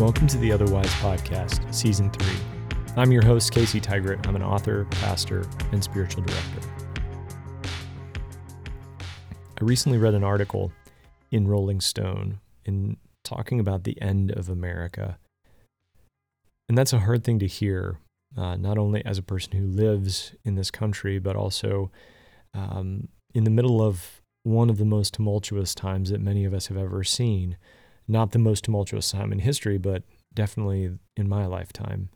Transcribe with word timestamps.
Welcome 0.00 0.28
to 0.28 0.38
the 0.38 0.50
Otherwise 0.50 0.88
Podcast, 0.94 1.74
Season 1.74 2.10
3. 2.10 2.26
I'm 2.96 3.12
your 3.12 3.22
host, 3.22 3.52
Casey 3.52 3.82
Tygrett. 3.82 4.26
I'm 4.26 4.34
an 4.34 4.42
author, 4.42 4.86
pastor, 4.92 5.46
and 5.72 5.84
spiritual 5.84 6.22
director. 6.22 6.60
I 9.60 9.62
recently 9.64 9.98
read 9.98 10.14
an 10.14 10.24
article 10.24 10.72
in 11.30 11.46
Rolling 11.46 11.82
Stone 11.82 12.40
in 12.64 12.96
talking 13.24 13.60
about 13.60 13.84
the 13.84 14.00
end 14.00 14.30
of 14.30 14.48
America. 14.48 15.18
And 16.70 16.78
that's 16.78 16.94
a 16.94 17.00
hard 17.00 17.22
thing 17.22 17.38
to 17.38 17.46
hear, 17.46 17.98
uh, 18.38 18.56
not 18.56 18.78
only 18.78 19.04
as 19.04 19.18
a 19.18 19.22
person 19.22 19.52
who 19.52 19.66
lives 19.66 20.34
in 20.46 20.54
this 20.54 20.70
country, 20.70 21.18
but 21.18 21.36
also 21.36 21.90
um, 22.54 23.08
in 23.34 23.44
the 23.44 23.50
middle 23.50 23.82
of 23.82 24.22
one 24.44 24.70
of 24.70 24.78
the 24.78 24.86
most 24.86 25.12
tumultuous 25.12 25.74
times 25.74 26.08
that 26.08 26.22
many 26.22 26.46
of 26.46 26.54
us 26.54 26.68
have 26.68 26.78
ever 26.78 27.04
seen 27.04 27.58
not 28.10 28.32
the 28.32 28.38
most 28.38 28.64
tumultuous 28.64 29.10
time 29.12 29.32
in 29.32 29.38
history, 29.38 29.78
but 29.78 30.02
definitely 30.34 30.98
in 31.16 31.28
my 31.28 31.46
lifetime. 31.46 32.10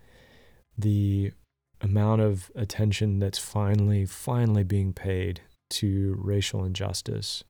The 0.76 1.32
amount 1.80 2.20
of 2.20 2.50
attention 2.56 3.20
that's 3.20 3.38
finally, 3.38 4.04
finally 4.04 4.64
being 4.64 4.92
paid 4.92 5.42
to 5.70 6.16
racial 6.18 6.64
injustice, 6.64 7.44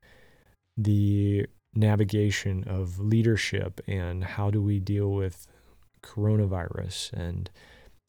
the 0.77 1.47
navigation 1.75 2.65
of 2.65 3.01
leadership, 3.01 3.81
and 3.87 4.25
how 4.25 4.51
do 4.51 4.61
we 4.61 4.79
deal 4.79 5.11
with 5.11 5.47
coronavirus 6.03 7.13
and 7.15 7.51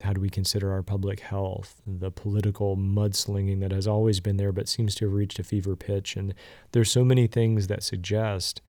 how 0.01 0.11
do 0.11 0.19
we 0.19 0.29
consider 0.29 0.73
our 0.73 0.83
public 0.83 1.21
health, 1.21 1.81
the 1.87 2.11
political 2.11 2.75
mudslinging 2.75 3.61
that 3.61 3.71
has 3.71 3.87
always 3.87 4.19
been 4.19 4.35
there 4.35 4.51
but 4.51 4.67
seems 4.67 4.93
to 4.95 5.05
have 5.05 5.13
reached 5.13 5.39
a 5.39 5.43
fever 5.43 5.75
pitch. 5.77 6.17
And 6.17 6.33
there's 6.73 6.91
so 6.91 7.05
many 7.05 7.27
things 7.27 7.67
that 7.67 7.83
suggest 7.83 8.61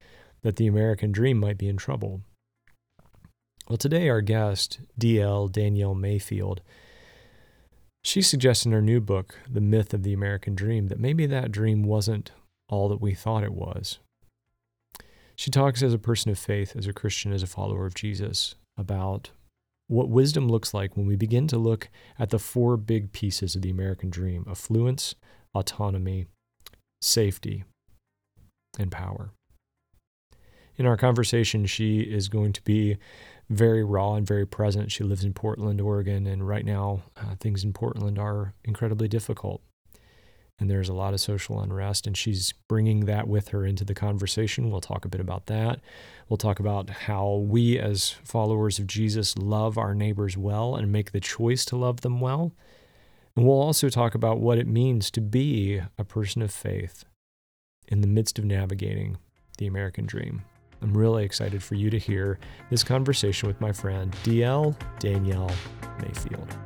that 0.47 0.55
the 0.55 0.69
American 0.69 1.11
dream 1.11 1.39
might 1.39 1.58
be 1.58 1.66
in 1.66 1.77
trouble. 1.77 2.20
Well, 3.69 3.77
today 3.77 4.08
our 4.08 4.20
guest, 4.20 4.78
DL 4.97 5.50
Danielle 5.50 5.97
Mayfield, 5.97 6.61
she 8.05 8.22
suggests 8.22 8.64
in 8.64 8.70
her 8.70 8.80
new 8.80 9.00
book, 9.00 9.41
The 9.50 9.61
Myth 9.61 9.92
of 9.92 10.05
the 10.05 10.12
American 10.12 10.55
Dream, 10.55 10.86
that 10.86 11.00
maybe 11.00 11.27
that 11.27 11.50
dream 11.50 11.83
wasn't 11.83 12.30
all 12.69 12.89
that 12.91 13.00
we 13.00 13.12
thought 13.12 13.42
it 13.42 13.55
was. 13.55 13.98
She 15.34 15.50
talks 15.50 15.83
as 15.83 15.92
a 15.92 15.98
person 15.98 16.30
of 16.30 16.39
faith, 16.39 16.77
as 16.77 16.86
a 16.86 16.92
Christian, 16.92 17.33
as 17.33 17.42
a 17.42 17.48
follower 17.48 17.84
of 17.84 17.97
Jesus, 17.97 18.55
about 18.78 19.30
what 19.89 20.08
wisdom 20.08 20.48
looks 20.48 20.72
like 20.72 20.97
when 20.97 21.08
we 21.08 21.17
begin 21.17 21.48
to 21.48 21.58
look 21.58 21.89
at 22.20 22.30
the 22.30 22.39
four 22.39 22.77
big 22.77 23.11
pieces 23.11 23.56
of 23.56 23.62
the 23.62 23.70
American 23.70 24.11
dream 24.11 24.47
affluence, 24.48 25.17
autonomy, 25.56 26.28
safety, 27.00 27.64
and 28.78 28.92
power 28.92 29.33
in 30.77 30.86
our 30.86 30.96
conversation, 30.96 31.66
she 31.66 32.00
is 32.00 32.28
going 32.28 32.52
to 32.52 32.62
be 32.62 32.98
very 33.48 33.84
raw 33.84 34.14
and 34.14 34.27
very 34.27 34.46
present. 34.46 34.92
She 34.92 35.05
lives 35.05 35.24
in 35.24 35.33
Portland, 35.33 35.80
Oregon, 35.80 36.27
and 36.27 36.46
right 36.46 36.64
now 36.64 37.02
uh, 37.16 37.36
things 37.38 37.64
in 37.64 37.72
Portland 37.72 38.18
are 38.18 38.55
incredibly 38.64 39.08
difficult. 39.08 39.62
And 40.58 40.70
there's 40.70 40.88
a 40.88 40.94
lot 40.94 41.12
of 41.12 41.20
social 41.20 41.60
unrest, 41.60 42.06
and 42.06 42.16
she's 42.16 42.55
bringing 42.66 43.00
that 43.05 43.28
with 43.28 43.48
her 43.48 43.66
into 43.66 43.84
the 43.84 43.94
conversation. 43.94 44.70
We'll 44.70 44.80
talk 44.80 45.05
a 45.05 45.08
bit 45.08 45.20
about 45.20 45.46
that. 45.46 45.80
We'll 46.28 46.38
talk 46.38 46.58
about 46.58 46.88
how 46.88 47.44
we, 47.46 47.78
as 47.78 48.11
followers 48.11 48.78
of 48.78 48.86
Jesus, 48.86 49.36
love 49.36 49.77
our 49.77 49.94
neighbors 49.94 50.36
well 50.36 50.74
and 50.74 50.90
make 50.90 51.12
the 51.12 51.20
choice 51.20 51.66
to 51.66 51.77
love 51.77 52.00
them 52.00 52.20
well. 52.20 52.52
And 53.36 53.44
we'll 53.46 53.61
also 53.61 53.90
talk 53.90 54.14
about 54.14 54.40
what 54.40 54.56
it 54.56 54.66
means 54.66 55.11
to 55.11 55.20
be 55.20 55.83
a 55.98 56.05
person 56.05 56.40
of 56.40 56.50
faith 56.50 57.05
in 57.86 58.01
the 58.01 58.06
midst 58.06 58.39
of 58.39 58.46
navigating 58.46 59.18
the 59.58 59.67
American 59.67 60.06
dream. 60.06 60.42
I'm 60.83 60.97
really 60.97 61.25
excited 61.25 61.63
for 61.63 61.75
you 61.75 61.91
to 61.91 61.98
hear 61.98 62.39
this 62.70 62.85
conversation 62.85 63.48
with 63.48 63.61
my 63.61 63.73
friend 63.73 64.13
DL 64.23 64.77
Danielle 64.98 65.51
Mayfield. 66.01 66.57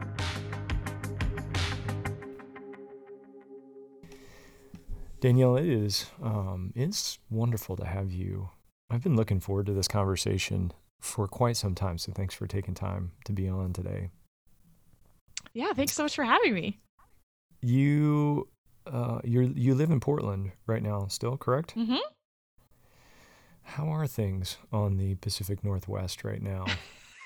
Danielle, 5.21 5.57
it 5.57 5.67
is 5.67 6.07
um, 6.23 6.73
it's 6.75 7.19
wonderful 7.29 7.77
to 7.77 7.85
have 7.85 8.11
you. 8.11 8.51
I've 8.91 9.03
been 9.03 9.17
looking 9.17 9.39
forward 9.39 9.67
to 9.67 9.73
this 9.73 9.87
conversation 9.87 10.73
for 11.01 11.29
quite 11.29 11.57
some 11.57 11.75
time, 11.75 11.99
so 11.99 12.13
thanks 12.13 12.35
for 12.35 12.47
taking 12.47 12.75
time 12.75 13.13
to 13.27 13.33
be 13.33 13.49
on 13.49 13.73
today. 13.73 14.11
Yeah, 15.53 15.73
thanks 15.75 15.95
so 15.95 16.03
much 16.03 16.15
for 16.15 16.25
having 16.25 16.55
me. 16.55 16.79
You, 17.63 18.49
uh, 18.87 19.21
you 19.23 19.53
you 19.55 19.75
live 19.75 19.91
in 19.91 20.01
Portland 20.01 20.53
right 20.67 20.83
now, 20.83 21.07
still 21.09 21.37
correct? 21.37 21.77
Mm-hmm. 21.77 21.99
How 23.75 23.87
are 23.95 24.09
things 24.09 24.57
on 24.73 24.97
the 24.97 25.15
Pacific 25.15 25.63
Northwest 25.63 26.25
right 26.25 26.43
now? 26.43 26.67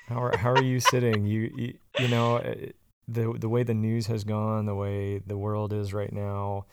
how 0.08 0.22
are 0.22 0.36
how 0.36 0.50
are 0.50 0.62
you 0.62 0.78
sitting? 0.78 1.24
You, 1.24 1.50
you 1.56 1.74
you 1.98 2.08
know 2.08 2.36
eh, 2.36 2.72
the 3.08 3.32
the 3.38 3.48
way 3.48 3.62
the 3.62 3.72
news 3.72 4.08
has 4.08 4.24
gone, 4.24 4.66
the 4.66 4.74
way 4.74 5.20
the 5.26 5.38
world 5.38 5.72
is 5.72 5.94
right 5.94 6.12
now. 6.12 6.66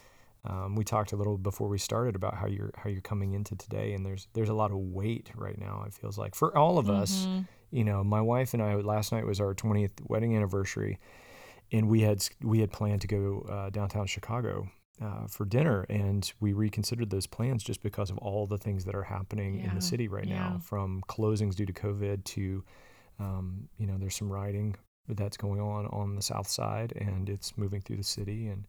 Um, 0.43 0.75
we 0.75 0.83
talked 0.83 1.13
a 1.13 1.15
little 1.15 1.37
before 1.37 1.69
we 1.69 1.77
started 1.77 2.17
about 2.17 2.35
how 2.35 2.47
you're 2.47 2.71
how 2.75 2.89
you're 2.89 2.99
coming 2.99 3.31
into 3.31 3.55
today, 3.55 3.93
and 3.93 4.05
there's 4.05 4.27
there's 4.33 4.49
a 4.49 4.53
lot 4.53 4.71
of 4.71 4.77
weight 4.77 5.31
right 5.35 5.57
now. 5.57 5.85
It 5.87 5.93
feels 5.93 6.17
like 6.17 6.35
for 6.35 6.55
all 6.57 6.77
of 6.77 6.87
mm-hmm. 6.87 7.01
us. 7.01 7.25
You 7.71 7.85
know, 7.85 8.03
my 8.03 8.19
wife 8.19 8.53
and 8.53 8.61
I 8.61 8.75
last 8.75 9.13
night 9.13 9.25
was 9.25 9.39
our 9.39 9.55
20th 9.55 9.93
wedding 10.05 10.35
anniversary, 10.35 10.99
and 11.71 11.87
we 11.87 12.01
had 12.01 12.27
we 12.41 12.59
had 12.59 12.73
planned 12.73 12.99
to 13.01 13.07
go 13.07 13.47
uh, 13.49 13.69
downtown 13.69 14.05
Chicago 14.05 14.67
uh, 15.01 15.27
for 15.27 15.45
dinner, 15.45 15.85
and 15.89 16.31
we 16.39 16.53
reconsidered 16.53 17.09
those 17.09 17.25
plans 17.25 17.63
just 17.63 17.81
because 17.81 18.09
of 18.09 18.17
all 18.19 18.45
the 18.45 18.57
things 18.57 18.85
that 18.85 18.95
are 18.95 19.03
happening 19.03 19.59
yeah. 19.59 19.69
in 19.69 19.75
the 19.75 19.81
city 19.81 20.07
right 20.07 20.27
yeah. 20.27 20.35
now, 20.35 20.59
from 20.63 21.03
closings 21.09 21.55
due 21.55 21.65
to 21.65 21.73
COVID 21.73 22.23
to, 22.23 22.63
um, 23.19 23.67
you 23.77 23.87
know, 23.87 23.97
there's 23.97 24.15
some 24.15 24.31
rioting 24.31 24.75
that's 25.07 25.37
going 25.37 25.59
on 25.59 25.87
on 25.87 26.15
the 26.15 26.21
south 26.21 26.47
side, 26.47 26.93
and 26.95 27.29
it's 27.29 27.57
moving 27.57 27.81
through 27.81 27.97
the 27.97 28.03
city, 28.03 28.47
and 28.47 28.65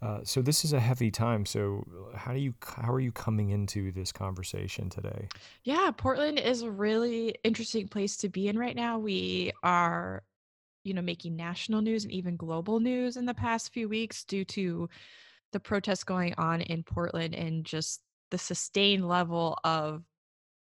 uh, 0.00 0.20
so 0.22 0.42
this 0.42 0.64
is 0.64 0.72
a 0.72 0.80
heavy 0.80 1.10
time. 1.10 1.46
So 1.46 1.84
how 2.14 2.32
do 2.32 2.38
you 2.38 2.54
how 2.76 2.92
are 2.92 3.00
you 3.00 3.12
coming 3.12 3.50
into 3.50 3.92
this 3.92 4.12
conversation 4.12 4.90
today? 4.90 5.28
Yeah, 5.62 5.90
Portland 5.96 6.38
is 6.38 6.62
a 6.62 6.70
really 6.70 7.34
interesting 7.44 7.88
place 7.88 8.16
to 8.18 8.28
be 8.28 8.48
in 8.48 8.58
right 8.58 8.76
now. 8.76 8.98
We 8.98 9.52
are 9.62 10.22
you 10.82 10.92
know 10.92 11.02
making 11.02 11.36
national 11.36 11.80
news 11.80 12.04
and 12.04 12.12
even 12.12 12.36
global 12.36 12.80
news 12.80 13.16
in 13.16 13.24
the 13.24 13.34
past 13.34 13.72
few 13.72 13.88
weeks 13.88 14.24
due 14.24 14.44
to 14.46 14.88
the 15.54 15.60
protests 15.60 16.04
going 16.04 16.34
on 16.36 16.60
in 16.60 16.82
Portland 16.82 17.34
and 17.34 17.64
just 17.64 18.02
the 18.30 18.36
sustained 18.36 19.08
level 19.08 19.56
of 19.64 20.02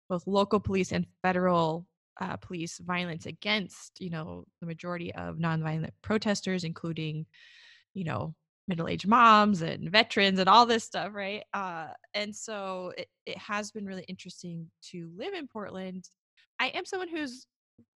both 0.08 0.26
local 0.26 0.60
police 0.60 0.92
and 0.92 1.06
federal 1.22 1.86
uh, 2.20 2.36
police 2.36 2.78
violence 2.78 3.26
against, 3.26 3.98
you 3.98 4.10
know, 4.10 4.44
the 4.60 4.66
majority 4.66 5.12
of 5.14 5.36
nonviolent 5.36 5.90
protesters, 6.02 6.62
including, 6.62 7.24
you 7.94 8.04
know, 8.04 8.34
middle-aged 8.68 9.08
moms 9.08 9.62
and 9.62 9.90
veterans 9.90 10.38
and 10.38 10.48
all 10.48 10.66
this 10.66 10.84
stuff, 10.84 11.12
right? 11.14 11.42
Uh, 11.54 11.88
and 12.12 12.36
so 12.36 12.92
it, 12.98 13.08
it 13.26 13.38
has 13.38 13.70
been 13.70 13.86
really 13.86 14.04
interesting 14.06 14.70
to 14.82 15.10
live 15.16 15.32
in 15.32 15.48
Portland. 15.48 16.04
I 16.60 16.68
am 16.68 16.84
someone 16.84 17.08
who's 17.08 17.46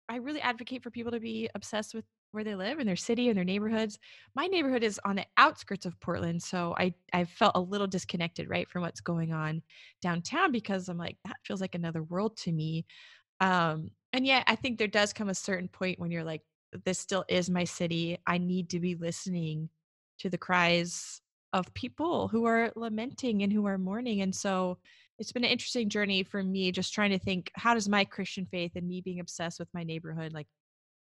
I 0.08 0.18
really 0.18 0.42
advocate 0.42 0.84
for 0.84 0.92
people 0.92 1.12
to 1.12 1.20
be 1.20 1.50
obsessed 1.56 1.96
with 1.96 2.06
where 2.36 2.44
they 2.44 2.56
live 2.56 2.80
in 2.80 2.86
their 2.86 2.96
city 2.96 3.30
and 3.30 3.38
their 3.38 3.46
neighborhoods. 3.46 3.98
My 4.36 4.48
neighborhood 4.48 4.84
is 4.84 5.00
on 5.06 5.16
the 5.16 5.26
outskirts 5.38 5.86
of 5.86 6.00
Portland, 6.02 6.44
so 6.44 6.76
I 6.78 6.94
I 7.14 7.24
felt 7.26 7.54
a 7.56 7.62
little 7.62 7.88
disconnected 7.88 8.50
right 8.50 8.70
from 8.70 8.84
what's 8.84 9.02
going 9.02 9.34
on 9.34 9.64
downtown 10.02 10.52
because 10.52 10.90
I'm 10.90 10.98
like 10.98 11.18
that 11.26 11.38
feels 11.44 11.62
like 11.62 11.76
another 11.76 12.04
world 12.04 12.38
to 12.40 12.52
me. 12.52 12.86
Um 13.40 13.92
and 14.14 14.26
yet 14.26 14.44
I 14.48 14.56
think 14.56 14.78
there 14.78 14.88
does 14.88 15.14
come 15.14 15.30
a 15.30 15.36
certain 15.36 15.70
point 15.70 16.00
when 16.00 16.12
you're 16.12 16.24
like 16.24 16.42
this 16.86 17.00
still 17.00 17.26
is 17.30 17.50
my 17.50 17.64
city. 17.64 18.20
I 18.28 18.38
need 18.38 18.70
to 18.72 18.80
be 18.80 18.96
listening 18.96 19.70
to 20.20 20.30
the 20.30 20.38
cries 20.38 21.22
of 21.54 21.74
people 21.74 22.28
who 22.28 22.46
are 22.46 22.72
lamenting 22.76 23.44
and 23.44 23.54
who 23.54 23.66
are 23.66 23.78
mourning 23.78 24.22
and 24.22 24.36
so 24.36 24.78
it's 25.18 25.32
been 25.32 25.46
an 25.46 25.52
interesting 25.52 25.88
journey 25.88 26.24
for 26.24 26.44
me 26.44 26.70
just 26.72 26.94
trying 26.94 27.12
to 27.12 27.20
think 27.20 27.50
how 27.56 27.74
does 27.74 27.88
my 27.88 28.04
christian 28.04 28.46
faith 28.46 28.74
and 28.76 28.86
me 28.88 29.00
being 29.00 29.22
obsessed 29.22 29.60
with 29.60 29.70
my 29.74 29.84
neighborhood 29.84 30.34
like 30.34 30.48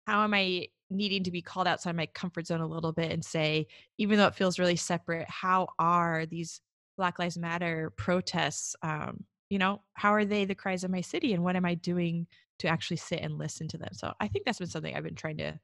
how 0.08 0.24
am 0.24 0.34
I 0.34 0.68
needing 0.94 1.24
to 1.24 1.32
be 1.32 1.42
called 1.42 1.68
outside 1.68 1.96
my 1.96 2.06
comfort 2.08 2.48
zone 2.48 2.62
a 2.62 2.68
little 2.68 2.92
bit 2.92 3.12
and 3.12 3.24
say, 3.24 3.68
even 3.98 4.18
though 4.18 4.28
it 4.28 4.36
feels 4.36 4.60
really 4.60 4.76
separate, 4.76 5.30
how 5.30 5.68
are 5.80 6.26
these 6.26 6.62
Black 6.98 7.20
Lives 7.20 7.38
Matter 7.38 7.92
protests? 7.98 8.76
Um, 8.82 9.26
you 9.50 9.60
know, 9.60 9.82
how 9.94 10.14
are 10.14 10.26
they 10.26 10.46
the 10.46 10.56
cries 10.56 10.84
of 10.84 10.92
my 10.92 11.02
city, 11.02 11.34
and 11.34 11.44
what 11.44 11.56
am 11.56 11.66
I 11.66 11.76
doing 11.76 12.28
to 12.60 12.68
actually 12.68 12.98
sit 12.98 13.22
and 13.22 13.38
listen 13.38 13.68
to 13.70 13.78
them? 13.78 13.90
So 13.94 14.14
I 14.20 14.28
think 14.28 14.46
that's 14.46 14.60
been 14.60 14.68
something 14.68 14.96
I've 14.96 15.04
been 15.04 15.16
trying 15.16 15.38
to 15.38 15.60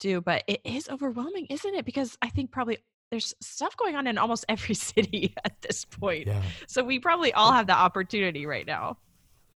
do, 0.00 0.20
but 0.20 0.44
it 0.46 0.60
is 0.64 0.88
overwhelming, 0.88 1.46
isn't 1.50 1.74
it? 1.74 1.84
Because 1.84 2.16
I 2.22 2.28
think 2.28 2.50
probably 2.50 2.78
there's 3.10 3.34
stuff 3.40 3.76
going 3.76 3.96
on 3.96 4.06
in 4.06 4.18
almost 4.18 4.44
every 4.48 4.74
city 4.74 5.34
at 5.44 5.60
this 5.62 5.84
point. 5.84 6.26
Yeah. 6.26 6.42
So 6.66 6.84
we 6.84 6.98
probably 6.98 7.32
all 7.32 7.52
have 7.52 7.66
the 7.66 7.74
opportunity 7.74 8.46
right 8.46 8.66
now. 8.66 8.98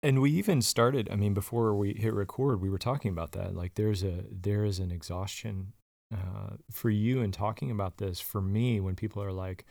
And 0.03 0.21
we 0.21 0.31
even 0.33 0.63
started. 0.63 1.09
I 1.11 1.17
mean, 1.17 1.33
before 1.35 1.75
we 1.77 1.95
hit 1.95 2.13
record, 2.13 2.61
we 2.61 2.69
were 2.71 2.79
talking 2.79 3.11
about 3.13 3.33
that. 3.33 3.55
Like, 3.55 3.75
there's 3.75 4.03
a 4.03 4.25
there 4.31 4.65
is 4.65 4.79
an 4.81 4.91
exhaustion 4.91 5.75
uh, 6.13 6.57
for 6.71 6.91
you 6.91 7.21
in 7.21 7.31
talking 7.31 7.71
about 7.71 7.99
this. 7.99 8.21
For 8.21 8.41
me, 8.43 8.81
when 8.81 8.97
people 8.97 9.23
are 9.23 9.33
like, 9.33 9.65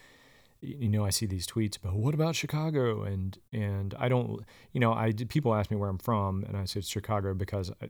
you 0.62 0.90
know, 0.90 1.06
I 1.06 1.10
see 1.12 1.26
these 1.26 1.48
tweets 1.48 1.78
about 1.78 1.96
what 1.96 2.14
about 2.14 2.36
Chicago, 2.36 3.04
and 3.04 3.38
and 3.54 3.94
I 4.00 4.10
don't, 4.10 4.42
you 4.74 4.80
know, 4.80 4.94
I 4.94 5.14
people 5.14 5.56
ask 5.56 5.72
me 5.72 5.78
where 5.78 5.90
I'm 5.90 5.98
from, 6.00 6.44
and 6.46 6.58
I 6.58 6.66
said 6.66 6.86
Chicago 6.86 7.34
because 7.34 7.72
I, 7.82 7.90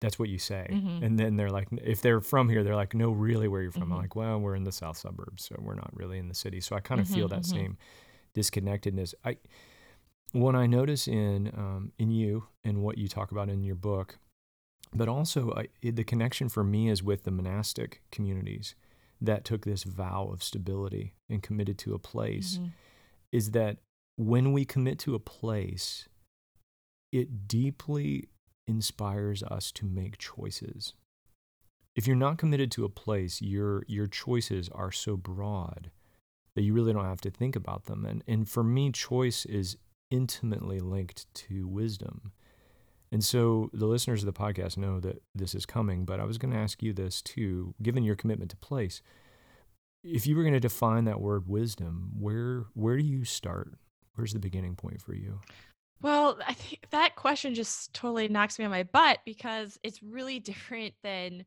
That's 0.00 0.18
what 0.18 0.28
you 0.30 0.38
say. 0.38 0.66
Mhm. 0.68 1.00
And 1.00 1.18
then 1.18 1.36
they're 1.36 1.50
like, 1.50 1.68
if 1.72 2.02
they're 2.02 2.20
from 2.20 2.48
here, 2.50 2.64
they're 2.64 2.76
like, 2.76 2.94
no, 2.94 3.10
really, 3.12 3.48
where 3.48 3.62
you're 3.62 3.72
from? 3.72 3.90
Mhm. 3.90 3.92
I'm 3.92 3.98
like, 3.98 4.16
well, 4.16 4.40
we're 4.40 4.56
in 4.56 4.64
the 4.64 4.72
south 4.72 4.98
suburbs, 4.98 5.44
so 5.46 5.56
we're 5.60 5.74
not 5.76 5.90
really 5.96 6.18
in 6.18 6.28
the 6.28 6.34
city. 6.34 6.60
So 6.60 6.76
I 6.76 6.80
kind 6.80 7.00
of 7.00 7.08
feel 7.08 7.26
Mhm, 7.26 7.30
that 7.30 7.44
mhm. 7.44 7.46
same 7.46 7.78
disconnectedness. 8.34 9.14
I 9.24 9.38
what 10.34 10.54
I 10.56 10.66
notice 10.66 11.06
in 11.08 11.48
um, 11.56 11.92
in 11.98 12.10
you 12.10 12.44
and 12.64 12.82
what 12.82 12.98
you 12.98 13.08
talk 13.08 13.30
about 13.30 13.48
in 13.48 13.62
your 13.62 13.76
book, 13.76 14.18
but 14.92 15.08
also 15.08 15.52
I, 15.54 15.68
the 15.82 16.04
connection 16.04 16.48
for 16.48 16.64
me 16.64 16.88
is 16.88 17.02
with 17.02 17.22
the 17.24 17.30
monastic 17.30 18.02
communities 18.10 18.74
that 19.20 19.44
took 19.44 19.64
this 19.64 19.84
vow 19.84 20.28
of 20.32 20.42
stability 20.42 21.14
and 21.30 21.42
committed 21.42 21.78
to 21.78 21.94
a 21.94 21.98
place. 21.98 22.58
Mhm. 22.58 22.72
Is 23.32 23.52
that 23.52 23.78
when 24.16 24.52
we 24.52 24.64
commit 24.64 24.98
to 25.00 25.14
a 25.14 25.20
place, 25.20 26.08
it 27.12 27.48
deeply 27.48 28.28
inspires 28.66 29.42
us 29.44 29.70
to 29.72 29.86
make 29.86 30.18
choices. 30.18 30.94
If 31.94 32.06
you're 32.08 32.16
not 32.16 32.38
committed 32.38 32.72
to 32.72 32.84
a 32.84 32.88
place, 32.88 33.40
your 33.40 33.84
your 33.86 34.08
choices 34.08 34.68
are 34.70 34.90
so 34.90 35.16
broad 35.16 35.90
that 36.56 36.62
you 36.62 36.72
really 36.72 36.92
don't 36.92 37.04
have 37.04 37.20
to 37.22 37.30
think 37.30 37.54
about 37.54 37.84
them. 37.84 38.04
And 38.04 38.24
and 38.26 38.48
for 38.48 38.64
me, 38.64 38.90
choice 38.90 39.46
is 39.46 39.76
intimately 40.14 40.78
linked 40.78 41.26
to 41.34 41.66
wisdom. 41.66 42.30
And 43.10 43.24
so 43.24 43.68
the 43.72 43.86
listeners 43.86 44.22
of 44.22 44.32
the 44.32 44.38
podcast 44.38 44.76
know 44.76 45.00
that 45.00 45.22
this 45.34 45.54
is 45.54 45.66
coming, 45.66 46.04
but 46.04 46.20
I 46.20 46.24
was 46.24 46.38
going 46.38 46.52
to 46.52 46.58
ask 46.58 46.82
you 46.82 46.92
this 46.92 47.20
too, 47.20 47.74
given 47.82 48.04
your 48.04 48.14
commitment 48.14 48.50
to 48.52 48.56
place. 48.56 49.02
If 50.04 50.26
you 50.26 50.36
were 50.36 50.42
going 50.42 50.54
to 50.54 50.60
define 50.60 51.04
that 51.06 51.20
word 51.20 51.48
wisdom, 51.48 52.12
where 52.18 52.66
where 52.74 52.96
do 52.96 53.02
you 53.02 53.24
start? 53.24 53.74
Where's 54.14 54.32
the 54.32 54.38
beginning 54.38 54.76
point 54.76 55.00
for 55.00 55.14
you? 55.14 55.40
Well, 56.02 56.38
I 56.46 56.52
think 56.52 56.86
that 56.90 57.16
question 57.16 57.54
just 57.54 57.92
totally 57.94 58.28
knocks 58.28 58.58
me 58.58 58.66
on 58.66 58.70
my 58.70 58.82
butt 58.82 59.20
because 59.24 59.78
it's 59.82 60.02
really 60.02 60.38
different 60.50 60.94
than 61.02 61.44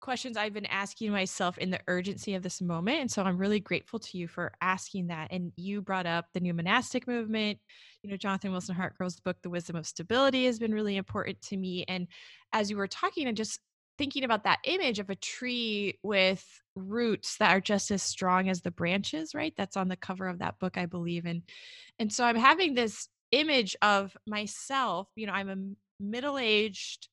questions 0.00 0.36
I've 0.36 0.52
been 0.52 0.66
asking 0.66 1.10
myself 1.10 1.58
in 1.58 1.70
the 1.70 1.80
urgency 1.88 2.34
of 2.34 2.42
this 2.42 2.60
moment. 2.60 3.00
And 3.00 3.10
so 3.10 3.22
I'm 3.22 3.38
really 3.38 3.60
grateful 3.60 3.98
to 3.98 4.18
you 4.18 4.28
for 4.28 4.52
asking 4.60 5.08
that. 5.08 5.28
And 5.30 5.52
you 5.56 5.82
brought 5.82 6.06
up 6.06 6.26
the 6.32 6.40
new 6.40 6.54
monastic 6.54 7.06
movement. 7.06 7.58
You 8.02 8.10
know, 8.10 8.16
Jonathan 8.16 8.52
Wilson 8.52 8.76
Hartgrove's 8.76 9.20
book, 9.20 9.36
The 9.42 9.50
Wisdom 9.50 9.76
of 9.76 9.86
Stability, 9.86 10.46
has 10.46 10.58
been 10.58 10.74
really 10.74 10.96
important 10.96 11.40
to 11.42 11.56
me. 11.56 11.84
And 11.88 12.08
as 12.52 12.70
you 12.70 12.76
were 12.76 12.86
talking 12.86 13.26
and 13.26 13.36
just 13.36 13.58
thinking 13.98 14.24
about 14.24 14.44
that 14.44 14.58
image 14.64 14.98
of 14.98 15.08
a 15.08 15.16
tree 15.16 15.98
with 16.02 16.44
roots 16.74 17.38
that 17.38 17.50
are 17.50 17.60
just 17.60 17.90
as 17.90 18.02
strong 18.02 18.48
as 18.48 18.60
the 18.60 18.70
branches, 18.70 19.34
right? 19.34 19.54
That's 19.56 19.76
on 19.76 19.88
the 19.88 19.96
cover 19.96 20.28
of 20.28 20.40
that 20.40 20.58
book, 20.58 20.76
I 20.76 20.86
believe. 20.86 21.24
And 21.24 21.42
and 21.98 22.12
so 22.12 22.24
I'm 22.24 22.36
having 22.36 22.74
this 22.74 23.08
image 23.32 23.74
of 23.82 24.16
myself, 24.26 25.08
you 25.16 25.26
know, 25.26 25.32
I'm 25.32 25.48
a 25.48 26.02
middle-aged 26.02 27.08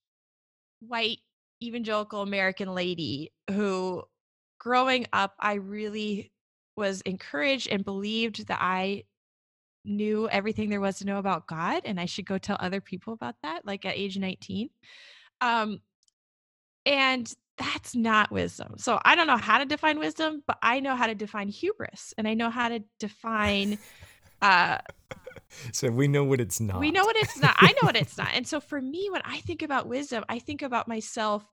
white 0.82 1.20
evangelical 1.66 2.22
American 2.22 2.74
lady 2.74 3.32
who 3.50 4.04
growing 4.60 5.06
up 5.14 5.34
I 5.40 5.56
really 5.56 6.32
was 6.76 7.02
encouraged 7.02 7.68
and 7.70 7.86
believed 7.86 8.48
that 8.48 8.60
I 8.62 9.04
knew 9.86 10.30
everything 10.30 10.70
there 10.70 10.82
was 10.82 11.00
to 11.00 11.06
know 11.06 11.18
about 11.20 11.48
God 11.48 11.84
and 11.86 12.00
I 12.00 12.06
should 12.06 12.26
go 12.26 12.38
tell 12.38 12.58
other 12.60 12.82
people 12.82 13.14
about 13.14 13.36
that 13.44 13.66
like 13.66 13.86
at 13.86 13.98
age 13.98 14.18
19. 14.18 14.70
Um 15.42 15.80
and 16.86 17.32
that's 17.58 17.96
not 17.96 18.32
wisdom. 18.32 18.74
So 18.78 19.00
I 19.06 19.16
don't 19.16 19.28
know 19.28 19.38
how 19.38 19.60
to 19.60 19.66
define 19.66 20.00
wisdom, 20.00 20.44
but 20.48 20.58
I 20.62 20.80
know 20.80 20.96
how 20.96 21.08
to 21.08 21.16
define 21.16 21.50
hubris 21.50 22.14
and 22.18 22.28
I 22.28 22.34
know 22.34 22.50
how 22.50 22.70
to 22.70 22.84
define 23.00 23.78
uh 24.42 24.78
So 25.74 25.90
we 25.90 26.08
know 26.08 26.24
what 26.24 26.40
it's 26.40 26.60
not. 26.60 26.80
we 26.80 26.92
know 26.92 27.04
what 27.04 27.16
it's 27.16 27.40
not. 27.40 27.56
I 27.58 27.72
know 27.72 27.84
what 27.84 27.96
it's 27.96 28.18
not. 28.18 28.30
And 28.34 28.48
so 28.48 28.60
for 28.60 28.82
me, 28.82 29.10
when 29.12 29.22
I 29.26 29.40
think 29.40 29.62
about 29.62 29.88
wisdom, 29.88 30.24
I 30.30 30.40
think 30.40 30.62
about 30.62 30.88
myself 30.88 31.46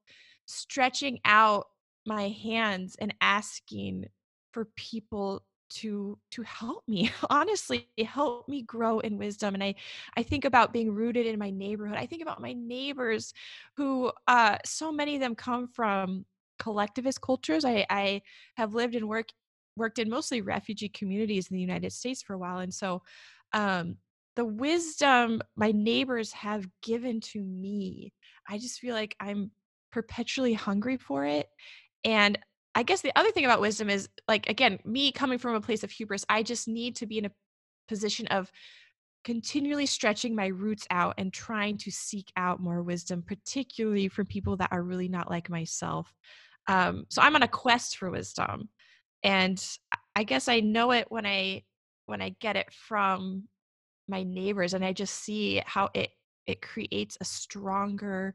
stretching 0.47 1.20
out 1.25 1.67
my 2.06 2.29
hands 2.29 2.97
and 3.00 3.14
asking 3.20 4.06
for 4.52 4.67
people 4.76 5.43
to 5.70 6.19
to 6.32 6.43
help 6.43 6.82
me 6.88 7.11
honestly 7.31 7.88
help 8.05 8.49
me 8.49 8.62
grow 8.62 8.99
in 9.00 9.17
wisdom 9.17 9.55
and 9.55 9.62
i 9.62 9.75
i 10.17 10.23
think 10.23 10.44
about 10.44 10.73
being 10.73 10.93
rooted 10.93 11.26
in 11.26 11.38
my 11.38 11.50
neighborhood 11.50 11.97
i 11.97 12.06
think 12.06 12.23
about 12.23 12.43
my 12.43 12.52
neighbors 12.52 13.32
who 13.76 14.11
uh 14.26 14.56
so 14.64 14.91
many 14.91 15.14
of 15.14 15.20
them 15.20 15.35
come 15.35 15.69
from 15.69 16.25
collectivist 16.58 17.20
cultures 17.20 17.64
i 17.64 17.87
i 17.88 18.20
have 18.56 18.75
lived 18.75 18.94
and 18.94 19.08
worked 19.08 19.32
worked 19.76 20.00
in 20.00 20.11
mostly 20.11 20.41
refugee 20.41 20.88
communities 20.88 21.47
in 21.49 21.55
the 21.55 21.61
united 21.61 21.93
states 21.93 22.23
for 22.23 22.35
a 22.35 22.38
while 22.38 22.58
and 22.58 22.75
so 22.75 23.00
um 23.52 23.97
the 24.37 24.44
wisdom 24.44 25.43
my 25.56 25.73
neighbors 25.73 26.32
have 26.32 26.67
given 26.82 27.20
to 27.20 27.43
me, 27.43 28.12
I 28.49 28.58
just 28.58 28.79
feel 28.79 28.94
like 28.94 29.17
I'm 29.20 29.50
perpetually 29.93 30.55
hungry 30.55 30.97
for 30.97 31.26
it. 31.26 31.49
And 32.05 32.38
I 32.75 32.85
guess 32.85 33.02
the 33.02 33.12
other 33.19 33.32
thing 33.32 33.44
about 33.44 33.61
wisdom 33.61 33.91
is 33.91 34.08
like, 34.29 34.49
again, 34.49 34.79
me 34.85 35.12
coming 35.12 35.38
from 35.38 35.55
a 35.55 35.61
place 35.61 35.82
of 35.82 35.91
hubris, 35.91 36.25
I 36.29 36.43
just 36.43 36.69
need 36.69 36.97
to 36.97 37.06
be 37.06 37.19
in 37.19 37.26
a 37.26 37.32
position 37.88 38.29
of 38.29 38.50
continually 39.25 39.87
stretching 39.87 40.35
my 40.35 40.47
roots 40.47 40.87
out 40.91 41.14
and 41.19 41.32
trying 41.32 41.76
to 41.79 41.91
seek 41.91 42.32
out 42.37 42.61
more 42.61 42.82
wisdom, 42.82 43.23
particularly 43.26 44.08
from 44.08 44.26
people 44.26 44.56
that 44.56 44.70
are 44.73 44.82
really 44.82 45.08
not 45.08 45.29
like 45.29 45.50
myself. 45.50 46.14
Um, 46.69 47.05
so 47.08 47.20
I'm 47.20 47.35
on 47.35 47.43
a 47.43 47.49
quest 47.49 47.97
for 47.97 48.11
wisdom. 48.11 48.69
And 49.23 49.62
I 50.17 50.23
guess 50.25 50.49
I 50.49 50.61
know 50.61 50.93
it 50.93 51.06
when 51.11 51.26
I 51.26 51.64
when 52.10 52.20
I 52.20 52.34
get 52.40 52.56
it 52.56 52.70
from 52.72 53.44
my 54.08 54.22
neighbors 54.24 54.74
and 54.74 54.84
I 54.84 54.92
just 54.92 55.14
see 55.14 55.62
how 55.64 55.88
it 55.94 56.10
it 56.46 56.62
creates 56.62 57.16
a 57.20 57.24
stronger, 57.24 58.34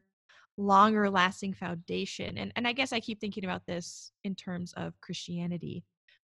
longer 0.58 1.10
lasting 1.10 1.54
foundation. 1.54 2.38
And 2.38 2.52
and 2.56 2.68
I 2.68 2.72
guess 2.72 2.94
I 2.94 3.00
keep 3.00 3.20
thinking 3.20 3.44
about 3.44 3.66
this 3.68 4.12
in 4.24 4.34
terms 4.36 4.74
of 4.78 5.00
Christianity. 5.02 5.84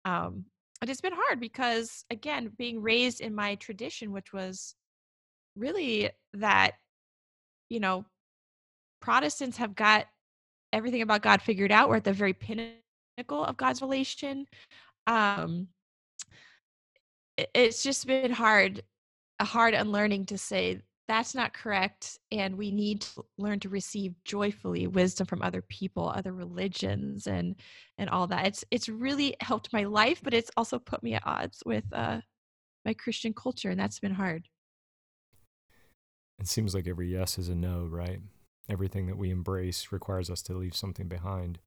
Um 0.05 0.47
it's 0.81 1.01
been 1.01 1.13
hard 1.15 1.39
because 1.41 2.05
again, 2.11 2.53
being 2.59 2.81
raised 2.81 3.21
in 3.21 3.35
my 3.35 3.57
tradition, 3.57 4.13
which 4.13 4.33
was 4.33 4.75
really 5.57 6.11
that, 6.35 6.73
you 7.69 7.81
know, 7.81 8.05
Protestants 9.01 9.57
have 9.57 9.75
got 9.75 10.07
everything 10.73 11.03
about 11.03 11.23
God 11.23 11.43
figured 11.43 11.73
out. 11.73 11.89
We're 11.89 11.97
at 11.97 12.05
the 12.05 12.13
very 12.13 12.33
pinnacle 12.33 13.45
of 13.45 13.57
God's 13.57 13.83
relation. 13.83 14.47
Um, 15.07 15.69
it's 17.37 17.83
just 17.83 18.07
been 18.07 18.33
hard 18.33 18.83
a 19.41 19.45
hard 19.45 19.75
unlearning 19.75 20.27
to 20.27 20.39
say 20.39 20.81
that's 21.09 21.35
not 21.35 21.53
correct 21.53 22.19
and 22.31 22.57
we 22.57 22.71
need 22.71 23.01
to 23.03 23.25
learn 23.39 23.59
to 23.61 23.69
receive 23.69 24.15
joyfully 24.25 24.87
wisdom 24.87 25.27
from 25.27 25.43
other 25.43 25.63
people 25.63 26.09
other 26.09 26.33
religions 26.33 27.27
and 27.27 27.57
and 27.99 28.09
all 28.11 28.27
that 28.27 28.47
it's 28.47 28.65
it's 28.71 28.89
really 28.89 29.35
helped 29.41 29.73
my 29.73 29.85
life 29.85 30.21
but 30.23 30.35
it's 30.35 30.51
also 30.57 30.79
put 30.79 31.03
me 31.03 31.15
at 31.15 31.27
odds 31.27 31.63
with 31.67 31.85
uh 31.93 32.21
my 32.85 32.95
christian 32.95 33.33
culture 33.33 33.71
and 33.71 33.81
that's 33.81 34.01
been 34.01 34.15
hard 34.15 34.47
It 36.39 36.49
seems 36.49 36.75
like 36.75 36.89
every 36.89 37.09
yes 37.09 37.39
is 37.39 37.49
a 37.49 37.55
no, 37.55 37.87
right? 37.87 38.21
Everything 38.69 39.07
that 39.07 39.17
we 39.17 39.31
embrace 39.31 39.93
requires 39.93 40.29
us 40.29 40.43
to 40.43 40.55
leave 40.55 40.75
something 40.75 41.07
behind. 41.07 41.61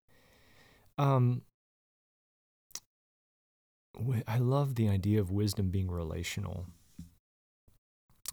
Um, 0.97 1.43
I 4.27 4.37
love 4.39 4.75
the 4.75 4.89
idea 4.89 5.19
of 5.21 5.31
wisdom 5.31 5.69
being 5.69 5.89
relational. 5.89 6.65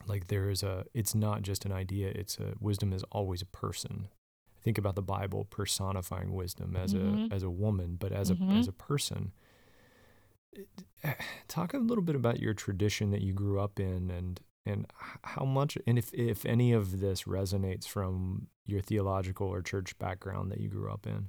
Like 0.07 0.27
there 0.27 0.51
is 0.51 0.63
a, 0.63 0.85
it's 0.95 1.15
not 1.15 1.43
just 1.43 1.65
an 1.65 1.73
idea. 1.73 2.09
It's 2.09 2.39
a 2.39 2.55
wisdom 2.61 2.93
is 2.93 3.05
always 3.13 3.43
a 3.43 3.47
person. 3.47 4.09
Think 4.63 4.79
about 4.79 4.95
the 4.97 5.03
Bible 5.03 5.45
personifying 5.45 6.33
wisdom 6.33 6.77
as 6.77 6.95
Mhm. 6.95 7.31
a 7.31 7.35
as 7.35 7.43
a 7.43 7.51
woman, 7.51 7.97
but 7.99 8.13
as 8.13 8.31
a 8.31 8.35
Mhm. 8.37 8.59
as 8.59 8.69
a 8.69 8.73
person. 8.73 9.33
Talk 11.49 11.75
a 11.75 11.79
little 11.79 12.05
bit 12.05 12.15
about 12.15 12.41
your 12.41 12.55
tradition 12.55 13.11
that 13.11 13.23
you 13.23 13.33
grew 13.33 13.59
up 13.61 13.81
in, 13.81 14.11
and 14.11 14.41
and 14.65 14.87
how 15.25 15.45
much, 15.45 15.77
and 15.87 15.99
if 15.99 16.13
if 16.15 16.45
any 16.47 16.73
of 16.73 17.01
this 17.01 17.25
resonates 17.25 17.87
from 17.89 18.49
your 18.67 18.81
theological 18.81 19.49
or 19.49 19.61
church 19.63 19.99
background 19.99 20.53
that 20.53 20.61
you 20.61 20.69
grew 20.69 20.91
up 20.91 21.07
in. 21.07 21.29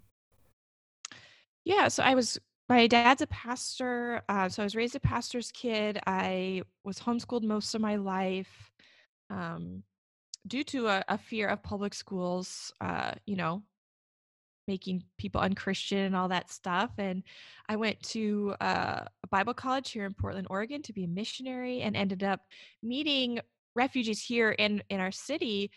yeah 1.65 1.87
so 1.87 2.03
i 2.03 2.13
was 2.13 2.37
my 2.69 2.87
dad's 2.87 3.21
a 3.21 3.27
pastor 3.27 4.21
uh, 4.29 4.49
so 4.49 4.63
i 4.63 4.65
was 4.65 4.75
raised 4.75 4.95
a 4.95 4.99
pastor's 4.99 5.51
kid. 5.51 5.99
I 6.05 6.63
was 6.83 6.99
homeschooled 6.99 7.43
most 7.43 7.75
of 7.75 7.81
my 7.81 7.95
life 7.97 8.71
um, 9.29 9.83
due 10.47 10.63
to 10.65 10.87
a, 10.87 11.03
a 11.07 11.17
fear 11.17 11.47
of 11.47 11.63
public 11.63 11.93
schools 11.93 12.73
uh, 12.81 13.11
you 13.25 13.35
know 13.35 13.63
making 14.67 15.03
people 15.17 15.41
unchristian 15.41 15.99
and 15.99 16.15
all 16.15 16.29
that 16.29 16.49
stuff 16.49 16.91
and 16.97 17.23
i 17.67 17.75
went 17.75 18.01
to 18.01 18.55
uh, 18.61 19.01
a 19.23 19.27
bible 19.29 19.53
college 19.53 19.91
here 19.91 20.05
in 20.05 20.13
portland 20.13 20.47
oregon 20.49 20.81
to 20.81 20.93
be 20.93 21.03
a 21.03 21.07
missionary 21.07 21.81
and 21.81 21.97
ended 21.97 22.23
up 22.23 22.39
meeting 22.81 23.39
refugees 23.75 24.23
here 24.23 24.51
in 24.51 24.81
in 24.89 25.01
our 25.01 25.11
city 25.11 25.69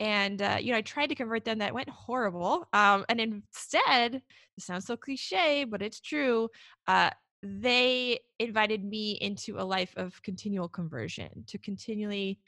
and 0.00 0.42
uh, 0.42 0.58
you 0.60 0.72
know 0.72 0.78
i 0.78 0.82
tried 0.82 1.08
to 1.08 1.14
convert 1.14 1.44
them 1.44 1.58
that 1.58 1.74
went 1.74 1.88
horrible 1.88 2.66
um, 2.72 3.04
and 3.08 3.20
instead 3.20 4.22
sounds 4.58 4.86
so 4.86 4.96
cliche 4.96 5.64
but 5.64 5.82
it's 5.82 6.00
true 6.00 6.48
uh, 6.86 7.10
they 7.42 8.18
invited 8.38 8.84
me 8.84 9.12
into 9.20 9.58
a 9.58 9.64
life 9.64 9.92
of 9.96 10.20
continual 10.22 10.68
conversion 10.68 11.44
to 11.46 11.58
continually 11.58 12.38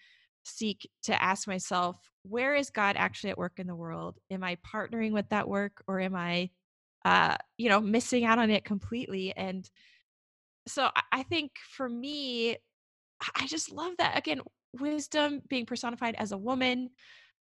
seek 0.44 0.88
to 1.02 1.22
ask 1.22 1.46
myself, 1.46 1.96
where 2.22 2.54
is 2.54 2.70
God 2.70 2.96
actually 2.96 3.30
at 3.30 3.38
work 3.38 3.58
in 3.58 3.66
the 3.66 3.76
world? 3.76 4.18
Am 4.30 4.42
I 4.42 4.56
partnering 4.56 5.12
with 5.12 5.28
that 5.28 5.48
work 5.48 5.82
or 5.86 6.00
am 6.00 6.14
I, 6.14 6.50
uh, 7.04 7.36
you 7.56 7.68
know, 7.68 7.80
missing 7.80 8.24
out 8.24 8.38
on 8.38 8.50
it 8.50 8.64
completely? 8.64 9.36
And 9.36 9.68
so 10.66 10.88
I 11.12 11.22
think 11.22 11.52
for 11.70 11.88
me, 11.88 12.56
I 13.36 13.46
just 13.46 13.70
love 13.70 13.94
that. 13.98 14.18
Again, 14.18 14.40
wisdom 14.78 15.42
being 15.48 15.66
personified 15.66 16.14
as 16.18 16.32
a 16.32 16.38
woman, 16.38 16.90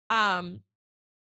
um, 0.09 0.61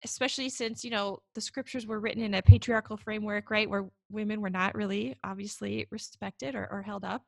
especially 0.05 0.49
since, 0.49 0.85
you 0.85 0.91
know, 0.91 1.19
the 1.35 1.41
scriptures 1.41 1.87
were 1.87 2.01
written 2.01 2.23
in 2.23 2.35
a 2.35 2.43
patriarchal 2.43 2.97
framework, 2.97 3.51
right? 3.51 3.69
Where 3.69 3.87
women 4.11 4.41
were 4.41 4.51
not 4.51 4.75
really 4.75 5.17
obviously 5.25 5.87
respected 5.91 6.55
or, 6.55 6.69
or 6.71 6.83
held 6.83 7.05
up 7.05 7.23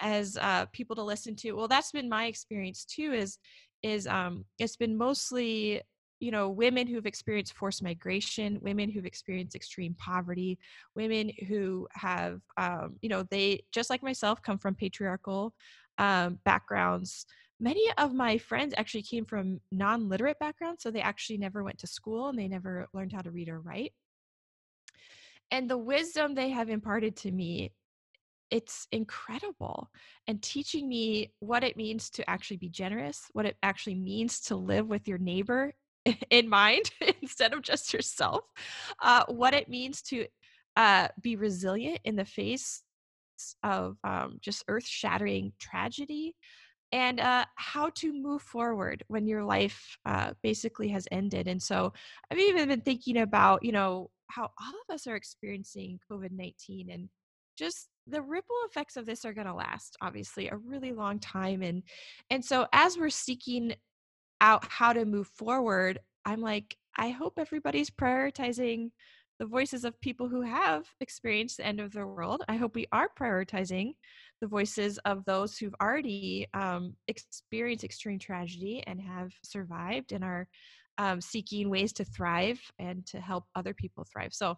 as 0.00 0.36
uh, 0.40 0.66
people 0.72 0.96
to 0.96 1.02
listen 1.02 1.36
to. 1.36 1.52
Well, 1.52 1.68
that's 1.68 1.92
been 1.92 2.08
my 2.08 2.26
experience 2.26 2.84
too. 2.84 3.12
Is 3.12 3.38
is 3.82 4.06
um, 4.06 4.44
it's 4.58 4.76
been 4.76 4.96
mostly 4.96 5.82
you 6.20 6.30
know 6.30 6.48
women 6.48 6.86
who've 6.86 7.06
experienced 7.06 7.54
forced 7.54 7.82
migration 7.82 8.58
women 8.62 8.88
who've 8.88 9.04
experienced 9.04 9.56
extreme 9.56 9.94
poverty 9.98 10.58
women 10.94 11.30
who 11.48 11.86
have 11.92 12.40
um, 12.56 12.96
you 13.02 13.08
know 13.08 13.24
they 13.30 13.62
just 13.72 13.90
like 13.90 14.02
myself 14.02 14.40
come 14.42 14.56
from 14.56 14.74
patriarchal 14.74 15.52
um, 15.98 16.38
backgrounds 16.44 17.26
many 17.60 17.84
of 17.98 18.12
my 18.12 18.38
friends 18.38 18.74
actually 18.76 19.02
came 19.02 19.24
from 19.24 19.60
non-literate 19.70 20.38
backgrounds 20.38 20.82
so 20.82 20.90
they 20.90 21.00
actually 21.00 21.38
never 21.38 21.62
went 21.62 21.78
to 21.78 21.86
school 21.86 22.28
and 22.28 22.38
they 22.38 22.48
never 22.48 22.86
learned 22.92 23.12
how 23.12 23.22
to 23.22 23.30
read 23.30 23.48
or 23.48 23.60
write. 23.60 23.92
And 25.50 25.68
the 25.68 25.78
wisdom 25.78 26.34
they 26.34 26.50
have 26.50 26.68
imparted 26.68 27.16
to 27.18 27.32
me 27.32 27.72
it's 28.50 28.86
incredible 28.92 29.90
and 30.28 30.40
teaching 30.40 30.88
me 30.88 31.32
what 31.40 31.64
it 31.64 31.76
means 31.76 32.10
to 32.10 32.28
actually 32.30 32.56
be 32.56 32.68
generous, 32.68 33.24
what 33.32 33.46
it 33.46 33.56
actually 33.64 33.96
means 33.96 34.40
to 34.42 34.54
live 34.54 34.86
with 34.86 35.08
your 35.08 35.18
neighbor 35.18 35.72
in 36.30 36.48
mind 36.48 36.90
instead 37.22 37.52
of 37.52 37.62
just 37.62 37.92
yourself, 37.92 38.44
uh, 39.02 39.24
what 39.26 39.54
it 39.54 39.68
means 39.68 40.02
to 40.02 40.26
uh, 40.76 41.08
be 41.20 41.36
resilient 41.36 41.98
in 42.04 42.16
the 42.16 42.24
face 42.24 42.82
of 43.62 43.96
um, 44.04 44.38
just 44.40 44.64
earth 44.68 44.86
shattering 44.86 45.52
tragedy, 45.58 46.36
and 46.92 47.20
uh, 47.20 47.44
how 47.56 47.90
to 47.90 48.12
move 48.12 48.42
forward 48.42 49.02
when 49.08 49.26
your 49.26 49.44
life 49.44 49.96
uh, 50.06 50.32
basically 50.42 50.88
has 50.88 51.08
ended. 51.10 51.48
And 51.48 51.60
so 51.60 51.92
I've 52.30 52.38
even 52.38 52.68
been 52.68 52.82
thinking 52.82 53.18
about, 53.18 53.64
you 53.64 53.72
know, 53.72 54.10
how 54.28 54.44
all 54.44 54.74
of 54.88 54.94
us 54.94 55.06
are 55.06 55.16
experiencing 55.16 55.98
COVID 56.10 56.30
19 56.32 56.90
and 56.90 57.08
just 57.56 57.88
the 58.06 58.20
ripple 58.22 58.56
effects 58.66 58.96
of 58.96 59.06
this 59.06 59.24
are 59.24 59.32
going 59.32 59.46
to 59.46 59.54
last 59.54 59.96
obviously 60.00 60.48
a 60.48 60.56
really 60.56 60.92
long 60.92 61.18
time 61.18 61.62
and 61.62 61.82
and 62.30 62.44
so 62.44 62.66
as 62.72 62.98
we're 62.98 63.08
seeking 63.08 63.74
out 64.40 64.64
how 64.68 64.92
to 64.92 65.04
move 65.04 65.28
forward 65.28 65.98
i'm 66.24 66.40
like 66.40 66.76
i 66.98 67.08
hope 67.08 67.34
everybody's 67.38 67.90
prioritizing 67.90 68.90
the 69.38 69.46
voices 69.46 69.84
of 69.84 70.00
people 70.00 70.28
who 70.28 70.42
have 70.42 70.86
experienced 71.00 71.56
the 71.56 71.66
end 71.66 71.80
of 71.80 71.92
the 71.92 72.06
world 72.06 72.42
i 72.48 72.56
hope 72.56 72.74
we 72.74 72.86
are 72.92 73.08
prioritizing 73.18 73.92
the 74.40 74.46
voices 74.46 74.98
of 75.04 75.24
those 75.24 75.56
who've 75.56 75.74
already 75.82 76.46
um, 76.54 76.94
experienced 77.08 77.84
extreme 77.84 78.18
tragedy 78.18 78.82
and 78.86 79.00
have 79.00 79.32
survived 79.42 80.12
and 80.12 80.24
are 80.24 80.46
um, 80.98 81.20
seeking 81.20 81.70
ways 81.70 81.92
to 81.92 82.04
thrive 82.04 82.60
and 82.78 83.04
to 83.06 83.20
help 83.20 83.44
other 83.56 83.74
people 83.74 84.06
thrive 84.12 84.32
so 84.32 84.56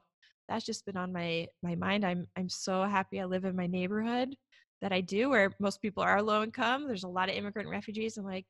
that's 0.49 0.65
just 0.65 0.87
been 0.87 0.97
on 0.97 1.13
my 1.13 1.47
my 1.63 1.75
mind. 1.75 2.05
I'm 2.05 2.27
I'm 2.37 2.49
so 2.49 2.85
happy 2.85 3.21
I 3.21 3.25
live 3.25 3.45
in 3.45 3.57
my 3.57 3.67
neighborhood 3.67 4.35
that 4.83 4.93
I 4.93 5.01
do 5.01 5.31
where 5.31 5.53
most 5.59 5.81
people 5.83 6.03
are 6.03 6.23
low 6.23 6.43
income. 6.43 6.87
There's 6.87 7.05
a 7.05 7.09
lot 7.09 7.29
of 7.29 7.35
immigrant 7.35 7.69
refugees. 7.69 8.17
I'm 8.17 8.25
like, 8.25 8.47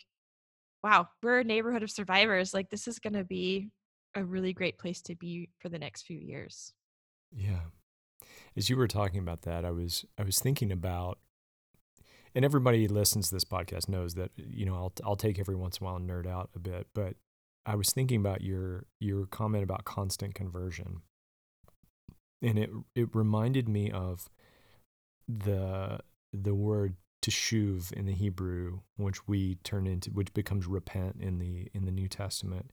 wow, 0.83 1.09
we're 1.23 1.41
a 1.41 1.45
neighborhood 1.45 1.83
of 1.83 1.91
survivors. 1.91 2.53
Like 2.53 2.71
this 2.71 2.89
is 2.89 2.99
gonna 2.99 3.25
be 3.25 3.71
a 4.17 4.25
really 4.25 4.53
great 4.53 4.79
place 4.79 5.01
to 5.03 5.15
be 5.15 5.51
for 5.61 5.69
the 5.69 5.79
next 5.79 6.03
few 6.03 6.19
years. 6.19 6.73
Yeah. 7.31 7.61
As 8.57 8.69
you 8.71 8.77
were 8.77 8.89
talking 8.89 9.21
about 9.21 9.43
that, 9.43 9.65
I 9.65 9.71
was 9.71 10.05
I 10.19 10.25
was 10.25 10.39
thinking 10.39 10.73
about 10.73 11.19
and 12.35 12.45
everybody 12.45 12.89
listens 12.89 13.29
to 13.29 13.35
this 13.35 13.45
podcast 13.45 13.89
knows 13.89 14.15
that 14.15 14.31
you 14.37 14.67
know 14.67 14.75
I'll 14.75 14.93
I'll 15.05 15.17
take 15.17 15.39
every 15.39 15.57
once 15.57 15.79
in 15.79 15.85
a 15.85 15.87
while 15.87 15.97
and 15.97 16.09
nerd 16.09 16.27
out 16.27 16.51
a 16.57 16.59
bit, 16.59 16.89
but 16.95 17.15
I 17.65 17.77
was 17.77 17.91
thinking 17.91 18.21
about 18.21 18.41
your 18.41 18.87
your 18.99 19.27
comment 19.27 19.63
about 19.63 19.85
constant 19.85 20.35
conversion 20.35 21.03
and 22.43 22.59
it 22.59 22.71
it 22.95 23.09
reminded 23.15 23.69
me 23.69 23.91
of 23.91 24.29
the 25.29 26.01
the 26.33 26.55
word 26.55 26.97
teshuv 27.23 27.93
in 27.93 28.07
the 28.07 28.13
Hebrew, 28.13 28.81
which 28.97 29.27
we 29.27 29.57
turn 29.57 29.87
into, 29.87 30.11
which 30.11 30.33
becomes 30.33 30.67
repent 30.67 31.17
in 31.21 31.39
the 31.39 31.69
in 31.75 31.85
the 31.85 31.93
New 31.93 32.09
Testament, 32.09 32.71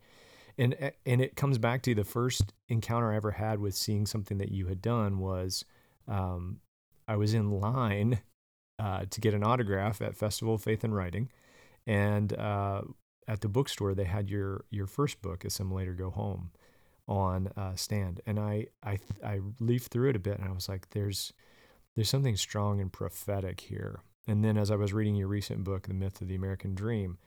and 0.57 0.75
and 1.05 1.21
it 1.21 1.35
comes 1.35 1.57
back 1.57 1.81
to 1.83 1.95
the 1.95 2.03
first 2.03 2.53
encounter 2.69 3.11
I 3.11 3.15
ever 3.15 3.31
had 3.31 3.59
with 3.59 3.75
seeing 3.75 4.05
something 4.05 4.37
that 4.37 4.51
you 4.51 4.67
had 4.67 4.81
done 4.81 5.19
was, 5.19 5.65
um, 6.07 6.59
I 7.07 7.15
was 7.15 7.33
in 7.33 7.51
line 7.51 8.19
uh, 8.79 9.05
to 9.09 9.21
get 9.21 9.33
an 9.33 9.43
autograph 9.43 10.01
at 10.01 10.15
Festival 10.15 10.55
of 10.55 10.63
Faith 10.63 10.83
and 10.83 10.95
Writing, 10.95 11.29
and 11.87 12.33
uh, 12.33 12.81
at 13.27 13.41
the 13.41 13.49
bookstore 13.49 13.93
they 13.93 14.05
had 14.05 14.29
your 14.29 14.65
your 14.69 14.87
first 14.87 15.21
book, 15.21 15.43
Assimilate 15.43 15.87
or 15.87 15.93
Go 15.93 16.09
Home, 16.11 16.51
on 17.07 17.47
uh, 17.57 17.75
stand, 17.75 18.21
and 18.25 18.39
I 18.39 18.67
I 18.83 18.99
I 19.23 19.39
leafed 19.59 19.91
through 19.91 20.09
it 20.09 20.15
a 20.15 20.19
bit, 20.19 20.39
and 20.39 20.47
I 20.47 20.51
was 20.51 20.69
like, 20.69 20.89
"There's 20.91 21.33
there's 21.95 22.09
something 22.09 22.37
strong 22.37 22.79
and 22.79 22.91
prophetic 22.91 23.61
here." 23.61 24.01
And 24.27 24.43
then 24.43 24.57
as 24.57 24.71
I 24.71 24.75
was 24.75 24.93
reading 24.93 25.15
your 25.15 25.27
recent 25.27 25.63
book, 25.63 25.87
The 25.87 25.93
Myth 25.93 26.21
of 26.21 26.29
the 26.29 26.35
American 26.35 26.75
Dream, 26.75 27.17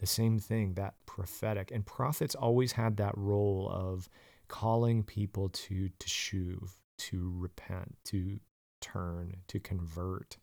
the 0.00 0.06
same 0.06 0.38
thing, 0.38 0.74
that 0.74 0.94
prophetic. 1.06 1.70
And 1.70 1.86
prophets 1.86 2.34
always 2.34 2.72
had 2.72 2.96
that 2.96 3.16
role 3.16 3.68
of 3.70 4.08
calling 4.48 5.02
people 5.02 5.48
to 5.48 5.88
to 5.88 6.08
shuv, 6.08 6.70
to 6.98 7.32
repent, 7.36 7.96
to 8.04 8.38
turn, 8.80 9.36
to 9.48 9.60
convert. 9.60 10.36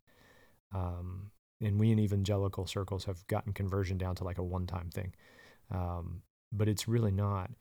Um, 0.74 1.32
and 1.62 1.80
we 1.80 1.92
in 1.92 2.00
evangelical 2.00 2.66
circles 2.66 3.06
have 3.06 3.26
gotten 3.28 3.54
conversion 3.54 3.98
down 3.98 4.16
to 4.16 4.24
like 4.24 4.40
a 4.40 4.44
one-time 4.44 4.90
thing, 4.90 5.14
um, 5.70 6.24
but 6.52 6.68
it's 6.68 6.88
really 6.88 7.12
not. 7.12 7.52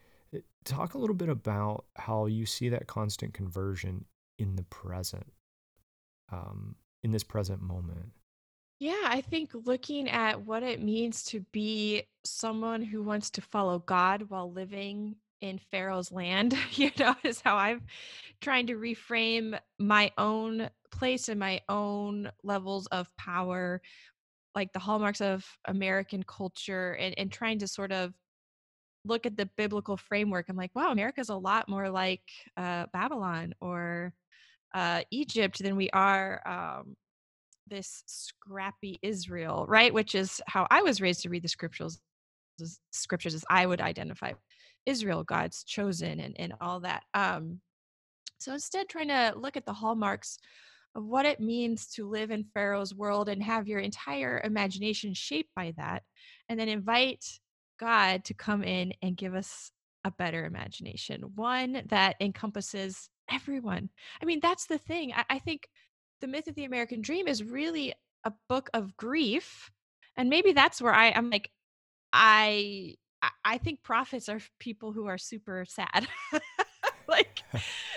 Talk 0.64 0.94
a 0.94 0.98
little 0.98 1.16
bit 1.16 1.28
about 1.28 1.84
how 1.96 2.26
you 2.26 2.46
see 2.46 2.68
that 2.70 2.86
constant 2.86 3.34
conversion 3.34 4.04
in 4.38 4.56
the 4.56 4.62
present, 4.64 5.32
um, 6.30 6.76
in 7.02 7.10
this 7.10 7.24
present 7.24 7.60
moment. 7.60 8.12
Yeah, 8.80 9.02
I 9.04 9.20
think 9.20 9.50
looking 9.54 10.08
at 10.08 10.40
what 10.42 10.62
it 10.62 10.82
means 10.82 11.22
to 11.24 11.40
be 11.52 12.04
someone 12.24 12.82
who 12.82 13.02
wants 13.02 13.30
to 13.32 13.42
follow 13.42 13.78
God 13.80 14.22
while 14.30 14.50
living 14.50 15.16
in 15.42 15.58
Pharaoh's 15.70 16.10
land, 16.10 16.56
you 16.72 16.90
know, 16.98 17.14
is 17.22 17.40
how 17.42 17.56
I'm 17.56 17.82
trying 18.40 18.68
to 18.68 18.76
reframe 18.76 19.58
my 19.78 20.12
own 20.18 20.70
place 20.92 21.28
and 21.28 21.40
my 21.40 21.60
own 21.68 22.30
levels 22.44 22.86
of 22.88 23.14
power, 23.16 23.82
like 24.54 24.72
the 24.72 24.80
hallmarks 24.80 25.20
of 25.22 25.46
American 25.66 26.22
culture, 26.24 26.92
and, 26.94 27.18
and 27.18 27.32
trying 27.32 27.60
to 27.60 27.68
sort 27.68 27.92
of 27.92 28.14
look 29.04 29.26
at 29.26 29.36
the 29.36 29.46
biblical 29.56 29.96
framework, 29.96 30.48
I'm 30.48 30.56
like, 30.56 30.74
wow, 30.74 30.92
America's 30.92 31.30
a 31.30 31.36
lot 31.36 31.68
more 31.68 31.88
like 31.90 32.22
uh, 32.56 32.86
Babylon 32.92 33.54
or 33.60 34.12
uh, 34.74 35.02
Egypt 35.10 35.62
than 35.62 35.76
we 35.76 35.90
are 35.90 36.42
um, 36.46 36.96
this 37.70 38.02
scrappy 38.06 38.98
Israel, 39.02 39.64
right? 39.68 39.94
Which 39.94 40.14
is 40.14 40.42
how 40.46 40.66
I 40.70 40.82
was 40.82 41.00
raised 41.00 41.22
to 41.22 41.30
read 41.30 41.44
the 41.44 41.48
scriptures. 41.48 42.00
Scriptures 42.92 43.34
as 43.34 43.44
I 43.48 43.64
would 43.64 43.80
identify 43.80 44.32
Israel, 44.84 45.24
God's 45.24 45.64
chosen, 45.64 46.20
and 46.20 46.38
and 46.38 46.52
all 46.60 46.80
that. 46.80 47.04
Um, 47.14 47.60
so 48.38 48.52
instead, 48.52 48.88
trying 48.88 49.08
to 49.08 49.32
look 49.36 49.56
at 49.56 49.64
the 49.64 49.72
hallmarks 49.72 50.38
of 50.94 51.06
what 51.06 51.24
it 51.24 51.40
means 51.40 51.86
to 51.94 52.08
live 52.08 52.30
in 52.30 52.44
Pharaoh's 52.52 52.94
world 52.94 53.28
and 53.30 53.42
have 53.42 53.66
your 53.66 53.78
entire 53.78 54.42
imagination 54.44 55.14
shaped 55.14 55.50
by 55.56 55.72
that, 55.78 56.02
and 56.50 56.60
then 56.60 56.68
invite 56.68 57.24
God 57.78 58.24
to 58.26 58.34
come 58.34 58.62
in 58.62 58.92
and 59.00 59.16
give 59.16 59.34
us 59.34 59.70
a 60.04 60.10
better 60.10 60.44
imagination, 60.44 61.22
one 61.34 61.82
that 61.88 62.16
encompasses 62.20 63.08
everyone. 63.30 63.88
I 64.20 64.24
mean, 64.26 64.40
that's 64.42 64.66
the 64.66 64.78
thing. 64.78 65.12
I, 65.14 65.24
I 65.30 65.38
think 65.38 65.68
the 66.20 66.26
myth 66.26 66.46
of 66.46 66.54
the 66.54 66.64
American 66.64 67.00
dream 67.00 67.28
is 67.28 67.42
really 67.42 67.94
a 68.24 68.32
book 68.48 68.70
of 68.74 68.96
grief. 68.96 69.70
And 70.16 70.28
maybe 70.28 70.52
that's 70.52 70.80
where 70.82 70.94
I, 70.94 71.08
am 71.08 71.30
like, 71.30 71.50
I 72.12 72.94
I 73.44 73.58
think 73.58 73.82
prophets 73.82 74.28
are 74.28 74.40
people 74.58 74.92
who 74.92 75.06
are 75.06 75.18
super 75.18 75.64
sad. 75.66 76.08
like 77.08 77.42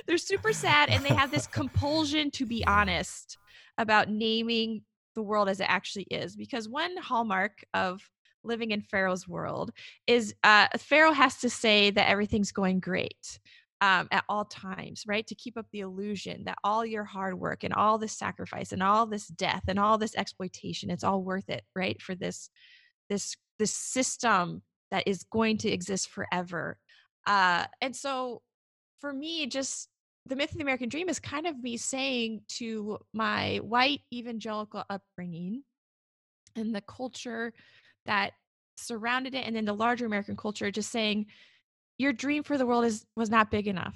they're 0.06 0.18
super 0.18 0.54
sad 0.54 0.90
and 0.90 1.04
they 1.04 1.14
have 1.14 1.32
this 1.32 1.48
compulsion 1.48 2.32
to 2.32 2.46
be 2.46 2.66
honest 2.66 3.38
about 3.78 4.10
naming 4.10 4.82
the 5.16 5.22
world 5.22 5.48
as 5.48 5.60
it 5.60 5.68
actually 5.70 6.08
is 6.10 6.36
because 6.36 6.68
one 6.68 6.98
hallmark 6.98 7.64
of 7.74 8.02
living 8.44 8.72
in 8.72 8.82
Pharaoh's 8.82 9.28
world 9.28 9.72
is 10.08 10.34
uh, 10.44 10.68
Pharaoh 10.78 11.14
has 11.14 11.38
to 11.38 11.50
say 11.50 11.92
that 11.92 12.10
everything's 12.10 12.52
going 12.52 12.80
great 12.80 13.40
um, 13.84 14.08
at 14.12 14.24
all 14.30 14.46
times, 14.46 15.04
right? 15.06 15.28
To 15.28 15.36
keep 15.36 15.58
up 15.58 15.66
the 15.74 15.82
illusion 15.82 16.46
that 16.46 16.58
all 16.64 16.86
your 16.86 17.04
hard 17.04 17.38
work 17.38 17.66
and 17.66 17.74
all 17.74 17.98
this 17.98 18.18
sacrifice 18.18 18.72
and 18.72 18.82
all 18.82 19.06
this 19.06 19.28
death 19.28 19.64
and 19.68 19.78
all 19.78 19.98
this 19.98 20.16
exploitation, 20.16 20.90
it's 20.90 21.04
all 21.04 21.22
worth 21.22 21.50
it, 21.50 21.64
right? 21.76 22.02
For 22.02 22.16
this, 22.16 22.50
this, 23.10 23.36
this 23.60 23.72
system 23.72 24.62
that 24.92 25.04
is 25.06 25.24
going 25.24 25.58
to 25.58 25.70
exist 25.70 26.10
forever. 26.10 26.78
Uh, 27.28 27.66
and 27.82 27.94
so 27.94 28.42
for 29.02 29.12
me, 29.12 29.48
just 29.48 29.90
the 30.28 30.38
myth 30.38 30.52
of 30.52 30.58
the 30.58 30.64
American 30.64 30.88
dream 30.88 31.10
is 31.10 31.20
kind 31.20 31.46
of 31.46 31.62
me 31.62 31.76
saying 31.76 32.40
to 32.60 33.00
my 33.12 33.58
white 33.58 34.00
evangelical 34.14 34.86
upbringing 34.90 35.62
and 36.56 36.74
the 36.74 36.80
culture 36.80 37.52
that 38.06 38.32
surrounded 38.78 39.36
it, 39.36 39.46
and 39.46 39.58
then 39.58 39.66
the 39.66 39.74
larger 39.74 40.06
American 40.06 40.38
culture, 40.38 40.72
just 40.72 40.90
saying, 40.90 41.26
your 42.04 42.14
dream 42.14 42.44
for 42.44 42.58
the 42.58 42.66
world 42.66 42.86
is 42.86 43.06
was 43.16 43.30
not 43.30 43.50
big 43.50 43.68
enough. 43.68 43.96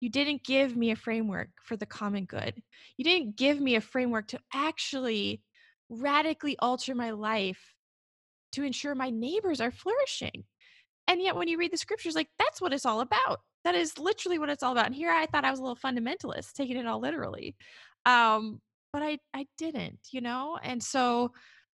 You 0.00 0.10
didn't 0.10 0.44
give 0.44 0.76
me 0.76 0.90
a 0.90 0.96
framework 0.96 1.48
for 1.62 1.76
the 1.76 1.86
common 1.86 2.24
good. 2.24 2.62
You 2.96 3.04
didn't 3.04 3.36
give 3.36 3.60
me 3.60 3.76
a 3.76 3.80
framework 3.80 4.28
to 4.28 4.40
actually 4.52 5.42
radically 5.88 6.56
alter 6.58 6.94
my 6.94 7.10
life 7.10 7.74
to 8.52 8.62
ensure 8.62 8.94
my 8.94 9.10
neighbors 9.10 9.60
are 9.60 9.70
flourishing. 9.70 10.44
And 11.08 11.22
yet, 11.22 11.36
when 11.36 11.48
you 11.48 11.58
read 11.58 11.72
the 11.72 11.78
scriptures, 11.78 12.14
like 12.14 12.28
that's 12.38 12.60
what 12.60 12.72
it's 12.72 12.86
all 12.86 13.00
about. 13.00 13.40
That 13.64 13.74
is 13.74 13.98
literally 13.98 14.38
what 14.38 14.48
it's 14.48 14.62
all 14.62 14.72
about. 14.72 14.86
And 14.86 14.94
here 14.94 15.10
I 15.10 15.26
thought 15.26 15.44
I 15.44 15.50
was 15.50 15.60
a 15.60 15.62
little 15.62 15.76
fundamentalist, 15.76 16.52
taking 16.54 16.76
it 16.76 16.86
all 16.86 17.00
literally. 17.00 17.56
Um, 18.04 18.60
but 18.92 19.02
I 19.02 19.18
I 19.34 19.46
didn't, 19.58 19.98
you 20.10 20.20
know? 20.20 20.58
And 20.62 20.82
so 20.82 21.32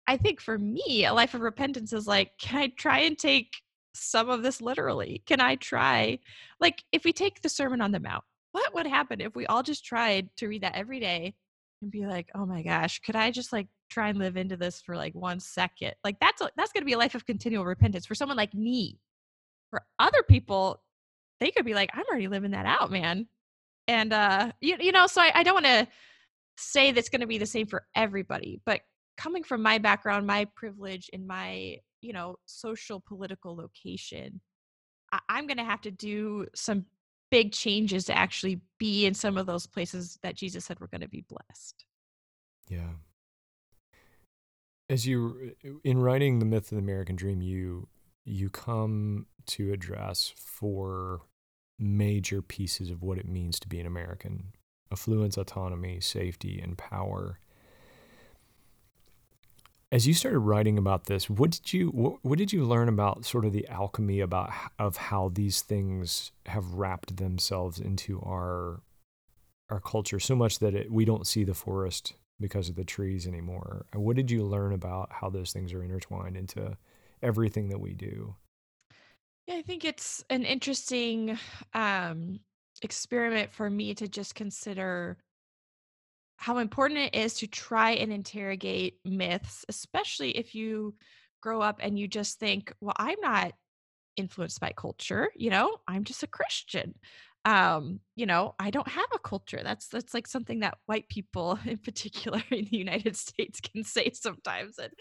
I 0.07 0.17
think 0.17 0.39
for 0.39 0.57
me, 0.57 1.05
a 1.05 1.13
life 1.13 1.33
of 1.33 1.41
repentance 1.41 1.91
is 1.93 2.07
like, 2.07 2.31
can 2.39 2.61
I 2.61 2.71
try 2.77 2.99
and 2.99 3.17
take 3.17 3.51
some 3.97 4.29
of 4.29 4.43
this 4.43 4.61
literally? 4.61 5.23
Can 5.25 5.41
I 5.41 5.55
try? 5.55 6.19
Like, 6.59 6.83
if 6.91 7.03
we 7.03 7.13
take 7.13 7.41
the 7.41 7.49
Sermon 7.49 7.81
on 7.81 7.91
the 7.91 7.99
Mount, 7.99 8.23
what 8.51 8.73
would 8.73 8.87
happen 8.87 9.21
if 9.21 9.35
we 9.35 9.45
all 9.45 9.63
just 9.63 9.85
tried 9.85 10.29
to 10.37 10.47
read 10.47 10.63
that 10.63 10.75
every 10.75 10.99
day 10.99 11.35
and 11.81 11.91
be 11.91 12.05
like, 12.07 12.29
oh 12.35 12.45
my 12.45 12.63
gosh, 12.63 12.99
could 12.99 13.15
I 13.15 13.31
just 13.31 13.53
like 13.53 13.67
try 13.89 14.09
and 14.09 14.17
live 14.17 14.37
into 14.37 14.57
this 14.57 14.81
for 14.81 14.95
like 14.95 15.13
one 15.13 15.39
second? 15.39 15.93
Like, 16.03 16.19
that's 16.19 16.41
that's 16.55 16.71
going 16.71 16.81
to 16.81 16.85
be 16.85 16.93
a 16.93 16.97
life 16.97 17.15
of 17.15 17.25
continual 17.25 17.65
repentance 17.65 18.05
for 18.05 18.15
someone 18.15 18.37
like 18.37 18.53
me. 18.53 18.99
For 19.69 19.83
other 19.99 20.23
people, 20.23 20.81
they 21.39 21.51
could 21.51 21.65
be 21.65 21.73
like, 21.73 21.91
I'm 21.93 22.05
already 22.09 22.27
living 22.27 22.51
that 22.51 22.65
out, 22.65 22.91
man. 22.91 23.27
And 23.87 24.13
uh, 24.13 24.51
you, 24.61 24.77
you 24.79 24.91
know, 24.91 25.07
so 25.07 25.21
I, 25.21 25.31
I 25.35 25.43
don't 25.43 25.53
want 25.53 25.65
to 25.65 25.87
say 26.57 26.91
that's 26.91 27.09
going 27.09 27.21
to 27.21 27.27
be 27.27 27.37
the 27.37 27.45
same 27.45 27.67
for 27.67 27.85
everybody, 27.95 28.59
but 28.65 28.81
coming 29.17 29.43
from 29.43 29.61
my 29.61 29.77
background, 29.77 30.27
my 30.27 30.45
privilege, 30.55 31.09
and 31.13 31.27
my 31.27 31.77
you 32.01 32.13
know 32.13 32.35
social 32.45 32.99
political 32.99 33.55
location 33.55 34.41
I- 35.11 35.19
i'm 35.29 35.47
going 35.47 35.57
to 35.57 35.63
have 35.63 35.81
to 35.81 35.91
do 35.91 36.47
some 36.55 36.85
big 37.29 37.51
changes 37.51 38.05
to 38.05 38.17
actually 38.17 38.61
be 38.77 39.05
in 39.05 39.13
some 39.13 39.37
of 39.37 39.45
those 39.45 39.67
places 39.67 40.17
that 40.23 40.35
jesus 40.35 40.65
said 40.65 40.79
we're 40.79 40.87
going 40.87 41.01
to 41.01 41.09
be 41.09 41.25
blessed. 41.27 41.85
Yeah. 42.69 42.89
As 44.89 45.05
you 45.05 45.53
uh, 45.65 45.69
uh, 45.69 45.73
in 45.83 45.99
writing 45.99 46.39
the 46.39 46.45
myth 46.45 46.71
of 46.71 46.77
the 46.77 46.83
american 46.83 47.15
dream 47.15 47.41
you 47.41 47.87
you 48.25 48.49
come 48.49 49.25
to 49.47 49.71
address 49.71 50.33
four 50.35 51.21
major 51.79 52.41
pieces 52.41 52.89
of 52.89 53.01
what 53.01 53.17
it 53.17 53.27
means 53.27 53.59
to 53.59 53.67
be 53.67 53.79
an 53.79 53.85
american 53.85 54.53
affluence 54.91 55.37
autonomy 55.37 55.99
safety 55.99 56.59
and 56.61 56.77
power 56.77 57.39
as 59.91 60.05
you 60.05 60.13
started 60.13 60.39
writing 60.39 60.77
about 60.77 61.05
this, 61.05 61.29
what 61.29 61.51
did 61.51 61.73
you 61.73 61.87
what, 61.89 62.17
what, 62.21 62.37
did 62.37 62.51
you 62.51 62.65
learn 62.65 62.89
about 62.89 63.25
sort 63.25 63.45
of 63.45 63.53
the 63.53 63.67
alchemy 63.67 64.19
about 64.19 64.51
of 64.77 64.97
how 64.97 65.29
these 65.33 65.61
things 65.61 66.31
have 66.45 66.73
wrapped 66.73 67.17
themselves 67.17 67.79
into 67.79 68.19
our 68.21 68.81
our 69.69 69.79
culture 69.79 70.19
so 70.19 70.35
much 70.35 70.59
that 70.59 70.73
it, 70.73 70.91
we 70.91 71.05
don't 71.05 71.27
see 71.27 71.43
the 71.43 71.53
forest 71.53 72.13
because 72.39 72.69
of 72.69 72.75
the 72.75 72.83
trees 72.83 73.27
anymore? 73.27 73.85
What 73.93 74.15
did 74.15 74.29
you 74.29 74.43
learn 74.43 74.73
about 74.73 75.11
how 75.11 75.29
those 75.29 75.51
things 75.51 75.73
are 75.73 75.83
intertwined 75.83 76.37
into 76.37 76.77
everything 77.21 77.69
that 77.69 77.79
we 77.79 77.93
do? 77.93 78.35
Yeah, 79.47 79.55
I 79.55 79.61
think 79.61 79.85
it's 79.85 80.23
an 80.29 80.43
interesting 80.43 81.37
um, 81.73 82.39
experiment 82.81 83.51
for 83.51 83.69
me 83.69 83.93
to 83.95 84.07
just 84.07 84.35
consider 84.35 85.17
how 86.37 86.59
important 86.59 86.99
it 86.99 87.15
is 87.15 87.33
to 87.35 87.47
try 87.47 87.91
and 87.91 88.13
interrogate 88.13 88.99
myths, 89.03 89.65
especially 89.67 90.37
if 90.37 90.55
you 90.55 90.95
grow 91.41 91.61
up 91.61 91.79
and 91.81 91.97
you 91.99 92.07
just 92.07 92.39
think, 92.39 92.73
well, 92.79 92.95
I'm 92.97 93.19
not 93.21 93.53
influenced 94.15 94.59
by 94.59 94.73
culture, 94.75 95.29
you 95.35 95.49
know, 95.49 95.77
I'm 95.87 96.03
just 96.03 96.23
a 96.23 96.27
Christian. 96.27 96.95
Um, 97.45 98.01
you 98.15 98.25
know, 98.25 98.55
I 98.59 98.71
don't 98.71 98.87
have 98.87 99.05
a 99.13 99.19
culture. 99.19 99.61
That's 99.63 99.87
that's 99.87 100.13
like 100.13 100.27
something 100.27 100.59
that 100.59 100.77
white 100.85 101.07
people 101.07 101.57
in 101.65 101.77
particular 101.77 102.41
in 102.51 102.67
the 102.69 102.77
United 102.77 103.15
States 103.27 103.61
can 103.61 103.83
say 103.83 104.11
sometimes. 104.13 104.77
And 104.77 104.91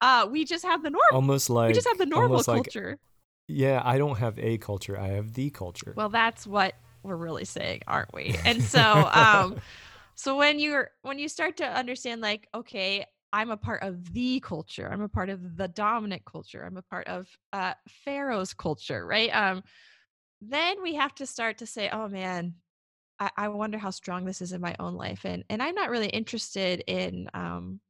uh 0.00 0.28
we 0.30 0.44
just 0.44 0.64
have 0.64 0.82
the 0.82 0.90
norm. 0.90 1.02
Almost 1.12 1.50
like 1.50 1.68
we 1.68 1.74
just 1.74 1.88
have 1.88 1.98
the 1.98 2.06
normal 2.06 2.42
culture. 2.44 2.90
Like, 2.90 2.98
yeah, 3.48 3.82
I 3.84 3.98
don't 3.98 4.18
have 4.18 4.38
a 4.38 4.58
culture. 4.58 4.98
I 4.98 5.08
have 5.08 5.34
the 5.34 5.50
culture. 5.50 5.92
Well, 5.96 6.10
that's 6.10 6.46
what 6.46 6.74
we're 7.02 7.16
really 7.16 7.44
saying, 7.44 7.80
aren't 7.88 8.14
we? 8.14 8.36
And 8.44 8.62
so 8.62 8.80
um 9.12 9.60
so 10.20 10.36
when 10.36 10.58
you're 10.58 10.90
when 11.00 11.18
you 11.18 11.28
start 11.28 11.56
to 11.56 11.64
understand 11.64 12.20
like 12.20 12.46
okay 12.54 13.06
i'm 13.32 13.50
a 13.50 13.56
part 13.56 13.82
of 13.82 14.12
the 14.12 14.38
culture 14.40 14.90
i'm 14.92 15.00
a 15.00 15.08
part 15.08 15.30
of 15.30 15.56
the 15.56 15.68
dominant 15.68 16.22
culture 16.26 16.62
i'm 16.62 16.76
a 16.76 16.82
part 16.82 17.06
of 17.06 17.26
uh 17.54 17.72
pharaoh's 18.04 18.52
culture 18.52 19.06
right? 19.06 19.30
Um 19.34 19.62
then 20.42 20.82
we 20.82 20.94
have 20.94 21.14
to 21.16 21.26
start 21.26 21.58
to 21.58 21.66
say 21.66 21.88
oh 21.90 22.08
man 22.08 22.54
I, 23.18 23.30
I 23.36 23.48
wonder 23.48 23.78
how 23.78 23.90
strong 23.90 24.24
this 24.24 24.42
is 24.42 24.52
in 24.52 24.60
my 24.60 24.76
own 24.78 24.94
life 24.94 25.24
and 25.24 25.42
and 25.48 25.62
i'm 25.62 25.74
not 25.74 25.90
really 25.90 26.08
interested 26.08 26.84
in 26.86 27.28
um 27.32 27.80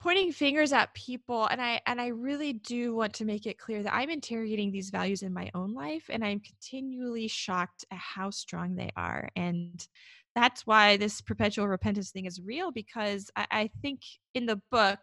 pointing 0.00 0.32
fingers 0.32 0.72
at 0.72 0.92
people 0.94 1.46
and 1.46 1.60
i 1.60 1.80
and 1.86 2.00
i 2.00 2.06
really 2.06 2.54
do 2.54 2.94
want 2.94 3.12
to 3.12 3.24
make 3.24 3.46
it 3.46 3.58
clear 3.58 3.82
that 3.82 3.94
i'm 3.94 4.08
interrogating 4.10 4.72
these 4.72 4.90
values 4.90 5.22
in 5.22 5.32
my 5.32 5.50
own 5.54 5.74
life 5.74 6.04
and 6.08 6.24
i'm 6.24 6.40
continually 6.40 7.28
shocked 7.28 7.84
at 7.90 7.98
how 7.98 8.30
strong 8.30 8.74
they 8.74 8.90
are 8.96 9.28
and 9.36 9.86
that's 10.34 10.66
why 10.66 10.96
this 10.96 11.20
perpetual 11.20 11.68
repentance 11.68 12.10
thing 12.10 12.26
is 12.26 12.40
real 12.40 12.70
because 12.70 13.30
I, 13.36 13.46
I 13.50 13.70
think 13.82 14.00
in 14.34 14.46
the 14.46 14.60
book, 14.70 15.00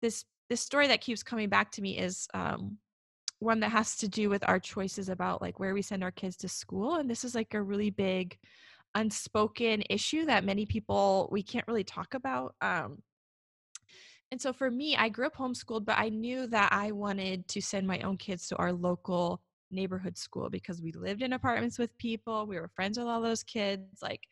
this 0.00 0.24
this 0.50 0.60
story 0.60 0.88
that 0.88 1.00
keeps 1.00 1.22
coming 1.22 1.48
back 1.48 1.70
to 1.72 1.82
me 1.82 1.98
is 1.98 2.28
um, 2.34 2.76
one 3.38 3.60
that 3.60 3.70
has 3.70 3.96
to 3.96 4.08
do 4.08 4.28
with 4.28 4.46
our 4.46 4.60
choices 4.60 5.08
about 5.08 5.40
like 5.40 5.58
where 5.58 5.72
we 5.72 5.82
send 5.82 6.04
our 6.04 6.10
kids 6.10 6.36
to 6.38 6.48
school, 6.48 6.96
and 6.96 7.10
this 7.10 7.24
is 7.24 7.34
like 7.34 7.54
a 7.54 7.62
really 7.62 7.90
big 7.90 8.36
unspoken 8.94 9.82
issue 9.88 10.26
that 10.26 10.44
many 10.44 10.66
people 10.66 11.28
we 11.32 11.42
can't 11.42 11.66
really 11.66 11.84
talk 11.84 12.14
about. 12.14 12.54
Um, 12.60 12.98
and 14.32 14.40
so 14.40 14.50
for 14.50 14.70
me, 14.70 14.96
I 14.96 15.10
grew 15.10 15.26
up 15.26 15.36
homeschooled, 15.36 15.84
but 15.84 15.98
I 15.98 16.08
knew 16.08 16.46
that 16.46 16.72
I 16.72 16.90
wanted 16.90 17.46
to 17.48 17.60
send 17.60 17.86
my 17.86 18.00
own 18.00 18.16
kids 18.16 18.48
to 18.48 18.56
our 18.56 18.72
local 18.72 19.42
neighborhood 19.70 20.16
school 20.16 20.48
because 20.48 20.80
we 20.80 20.90
lived 20.92 21.20
in 21.20 21.34
apartments 21.34 21.78
with 21.78 21.96
people. 21.98 22.46
We 22.46 22.58
were 22.58 22.70
friends 22.74 22.98
with 22.98 23.08
all 23.08 23.20
those 23.20 23.42
kids. 23.42 24.00
Like, 24.00 24.22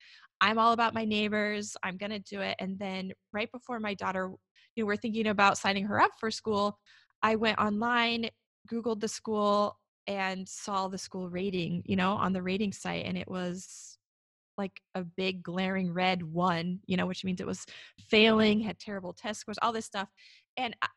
I'm 0.41 0.59
all 0.59 0.73
about 0.73 0.95
my 0.95 1.05
neighbors. 1.05 1.77
I'm 1.83 1.99
going 1.99 2.13
to 2.13 2.19
do 2.19 2.41
it. 2.41 2.57
And 2.59 2.79
then 2.79 3.13
right 3.35 3.53
before 3.53 3.79
my 3.79 3.93
daughter, 3.93 4.31
you 4.75 4.85
know, 4.85 4.87
we're 4.87 4.97
thinking 4.97 5.27
about 5.27 5.59
signing 5.59 5.85
her 5.85 6.01
up 6.01 6.13
for 6.19 6.31
school, 6.31 6.79
I 7.23 7.37
went 7.37 7.59
online, 7.59 8.31
Googled 8.73 9.01
the 9.01 9.09
school, 9.09 9.79
and 10.07 10.49
saw 10.49 10.89
the 10.89 10.97
school 10.97 11.29
rating, 11.29 11.83
you 11.85 11.97
know, 11.97 12.13
on 12.13 12.33
the 12.33 12.43
rating 12.43 12.73
site. 12.73 13.05
And 13.05 13.19
it 13.19 13.29
was 13.29 13.99
like 14.61 14.81
a 14.95 15.03
big 15.03 15.43
glaring 15.43 15.93
red 15.93 16.23
one, 16.23 16.81
you 16.87 16.97
know, 16.97 17.07
which 17.07 17.25
means 17.25 17.41
it 17.41 17.47
was 17.47 17.67
failing, 17.99 18.61
had 18.61 18.79
terrible 18.79 19.13
test 19.13 19.41
scores, 19.41 19.59
all 19.63 19.73
this 19.73 19.87
stuff. 19.87 20.09
And 20.57 20.77
I, 20.83 20.89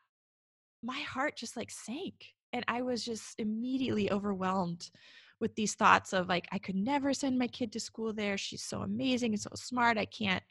my 0.82 1.00
heart 1.00 1.36
just 1.36 1.56
like 1.56 1.70
sank 1.70 2.26
and 2.52 2.64
I 2.68 2.82
was 2.82 3.04
just 3.04 3.34
immediately 3.38 4.12
overwhelmed 4.12 4.90
with 5.40 5.54
these 5.56 5.74
thoughts 5.74 6.12
of 6.12 6.28
like 6.28 6.46
I 6.52 6.58
could 6.58 6.76
never 6.76 7.12
send 7.12 7.38
my 7.38 7.48
kid 7.48 7.72
to 7.72 7.80
school 7.80 8.12
there. 8.12 8.38
She's 8.38 8.62
so 8.62 8.82
amazing 8.82 9.32
and 9.32 9.40
so 9.40 9.50
smart. 9.54 9.98
I 9.98 10.04
can't 10.04 10.42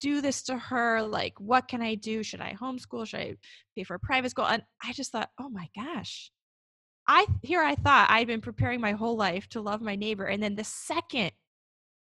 do 0.00 0.20
this 0.20 0.42
to 0.44 0.56
her. 0.56 1.02
Like, 1.02 1.38
what 1.40 1.68
can 1.68 1.82
I 1.82 1.96
do? 1.96 2.22
Should 2.22 2.40
I 2.40 2.54
homeschool? 2.58 3.06
Should 3.06 3.20
I 3.20 3.34
pay 3.76 3.84
for 3.84 3.94
a 3.94 4.00
private 4.00 4.30
school? 4.30 4.46
And 4.46 4.62
I 4.82 4.92
just 4.92 5.10
thought, 5.10 5.30
oh 5.40 5.48
my 5.48 5.68
gosh. 5.74 6.30
I 7.08 7.26
here 7.42 7.62
I 7.62 7.74
thought 7.74 8.10
I'd 8.10 8.26
been 8.26 8.40
preparing 8.40 8.80
my 8.80 8.92
whole 8.92 9.16
life 9.16 9.48
to 9.50 9.60
love 9.60 9.80
my 9.80 9.96
neighbor. 9.96 10.26
And 10.26 10.42
then 10.42 10.54
the 10.54 10.64
second 10.64 11.32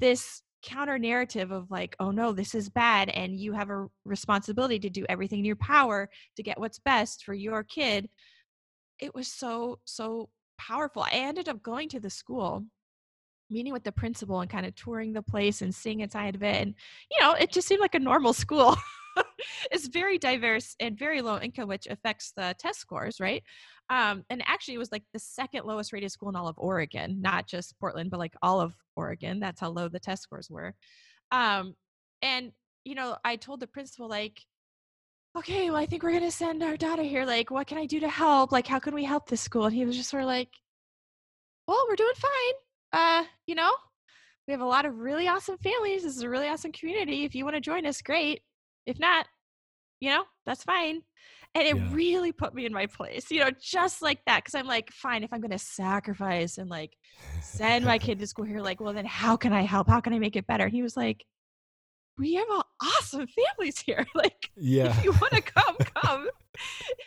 this 0.01 0.43
counter 0.63 0.99
narrative 0.99 1.51
of 1.51 1.71
like, 1.71 1.95
oh 2.01 2.11
no, 2.11 2.33
this 2.33 2.55
is 2.55 2.69
bad, 2.69 3.09
and 3.11 3.39
you 3.39 3.53
have 3.53 3.71
a 3.71 3.87
responsibility 4.05 4.79
to 4.81 4.91
do 4.91 5.07
everything 5.09 5.41
in 5.41 5.45
your 5.45 5.57
power 5.57 6.09
to 6.37 6.43
get 6.43 6.59
what's 6.59 6.79
best 6.79 7.25
for 7.25 7.35
your 7.35 7.63
kid 7.63 8.09
it 9.01 9.15
was 9.15 9.29
so 9.29 9.79
so 9.85 10.29
powerful. 10.59 11.03
I 11.03 11.11
ended 11.13 11.49
up 11.49 11.63
going 11.63 11.89
to 11.91 12.01
the 12.01 12.11
school 12.11 12.65
meeting 13.51 13.73
with 13.73 13.85
the 13.85 13.93
principal 13.93 14.41
and 14.41 14.51
kind 14.51 14.67
of 14.67 14.75
touring 14.75 15.13
the 15.13 15.23
place 15.23 15.63
and 15.63 15.75
seeing 15.75 16.01
inside 16.01 16.35
of 16.35 16.43
it 16.43 16.57
and 16.57 16.75
you 17.11 17.19
know 17.19 17.33
it 17.33 17.51
just 17.51 17.67
seemed 17.67 17.81
like 17.81 17.95
a 17.95 17.99
normal 17.99 18.35
school 18.35 18.77
it's 19.70 19.88
very 19.88 20.18
diverse 20.18 20.74
and 20.81 20.98
very 20.98 21.20
low 21.22 21.38
income 21.38 21.68
which 21.68 21.87
affects 21.88 22.33
the 22.37 22.54
test 22.59 22.81
scores 22.81 23.20
right 23.20 23.42
um, 23.90 24.24
and 24.31 24.42
actually 24.46 24.74
it 24.74 24.78
was 24.78 24.92
like 24.92 25.04
the 25.12 25.18
second 25.18 25.64
lowest 25.64 25.92
rated 25.92 26.11
school 26.11 26.28
in 26.28 26.37
all 26.37 26.48
of 26.48 26.59
oregon 26.59 27.20
not 27.20 27.46
just 27.46 27.78
portland 27.78 28.11
but 28.11 28.18
like 28.18 28.35
all 28.42 28.61
of 28.61 28.74
oregon 28.96 29.40
that's 29.40 29.61
how 29.61 29.68
low 29.68 29.88
the 29.88 30.00
test 30.00 30.22
scores 30.22 30.48
were 30.50 30.74
um, 31.33 31.74
and 32.22 32.52
you 32.85 32.94
know 32.94 33.16
i 33.24 33.37
told 33.37 33.61
the 33.61 33.66
principal 33.66 34.09
like 34.09 34.40
okay, 35.37 35.70
well, 35.70 35.81
I 35.81 35.87
think 35.87 36.02
we're 36.02 36.11
going 36.11 36.22
to 36.22 36.33
send 36.33 36.62
our 36.64 36.76
daughter 36.76 37.02
here. 37.02 37.24
Like, 37.24 37.50
what 37.50 37.66
can 37.66 37.78
I 37.78 37.87
do 37.87 38.00
to 38.00 38.09
help? 38.09 38.50
Like, 38.50 38.66
how 38.66 38.81
can 38.81 38.94
we 38.94 39.04
help 39.04 39.28
this 39.28 39.40
school? 39.40 39.66
And 39.66 39.74
he 39.74 39.85
was 39.85 39.96
just 39.96 40.11
sort 40.11 40.22
of 40.22 40.26
like, 40.26 40.48
well, 41.66 41.85
we're 41.88 41.96
doing 41.96 42.11
fine. 42.16 42.54
Uh, 42.92 43.24
you 43.46 43.54
know, 43.54 43.70
we 44.46 44.52
have 44.52 44.61
a 44.61 44.66
lot 44.66 44.87
of 44.87 44.98
really 44.98 45.28
awesome 45.28 45.59
families. 45.59 46.02
This 46.02 46.16
is 46.16 46.22
a 46.22 46.31
really 46.31 46.48
awesome 46.48 46.72
community. 46.72 47.24
If 47.24 47.35
you 47.35 47.44
want 47.44 47.54
to 47.54 47.61
join 47.61 47.87
us, 47.87 48.02
great. 48.02 48.40
If 48.88 48.98
not, 48.98 49.27
you 50.01 50.11
know, 50.11 50.24
that's 50.46 50.64
fine. 50.64 51.03
And 51.55 51.66
it 51.66 51.77
yeah. 51.77 51.88
really 51.90 52.33
put 52.33 52.55
me 52.55 52.66
in 52.66 52.72
my 52.72 52.87
place, 52.87 53.31
you 53.31 53.40
know, 53.40 53.51
just 53.61 54.01
like 54.01 54.20
that. 54.27 54.44
Cause 54.44 54.55
I'm 54.55 54.66
like, 54.66 54.90
fine, 54.90 55.22
if 55.22 55.33
I'm 55.33 55.40
going 55.40 55.51
to 55.51 55.59
sacrifice 55.59 56.59
and 56.59 56.70
like 56.70 56.96
send 57.42 57.85
my 57.85 57.98
kid 57.98 58.18
to 58.20 58.27
school 58.27 58.44
here, 58.44 58.61
like, 58.61 58.81
well, 58.81 58.94
then 58.94 59.05
how 59.05 59.37
can 59.37 59.53
I 59.53 59.62
help? 59.62 59.88
How 59.88 60.01
can 60.01 60.12
I 60.14 60.18
make 60.18 60.37
it 60.37 60.46
better? 60.46 60.64
And 60.64 60.72
he 60.72 60.83
was 60.83 60.96
like, 60.96 61.24
we 62.16 62.35
have 62.35 62.46
awesome 62.83 63.27
families 63.27 63.79
here. 63.79 64.07
Like, 64.14 64.51
yeah. 64.57 64.87
if 64.87 65.05
you 65.05 65.12
want 65.12 65.33
to 65.35 65.42
come, 65.55 65.77
come. 65.94 66.29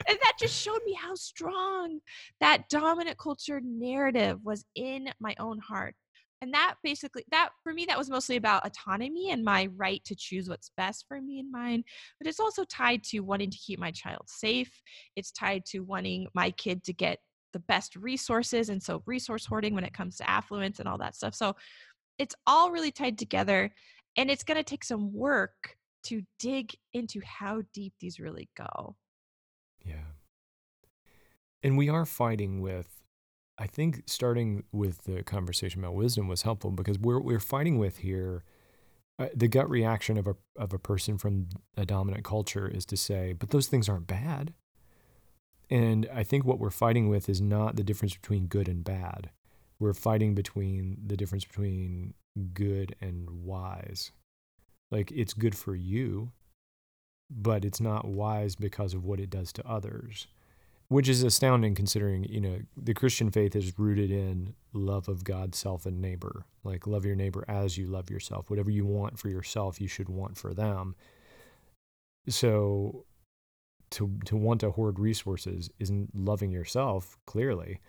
and 0.08 0.17
that 0.22 0.34
just 0.39 0.56
showed 0.56 0.80
me 0.86 0.94
how 0.94 1.15
strong 1.15 2.00
that 2.39 2.70
dominant 2.70 3.17
culture 3.17 3.60
narrative 3.63 4.39
was 4.44 4.63
in 4.76 5.10
my 5.20 5.36
own 5.39 5.60
heart. 5.60 5.96
And 6.42 6.54
that 6.54 6.76
basically, 6.84 7.24
that 7.30 7.50
for 7.64 7.74
me, 7.74 7.86
that 7.86 7.98
was 7.98 8.10
mostly 8.10 8.36
about 8.36 8.66
autonomy 8.66 9.30
and 9.30 9.44
my 9.44 9.70
right 9.76 10.04
to 10.06 10.16
choose 10.16 10.50
what's 10.50 10.72
best 10.76 11.06
for 11.08 11.22
me 11.22 11.40
and 11.40 11.52
mine. 11.52 11.84
But 12.20 12.28
it's 12.28 12.40
also 12.40 12.64
tied 12.64 13.04
to 13.06 13.20
wanting 13.20 13.52
to 13.52 13.58
keep 13.58 13.80
my 13.80 13.92
child 13.92 14.24
safe. 14.26 14.82
It's 15.16 15.32
tied 15.32 15.66
to 15.68 15.82
wanting 15.82 16.28
my 16.34 16.50
kid 16.52 16.84
to 16.86 16.94
get 16.94 17.20
the 17.54 17.60
best 17.60 17.96
resources. 17.96 18.70
And 18.70 18.82
so, 18.82 19.04
resource 19.06 19.46
hoarding 19.46 19.76
when 19.76 19.84
it 19.84 19.94
comes 19.94 20.18
to 20.18 20.30
affluence 20.30 20.80
and 20.80 20.88
all 20.88 20.98
that 20.98 21.16
stuff. 21.16 21.36
So, 21.36 21.56
it's 22.18 22.36
all 22.48 22.72
really 22.72 22.92
tied 22.92 23.20
together. 23.20 23.72
And 24.18 24.32
it's 24.32 24.44
going 24.44 24.58
to 24.58 24.64
take 24.64 24.84
some 24.84 25.14
work 25.14 25.76
to 26.04 26.24
dig 26.40 26.74
into 26.94 27.22
how 27.24 27.62
deep 27.74 27.94
these 28.00 28.20
really 28.20 28.50
go. 28.58 28.96
Yeah. 29.86 30.06
And 31.64 31.78
we 31.78 31.90
are 31.90 32.06
fighting 32.06 32.62
with, 32.62 33.01
I 33.62 33.67
think 33.67 34.02
starting 34.08 34.63
with 34.71 35.04
the 35.04 35.21
conversation 35.21 35.84
about 35.84 35.93
wisdom 35.93 36.28
was 36.28 36.41
helpful 36.41 36.71
because 36.71 36.97
we're, 36.97 37.19
we're 37.19 37.39
fighting 37.39 37.78
with 37.78 37.97
here 37.97 38.43
uh, 39.19 39.28
the 39.36 39.47
gut 39.47 39.69
reaction 39.69 40.17
of 40.17 40.26
a, 40.26 40.36
of 40.56 40.74
a 40.74 40.80
person 40.80 41.19
from 41.19 41.50
a 41.78 41.86
dominant 41.86 42.24
culture 42.24 42.67
is 42.67 42.88
to 42.88 42.97
say, 42.97 43.34
but 43.34 43.52
those 43.52 43.67
things 43.67 43.88
aren't 43.88 44.08
bad. 44.08 44.56
And 45.69 46.10
I 46.12 46.24
think 46.24 46.43
what 46.43 46.58
we're 46.58 46.71
fighting 46.71 47.08
with 47.08 47.30
is 47.30 47.39
not 47.39 47.76
the 47.76 47.84
difference 47.84 48.15
between 48.15 48.47
good 48.47 48.67
and 48.67 48.84
bad. 48.84 49.30
We're 49.80 49.93
fighting 49.93 50.34
between 50.34 50.97
the 51.06 51.15
difference 51.15 51.45
between 51.45 52.15
good 52.56 52.95
and 53.00 53.30
wise. 53.43 54.12
Like 54.89 55.12
it's 55.12 55.36
good 55.36 55.56
for 55.56 55.76
you, 55.76 56.32
but 57.30 57.63
it's 57.63 57.80
not 57.80 58.08
wise 58.08 58.56
because 58.56 58.95
of 58.95 59.06
what 59.06 59.19
it 59.19 59.30
does 59.30 59.54
to 59.54 59.67
others, 59.67 60.26
which 60.92 61.08
is 61.08 61.24
astounding 61.24 61.74
considering, 61.74 62.26
you 62.26 62.42
know, 62.42 62.60
the 62.76 62.94
Christian 62.94 63.32
faith 63.32 63.56
is 63.56 63.80
rooted 63.80 64.12
in 64.12 64.54
love 64.74 65.08
of 65.08 65.24
God, 65.24 65.56
self, 65.56 65.86
and 65.86 66.02
neighbor. 66.02 66.44
Like 66.66 66.86
love 66.86 67.06
your 67.06 67.16
neighbor 67.16 67.46
as 67.48 67.78
you 67.78 67.88
love 67.88 68.10
yourself. 68.10 68.50
Whatever 68.50 68.70
you 68.70 68.86
want 68.86 69.18
for 69.18 69.30
yourself, 69.30 69.80
you 69.80 69.88
should 69.88 70.10
want 70.10 70.38
for 70.38 70.54
them. 70.54 70.96
So 72.28 73.06
to 73.92 74.20
to 74.26 74.36
want 74.36 74.60
to 74.60 74.72
hoard 74.72 75.00
resources 75.00 75.70
isn't 75.80 76.10
loving 76.14 76.52
yourself, 76.52 77.18
clearly, 77.26 77.80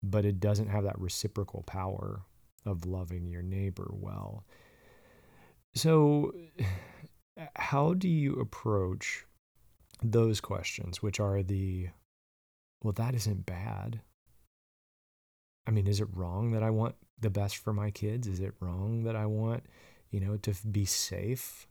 but 0.00 0.24
it 0.24 0.38
doesn't 0.38 0.68
have 0.68 0.84
that 0.84 1.00
reciprocal 1.00 1.64
power 1.64 2.22
of 2.64 2.86
loving 2.86 3.26
your 3.26 3.42
neighbor 3.42 3.90
well. 3.90 4.44
So, 5.74 6.32
how 7.56 7.94
do 7.94 8.08
you 8.08 8.34
approach 8.34 9.26
those 10.04 10.40
questions, 10.40 11.02
which 11.02 11.18
are 11.18 11.42
the, 11.42 11.88
well, 12.84 12.92
that 12.92 13.16
isn't 13.16 13.46
bad? 13.46 14.00
I 15.66 15.72
mean, 15.72 15.88
is 15.88 16.00
it 16.00 16.08
wrong 16.12 16.52
that 16.52 16.62
I 16.62 16.70
want 16.70 16.94
the 17.18 17.30
best 17.30 17.56
for 17.56 17.72
my 17.72 17.90
kids? 17.90 18.28
Is 18.28 18.38
it 18.38 18.52
wrong 18.60 19.02
that 19.04 19.16
I 19.16 19.26
want, 19.26 19.64
you 20.10 20.20
know, 20.20 20.36
to 20.36 20.54
be 20.70 20.84
safe? 20.84 21.66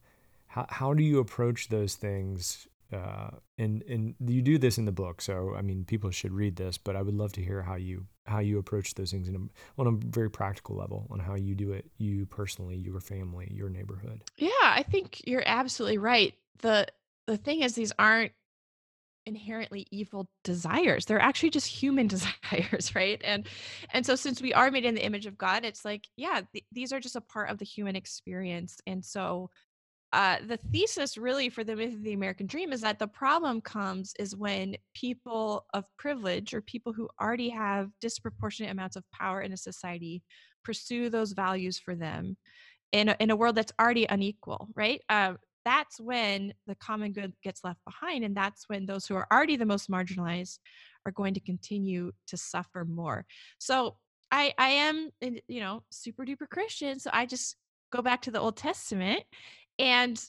How, 0.47 0.65
how 0.67 0.93
do 0.93 1.03
you 1.03 1.19
approach 1.19 1.69
those 1.69 1.95
things 1.95 2.67
uh, 2.93 3.29
and 3.57 3.81
and 3.83 4.15
you 4.19 4.41
do 4.41 4.57
this 4.57 4.77
in 4.77 4.85
the 4.85 4.91
book, 4.91 5.21
so 5.21 5.55
I 5.57 5.61
mean, 5.61 5.83
people 5.83 6.11
should 6.11 6.31
read 6.31 6.57
this. 6.57 6.77
But 6.77 6.95
I 6.95 7.01
would 7.01 7.15
love 7.15 7.33
to 7.33 7.41
hear 7.41 7.61
how 7.63 7.75
you 7.75 8.05
how 8.25 8.39
you 8.39 8.59
approach 8.59 8.93
those 8.93 9.11
things 9.11 9.27
in 9.27 9.35
a, 9.35 9.81
on 9.81 9.87
a 9.87 9.91
very 9.91 10.29
practical 10.29 10.75
level, 10.75 11.07
on 11.09 11.19
how 11.19 11.33
you 11.33 11.55
do 11.55 11.71
it, 11.71 11.89
you 11.97 12.25
personally, 12.27 12.75
your 12.75 12.99
family, 12.99 13.49
your 13.51 13.69
neighborhood. 13.69 14.21
Yeah, 14.37 14.49
I 14.61 14.83
think 14.83 15.21
you're 15.25 15.43
absolutely 15.45 15.97
right. 15.97 16.35
the 16.61 16.87
The 17.25 17.37
thing 17.37 17.61
is, 17.61 17.73
these 17.73 17.93
aren't 17.97 18.33
inherently 19.25 19.87
evil 19.91 20.27
desires. 20.43 21.05
They're 21.05 21.19
actually 21.19 21.51
just 21.51 21.67
human 21.67 22.07
desires 22.15 22.95
right? 22.95 23.21
And 23.23 23.47
and 23.91 24.05
so 24.05 24.15
since 24.15 24.41
we 24.41 24.53
are 24.53 24.71
made 24.71 24.85
in 24.85 24.95
the 24.95 25.05
image 25.05 25.25
of 25.25 25.37
god 25.37 25.65
it's 25.65 25.85
like 25.85 26.07
yeah 26.17 26.41
th- 26.51 26.65
these 26.71 26.91
are 26.93 26.99
just 26.99 27.15
a 27.15 27.21
part 27.21 27.49
of 27.49 27.57
the 27.57 27.65
human 27.65 27.95
experience. 27.95 28.77
And 28.87 29.03
so 29.03 29.49
uh, 30.13 30.37
the 30.47 30.57
thesis 30.71 31.17
really 31.17 31.49
for 31.49 31.63
the 31.63 31.75
myth 31.75 31.95
of 31.95 32.03
the 32.03 32.13
American 32.13 32.45
dream 32.45 32.71
is 32.71 32.81
that 32.81 32.99
the 32.99 33.07
problem 33.07 33.59
comes 33.59 34.13
is 34.19 34.35
when 34.35 34.75
people 34.93 35.65
of 35.73 35.85
privilege 35.97 36.53
or 36.53 36.61
people 36.61 36.93
who 36.93 37.09
already 37.19 37.49
have 37.49 37.89
disproportionate 37.99 38.71
amounts 38.71 38.95
of 38.95 39.03
power 39.11 39.41
in 39.41 39.53
a 39.53 39.57
society 39.57 40.21
pursue 40.63 41.09
those 41.09 41.31
values 41.31 41.79
for 41.79 41.95
them 41.95 42.37
in 42.91 43.09
a, 43.09 43.15
in 43.19 43.31
a 43.31 43.35
world 43.35 43.55
that's 43.55 43.73
already 43.81 44.05
unequal, 44.07 44.67
right? 44.75 45.01
Uh, 45.09 45.33
that's 45.65 45.99
when 45.99 46.53
the 46.67 46.75
common 46.75 47.13
good 47.13 47.33
gets 47.43 47.63
left 47.63 47.79
behind, 47.85 48.23
and 48.23 48.35
that's 48.35 48.67
when 48.67 48.85
those 48.85 49.05
who 49.05 49.15
are 49.15 49.27
already 49.31 49.55
the 49.55 49.65
most 49.65 49.89
marginalized 49.89 50.59
are 51.05 51.11
going 51.11 51.33
to 51.33 51.39
continue 51.39 52.11
to 52.27 52.37
suffer 52.37 52.85
more. 52.85 53.25
So 53.59 53.97
I 54.31 54.53
I 54.57 54.69
am 54.69 55.09
you 55.21 55.59
know 55.59 55.83
super 55.89 56.25
duper 56.25 56.49
Christian, 56.49 56.99
so 56.99 57.09
I 57.13 57.25
just 57.25 57.55
go 57.91 58.01
back 58.01 58.21
to 58.23 58.31
the 58.31 58.39
Old 58.39 58.57
Testament 58.57 59.23
and 59.79 60.19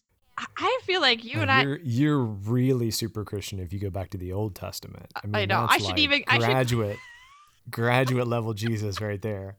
I 0.57 0.81
feel 0.83 1.01
like 1.01 1.25
you 1.25 1.38
oh, 1.38 1.42
and, 1.42 1.68
you're, 1.68 1.77
I 1.77 1.81
you're 1.83 2.25
really 2.25 2.90
super 2.90 3.25
Christian 3.25 3.61
if 3.61 3.73
you 3.73 3.79
go 3.79 3.90
back 3.90 4.11
to 4.11 4.18
the 4.18 4.33
Old 4.33 4.55
Testament. 4.55 5.07
I 5.14 5.27
mean, 5.27 5.35
I 5.37 5.44
know. 5.44 5.66
I 5.68 5.79
should 5.79 5.90
like 5.90 5.99
even 5.99 6.23
graduate 6.27 6.97
should... 6.97 7.70
graduate 7.70 8.27
level 8.27 8.53
Jesus 8.53 9.01
right 9.01 9.23
there. 9.23 9.57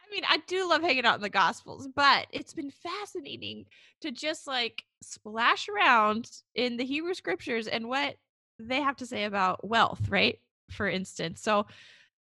I 0.00 0.14
mean, 0.14 0.22
I 0.26 0.38
do 0.46 0.68
love 0.68 0.82
hanging 0.82 1.04
out 1.04 1.16
in 1.16 1.20
the 1.20 1.28
Gospels, 1.28 1.88
but 1.94 2.28
it's 2.32 2.54
been 2.54 2.70
fascinating 2.70 3.66
to 4.00 4.10
just 4.10 4.46
like 4.46 4.82
splash 5.02 5.68
around 5.68 6.30
in 6.54 6.76
the 6.76 6.84
Hebrew 6.84 7.14
scriptures 7.14 7.66
and 7.66 7.88
what 7.88 8.16
they 8.58 8.80
have 8.80 8.96
to 8.96 9.06
say 9.06 9.24
about 9.24 9.66
wealth, 9.66 10.08
right? 10.08 10.38
For 10.70 10.88
instance. 10.88 11.42
So 11.42 11.66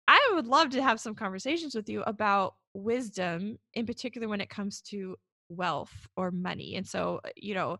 I 0.07 0.31
would 0.33 0.47
love 0.47 0.69
to 0.71 0.83
have 0.83 0.99
some 0.99 1.15
conversations 1.15 1.75
with 1.75 1.89
you 1.89 2.03
about 2.03 2.55
wisdom, 2.73 3.57
in 3.73 3.85
particular 3.85 4.27
when 4.27 4.41
it 4.41 4.49
comes 4.49 4.81
to 4.81 5.15
wealth 5.49 5.93
or 6.15 6.31
money. 6.31 6.75
And 6.75 6.88
so, 6.88 7.21
uh, 7.25 7.29
you 7.35 7.53
know, 7.53 7.77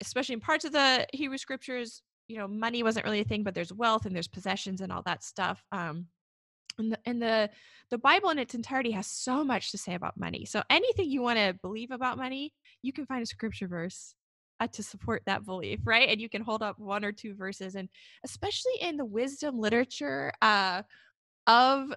especially 0.00 0.34
in 0.34 0.40
parts 0.40 0.64
of 0.64 0.72
the 0.72 1.06
Hebrew 1.12 1.38
scriptures, 1.38 2.02
you 2.28 2.38
know, 2.38 2.46
money 2.46 2.82
wasn't 2.82 3.04
really 3.04 3.20
a 3.20 3.24
thing, 3.24 3.42
but 3.42 3.54
there's 3.54 3.72
wealth 3.72 4.04
and 4.06 4.14
there's 4.14 4.28
possessions 4.28 4.80
and 4.80 4.92
all 4.92 5.02
that 5.06 5.24
stuff. 5.24 5.62
Um, 5.72 6.06
and 6.78 6.92
the, 6.92 6.98
and 7.06 7.22
the 7.22 7.50
the 7.90 7.98
Bible 7.98 8.30
in 8.30 8.38
its 8.38 8.54
entirety 8.54 8.90
has 8.90 9.06
so 9.06 9.44
much 9.44 9.70
to 9.70 9.78
say 9.78 9.94
about 9.94 10.18
money. 10.18 10.44
So 10.44 10.62
anything 10.68 11.08
you 11.08 11.22
want 11.22 11.38
to 11.38 11.56
believe 11.62 11.90
about 11.90 12.18
money, 12.18 12.52
you 12.82 12.92
can 12.92 13.06
find 13.06 13.22
a 13.22 13.26
scripture 13.26 13.68
verse 13.68 14.14
uh, 14.60 14.66
to 14.68 14.82
support 14.82 15.22
that 15.26 15.44
belief, 15.44 15.80
right? 15.84 16.08
And 16.08 16.20
you 16.20 16.28
can 16.28 16.42
hold 16.42 16.62
up 16.62 16.78
one 16.78 17.04
or 17.04 17.12
two 17.12 17.34
verses, 17.34 17.74
and 17.74 17.88
especially 18.24 18.74
in 18.80 18.96
the 18.96 19.04
wisdom 19.04 19.58
literature 19.58 20.32
uh, 20.42 20.82
of 21.46 21.92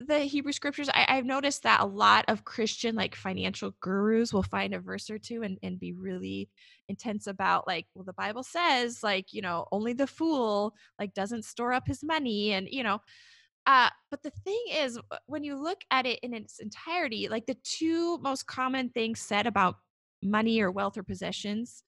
the 0.00 0.20
Hebrew 0.20 0.52
scriptures, 0.52 0.88
I, 0.92 1.06
I've 1.08 1.24
noticed 1.24 1.62
that 1.62 1.80
a 1.80 1.86
lot 1.86 2.24
of 2.28 2.44
Christian 2.44 2.94
like 2.94 3.14
financial 3.14 3.74
gurus 3.80 4.32
will 4.32 4.42
find 4.42 4.74
a 4.74 4.80
verse 4.80 5.08
or 5.08 5.18
two 5.18 5.42
and, 5.42 5.58
and 5.62 5.78
be 5.78 5.92
really 5.92 6.48
intense 6.88 7.26
about 7.26 7.66
like, 7.66 7.86
well, 7.94 8.04
the 8.04 8.12
Bible 8.12 8.42
says 8.42 9.02
like, 9.02 9.32
you 9.32 9.40
know, 9.40 9.66
only 9.72 9.92
the 9.92 10.06
fool 10.06 10.74
like 10.98 11.14
doesn't 11.14 11.44
store 11.44 11.72
up 11.72 11.86
his 11.86 12.02
money 12.02 12.52
and 12.52 12.68
you 12.70 12.82
know, 12.82 13.00
uh, 13.66 13.88
but 14.10 14.22
the 14.22 14.30
thing 14.44 14.62
is, 14.72 14.98
when 15.26 15.42
you 15.42 15.56
look 15.56 15.78
at 15.90 16.06
it 16.06 16.18
in 16.22 16.34
its 16.34 16.58
entirety, 16.58 17.28
like 17.28 17.46
the 17.46 17.56
two 17.64 18.18
most 18.18 18.46
common 18.46 18.90
things 18.90 19.20
said 19.20 19.46
about 19.46 19.76
money 20.24 20.60
or 20.60 20.70
wealth 20.70 20.96
or 20.96 21.02
possessions 21.02 21.82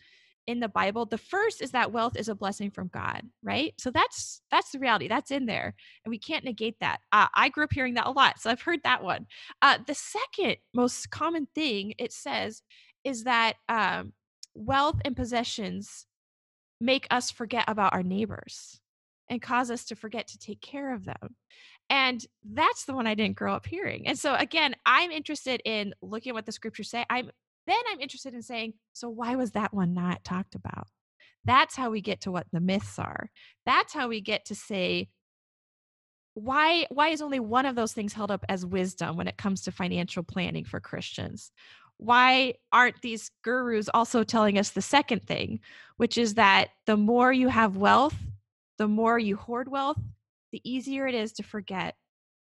in 0.46 0.60
the 0.60 0.68
bible 0.68 1.04
the 1.04 1.18
first 1.18 1.60
is 1.60 1.72
that 1.72 1.92
wealth 1.92 2.16
is 2.16 2.28
a 2.28 2.34
blessing 2.34 2.70
from 2.70 2.88
god 2.92 3.22
right? 3.42 3.74
So 3.78 3.90
that's 3.90 4.42
that's 4.50 4.70
the 4.72 4.78
reality 4.78 5.08
that's 5.08 5.30
in 5.30 5.46
there 5.46 5.74
and 6.04 6.10
we 6.10 6.18
can't 6.18 6.44
negate 6.44 6.76
that. 6.80 6.98
Uh, 7.12 7.28
i 7.34 7.48
grew 7.48 7.64
up 7.64 7.72
hearing 7.72 7.94
that 7.94 8.06
a 8.06 8.10
lot 8.10 8.40
so 8.40 8.50
i've 8.50 8.60
heard 8.60 8.80
that 8.84 9.02
one. 9.02 9.26
Uh, 9.62 9.78
the 9.86 9.94
second 9.94 10.56
most 10.74 11.10
common 11.10 11.46
thing 11.54 11.94
it 11.98 12.12
says 12.12 12.62
is 13.04 13.24
that 13.24 13.54
um, 13.68 14.12
wealth 14.54 15.00
and 15.04 15.16
possessions 15.16 16.06
make 16.80 17.06
us 17.10 17.30
forget 17.30 17.64
about 17.68 17.94
our 17.94 18.02
neighbors 18.02 18.80
and 19.30 19.40
cause 19.40 19.70
us 19.70 19.84
to 19.84 19.96
forget 19.96 20.26
to 20.28 20.38
take 20.38 20.60
care 20.60 20.92
of 20.92 21.04
them 21.04 21.36
and 21.88 22.26
that's 22.52 22.84
the 22.84 22.94
one 22.94 23.06
i 23.06 23.14
didn't 23.14 23.36
grow 23.36 23.54
up 23.54 23.66
hearing 23.66 24.06
and 24.06 24.18
so 24.18 24.34
again 24.34 24.74
i'm 24.84 25.10
interested 25.10 25.62
in 25.64 25.94
looking 26.02 26.30
at 26.30 26.34
what 26.34 26.46
the 26.46 26.52
scriptures 26.52 26.90
say. 26.90 27.04
I'm 27.08 27.30
then 27.66 27.76
I'm 27.90 28.00
interested 28.00 28.34
in 28.34 28.42
saying, 28.42 28.74
so 28.92 29.08
why 29.08 29.36
was 29.36 29.52
that 29.52 29.74
one 29.74 29.94
not 29.94 30.24
talked 30.24 30.54
about? 30.54 30.88
That's 31.44 31.76
how 31.76 31.90
we 31.90 32.00
get 32.00 32.22
to 32.22 32.32
what 32.32 32.46
the 32.52 32.60
myths 32.60 32.98
are. 32.98 33.30
That's 33.64 33.92
how 33.92 34.08
we 34.08 34.20
get 34.20 34.46
to 34.46 34.54
say 34.54 35.08
why 36.36 36.86
why 36.90 37.08
is 37.08 37.22
only 37.22 37.40
one 37.40 37.64
of 37.64 37.76
those 37.76 37.94
things 37.94 38.12
held 38.12 38.30
up 38.30 38.44
as 38.50 38.66
wisdom 38.66 39.16
when 39.16 39.26
it 39.26 39.38
comes 39.38 39.62
to 39.62 39.72
financial 39.72 40.22
planning 40.22 40.64
for 40.64 40.80
Christians? 40.80 41.50
Why 41.96 42.54
aren't 42.70 43.00
these 43.00 43.30
gurus 43.42 43.88
also 43.94 44.22
telling 44.22 44.58
us 44.58 44.70
the 44.70 44.82
second 44.82 45.26
thing, 45.26 45.60
which 45.96 46.18
is 46.18 46.34
that 46.34 46.68
the 46.84 46.98
more 46.98 47.32
you 47.32 47.48
have 47.48 47.78
wealth, 47.78 48.16
the 48.76 48.86
more 48.86 49.18
you 49.18 49.36
hoard 49.36 49.68
wealth, 49.68 49.98
the 50.52 50.60
easier 50.62 51.06
it 51.06 51.14
is 51.14 51.32
to 51.34 51.42
forget 51.42 51.94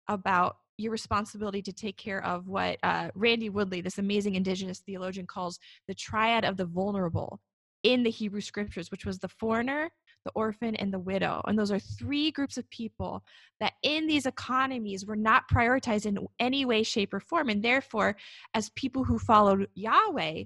about 0.07 0.57
your 0.77 0.91
responsibility 0.91 1.61
to 1.61 1.73
take 1.73 1.97
care 1.97 2.23
of 2.25 2.47
what 2.47 2.77
uh, 2.83 3.09
Randy 3.15 3.49
Woodley, 3.49 3.81
this 3.81 3.97
amazing 3.97 4.35
indigenous 4.35 4.79
theologian, 4.79 5.27
calls 5.27 5.59
the 5.87 5.93
triad 5.93 6.45
of 6.45 6.57
the 6.57 6.65
vulnerable 6.65 7.39
in 7.83 8.03
the 8.03 8.09
Hebrew 8.09 8.41
scriptures, 8.41 8.89
which 8.91 9.05
was 9.05 9.19
the 9.19 9.27
foreigner, 9.27 9.91
the 10.25 10.31
orphan, 10.35 10.75
and 10.77 10.91
the 10.91 10.99
widow. 10.99 11.41
And 11.45 11.59
those 11.59 11.71
are 11.71 11.79
three 11.79 12.31
groups 12.31 12.57
of 12.57 12.69
people 12.69 13.23
that 13.59 13.73
in 13.83 14.07
these 14.07 14.25
economies 14.25 15.05
were 15.05 15.17
not 15.17 15.43
prioritized 15.53 16.05
in 16.05 16.17
any 16.39 16.65
way, 16.65 16.83
shape, 16.83 17.13
or 17.13 17.19
form. 17.19 17.49
And 17.49 17.61
therefore, 17.61 18.15
as 18.53 18.69
people 18.71 19.03
who 19.03 19.19
followed 19.19 19.67
Yahweh, 19.75 20.45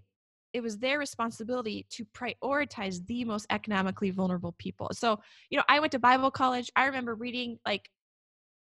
it 0.53 0.63
was 0.63 0.77
their 0.79 0.97
responsibility 0.97 1.85
to 1.91 2.05
prioritize 2.05 3.05
the 3.05 3.23
most 3.25 3.45
economically 3.51 4.09
vulnerable 4.09 4.55
people. 4.57 4.89
So, 4.93 5.19
you 5.49 5.57
know, 5.57 5.63
I 5.69 5.79
went 5.79 5.91
to 5.91 5.99
Bible 5.99 6.31
college. 6.31 6.71
I 6.75 6.85
remember 6.85 7.13
reading 7.13 7.59
like 7.65 7.89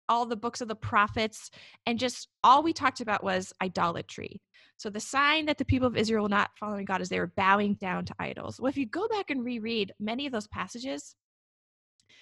all 0.09 0.25
the 0.25 0.35
books 0.35 0.61
of 0.61 0.67
the 0.67 0.75
prophets 0.75 1.51
and 1.85 1.99
just 1.99 2.27
all 2.43 2.63
we 2.63 2.73
talked 2.73 3.01
about 3.01 3.23
was 3.23 3.53
idolatry. 3.61 4.41
So 4.77 4.89
the 4.89 4.99
sign 4.99 5.45
that 5.45 5.57
the 5.57 5.65
people 5.65 5.87
of 5.87 5.95
israel 5.95 6.23
were 6.23 6.29
not 6.29 6.51
following 6.59 6.85
god 6.85 7.01
is 7.01 7.09
they 7.09 7.19
were 7.19 7.33
bowing 7.35 7.75
down 7.75 8.05
to 8.05 8.15
idols. 8.19 8.59
Well 8.59 8.69
if 8.69 8.77
you 8.77 8.85
go 8.85 9.07
back 9.07 9.29
and 9.29 9.43
reread 9.43 9.93
many 9.99 10.25
of 10.25 10.31
those 10.31 10.47
passages 10.47 11.15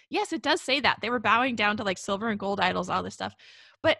yes 0.09 0.33
it 0.33 0.41
does 0.41 0.61
say 0.61 0.79
that. 0.79 0.99
They 1.01 1.09
were 1.09 1.19
bowing 1.19 1.55
down 1.55 1.77
to 1.77 1.83
like 1.83 1.97
silver 1.97 2.29
and 2.29 2.39
gold 2.39 2.59
idols 2.59 2.89
all 2.89 3.03
this 3.03 3.15
stuff. 3.15 3.35
But 3.81 3.97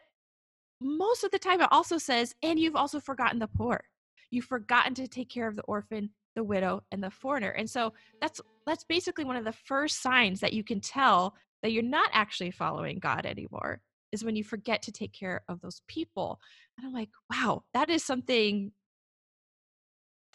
most 0.82 1.24
of 1.24 1.32
the 1.32 1.40
time 1.40 1.62
it 1.62 1.70
also 1.72 1.98
says 1.98 2.36
and 2.44 2.60
you've 2.60 2.76
also 2.76 3.00
forgotten 3.00 3.40
the 3.40 3.48
poor. 3.48 3.84
You've 4.32 4.46
forgotten 4.46 4.94
to 4.96 5.08
take 5.08 5.30
care 5.30 5.48
of 5.48 5.56
the 5.56 5.64
orphan 5.64 6.10
the 6.36 6.44
widow 6.44 6.84
and 6.92 7.04
the 7.04 7.12
foreigner. 7.12 7.50
And 7.50 7.70
so 7.70 7.94
that's 8.22 8.42
that's 8.66 8.84
basically 8.84 9.26
one 9.26 9.36
of 9.36 9.46
the 9.46 9.52
first 9.52 10.02
signs 10.02 10.40
that 10.40 10.54
you 10.54 10.64
can 10.64 10.80
tell 10.80 11.36
that 11.64 11.72
you're 11.72 11.82
not 11.82 12.10
actually 12.14 12.52
following 12.52 13.00
God 13.00 13.26
anymore 13.26 13.82
is 14.12 14.24
when 14.24 14.36
you 14.36 14.44
forget 14.44 14.84
to 14.84 14.92
take 14.92 15.12
care 15.12 15.42
of 15.50 15.60
those 15.62 15.82
people. 15.88 16.40
And 16.78 16.86
I'm 16.86 16.94
like, 16.94 17.10
wow, 17.32 17.64
that 17.74 17.90
is 17.90 18.04
something 18.04 18.72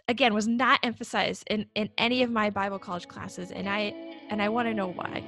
again 0.09 0.33
was 0.33 0.49
not 0.49 0.81
emphasized 0.83 1.45
in 1.49 1.67
in 1.75 1.91
any 1.99 2.23
of 2.23 2.31
my 2.31 2.51
Bible 2.51 2.79
college 2.79 3.07
classes 3.07 3.51
and 3.53 3.69
I 3.69 3.93
and 4.31 4.43
I 4.43 4.49
want 4.49 4.67
to 4.67 4.75
know 4.75 4.89
why. 4.89 5.23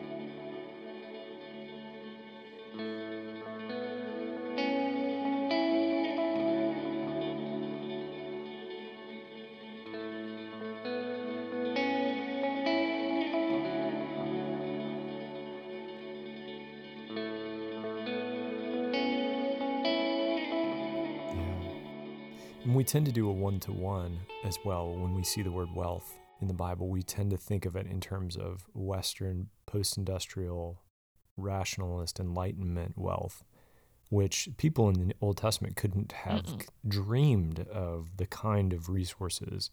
Tend 22.91 23.07
to 23.07 23.13
do 23.13 23.31
a 23.31 23.33
one 23.33 23.61
to 23.61 23.71
one 23.71 24.19
as 24.43 24.59
well 24.65 24.93
when 24.93 25.15
we 25.15 25.23
see 25.23 25.43
the 25.43 25.53
word 25.53 25.73
wealth 25.77 26.19
in 26.41 26.49
the 26.49 26.55
Bible. 26.55 26.89
We 26.89 27.05
tend 27.05 27.31
to 27.31 27.37
think 27.37 27.65
of 27.65 27.77
it 27.77 27.87
in 27.87 28.01
terms 28.01 28.37
of 28.37 28.67
Western 28.75 29.49
post 29.65 29.97
industrial 29.97 30.83
rationalist 31.37 32.19
enlightenment 32.19 32.99
wealth, 32.99 33.45
which 34.09 34.49
people 34.57 34.89
in 34.89 35.07
the 35.07 35.15
Old 35.21 35.37
Testament 35.37 35.77
couldn't 35.77 36.11
have 36.11 36.43
Mm-mm. 36.43 36.67
dreamed 36.89 37.61
of 37.73 38.17
the 38.17 38.27
kind 38.27 38.73
of 38.73 38.89
resources 38.89 39.71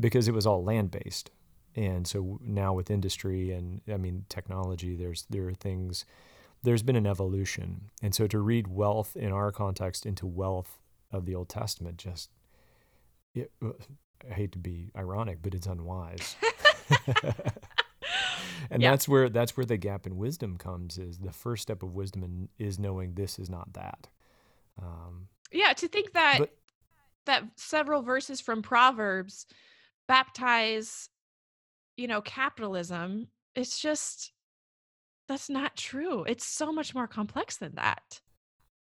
because 0.00 0.26
it 0.26 0.32
was 0.32 0.46
all 0.46 0.64
land 0.64 0.90
based. 0.90 1.30
And 1.74 2.06
so 2.06 2.40
now 2.42 2.72
with 2.72 2.90
industry 2.90 3.52
and 3.52 3.82
I 3.86 3.98
mean 3.98 4.24
technology, 4.30 4.96
there's 4.96 5.26
there 5.28 5.46
are 5.46 5.52
things 5.52 6.06
there's 6.62 6.82
been 6.82 6.96
an 6.96 7.06
evolution. 7.06 7.90
And 8.02 8.14
so 8.14 8.26
to 8.28 8.38
read 8.38 8.66
wealth 8.66 9.14
in 9.14 9.30
our 9.30 9.52
context 9.52 10.06
into 10.06 10.26
wealth 10.26 10.78
of 11.12 11.26
the 11.26 11.34
Old 11.34 11.50
Testament 11.50 11.98
just 11.98 12.30
it, 13.36 13.52
I 14.28 14.34
hate 14.34 14.52
to 14.52 14.58
be 14.58 14.90
ironic, 14.96 15.38
but 15.42 15.54
it's 15.54 15.66
unwise. 15.66 16.36
and 18.70 18.82
yeah. 18.82 18.90
that's 18.90 19.08
where 19.08 19.28
that's 19.28 19.56
where 19.56 19.66
the 19.66 19.76
gap 19.76 20.06
in 20.06 20.16
wisdom 20.16 20.56
comes. 20.56 20.98
Is 20.98 21.18
the 21.18 21.32
first 21.32 21.62
step 21.62 21.82
of 21.82 21.94
wisdom 21.94 22.22
in, 22.22 22.48
is 22.58 22.78
knowing 22.78 23.14
this 23.14 23.38
is 23.38 23.50
not 23.50 23.72
that. 23.74 24.08
Um, 24.80 25.28
yeah, 25.52 25.72
to 25.74 25.88
think 25.88 26.12
that 26.12 26.38
but, 26.38 26.54
that 27.26 27.44
several 27.56 28.02
verses 28.02 28.40
from 28.40 28.62
Proverbs 28.62 29.46
baptize, 30.08 31.08
you 31.96 32.06
know, 32.06 32.20
capitalism. 32.20 33.28
It's 33.54 33.80
just 33.80 34.32
that's 35.28 35.48
not 35.48 35.76
true. 35.76 36.24
It's 36.24 36.46
so 36.46 36.72
much 36.72 36.94
more 36.94 37.06
complex 37.06 37.56
than 37.56 37.74
that. 37.76 38.20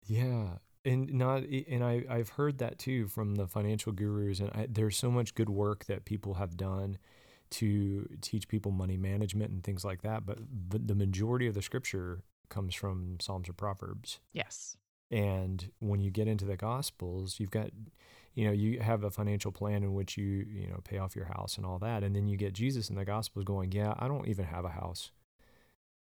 Yeah, 0.05 0.57
and 0.86 1.13
not 1.13 1.43
and 1.43 1.84
I 1.84 2.04
I've 2.10 2.30
heard 2.30 2.58
that 2.60 2.78
too 2.78 3.08
from 3.08 3.36
the 3.36 3.48
financial 3.48 3.91
gurus 3.91 4.39
and 4.39 4.50
I, 4.54 4.67
there's 4.69 4.98
so 4.98 5.10
much 5.10 5.36
good 5.36 5.50
work 5.50 5.86
that 5.86 6.06
people 6.06 6.36
have 6.36 6.58
done 6.58 6.98
to 7.52 8.10
teach 8.22 8.48
people 8.48 8.72
money 8.72 8.98
management 8.98 9.52
and 9.52 9.63
things 9.63 9.86
like 9.86 10.02
that 10.02 10.26
but 10.26 10.39
the, 10.69 10.80
the 10.80 10.96
majority 10.96 11.48
of 11.48 11.54
the 11.54 11.62
scripture 11.62 12.24
comes 12.54 12.76
from 12.76 13.17
Psalms 13.19 13.50
or 13.50 13.54
Proverbs. 13.54 14.19
Yes. 14.32 14.78
And 15.12 15.72
when 15.80 16.00
you 16.00 16.12
get 16.12 16.28
into 16.28 16.46
the 16.46 16.56
gospels, 16.56 17.39
you've 17.39 17.52
got 17.52 17.69
you 18.36 18.46
know, 18.46 18.52
you 18.52 18.80
have 18.80 19.04
a 19.04 19.12
financial 19.12 19.52
plan 19.52 19.84
in 19.84 19.93
which 19.93 20.17
you, 20.17 20.43
you 20.50 20.67
know, 20.67 20.80
pay 20.84 20.98
off 20.98 21.15
your 21.15 21.26
house 21.26 21.58
and 21.58 21.65
all 21.67 21.78
that 21.80 22.04
and 22.04 22.15
then 22.15 22.28
you 22.28 22.38
get 22.38 22.54
Jesus 22.54 22.89
in 22.89 22.96
the 22.96 23.06
gospels 23.06 23.46
going, 23.46 23.72
"Yeah, 23.72 23.93
I 23.98 24.08
don't 24.08 24.28
even 24.28 24.46
have 24.46 24.65
a 24.65 24.69
house." 24.69 25.12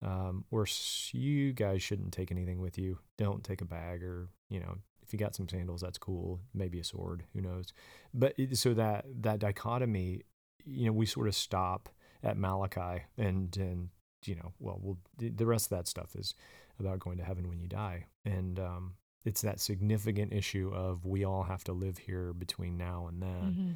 Um, 0.02 0.44
or 0.50 0.66
you 1.12 1.52
guys 1.52 1.82
shouldn't 1.82 2.12
take 2.12 2.32
anything 2.32 2.60
with 2.60 2.76
you. 2.76 2.98
Don't 3.18 3.44
take 3.44 3.60
a 3.60 3.66
bag 3.66 4.02
or 4.02 4.30
you 4.52 4.60
know, 4.60 4.76
if 5.02 5.12
you 5.12 5.18
got 5.18 5.34
some 5.34 5.48
sandals, 5.48 5.80
that's 5.80 5.98
cool. 5.98 6.40
Maybe 6.54 6.78
a 6.78 6.84
sword, 6.84 7.24
who 7.32 7.40
knows? 7.40 7.72
But 8.12 8.34
so 8.54 8.74
that 8.74 9.06
that 9.22 9.38
dichotomy, 9.38 10.22
you 10.64 10.86
know, 10.86 10.92
we 10.92 11.06
sort 11.06 11.28
of 11.28 11.34
stop 11.34 11.88
at 12.22 12.36
Malachi, 12.36 13.04
and 13.16 13.56
and 13.56 13.88
you 14.24 14.36
know, 14.36 14.52
well, 14.58 14.78
we'll 14.80 14.98
the 15.18 15.46
rest 15.46 15.66
of 15.66 15.78
that 15.78 15.88
stuff 15.88 16.14
is 16.14 16.34
about 16.78 16.98
going 16.98 17.18
to 17.18 17.24
heaven 17.24 17.48
when 17.48 17.60
you 17.60 17.66
die, 17.66 18.06
and 18.24 18.58
um, 18.60 18.94
it's 19.24 19.42
that 19.42 19.60
significant 19.60 20.32
issue 20.32 20.70
of 20.74 21.06
we 21.06 21.24
all 21.24 21.44
have 21.44 21.64
to 21.64 21.72
live 21.72 21.98
here 21.98 22.32
between 22.32 22.76
now 22.76 23.06
and 23.08 23.22
then. 23.22 23.42
Mm-hmm 23.42 23.72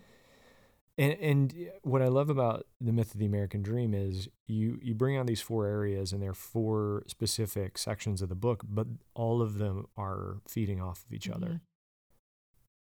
and 0.98 1.12
and 1.20 1.70
what 1.82 2.02
I 2.02 2.08
love 2.08 2.30
about 2.30 2.66
the 2.80 2.92
myth 2.92 3.12
of 3.12 3.20
the 3.20 3.26
American 3.26 3.62
Dream 3.62 3.94
is 3.94 4.28
you 4.46 4.78
you 4.82 4.94
bring 4.94 5.16
on 5.18 5.26
these 5.26 5.40
four 5.40 5.66
areas 5.66 6.12
and 6.12 6.22
they're 6.22 6.34
four 6.34 7.04
specific 7.06 7.76
sections 7.78 8.22
of 8.22 8.28
the 8.28 8.34
book, 8.34 8.62
but 8.66 8.86
all 9.14 9.42
of 9.42 9.58
them 9.58 9.86
are 9.96 10.38
feeding 10.48 10.80
off 10.80 11.04
of 11.04 11.12
each 11.12 11.28
mm-hmm. 11.28 11.42
other. 11.42 11.60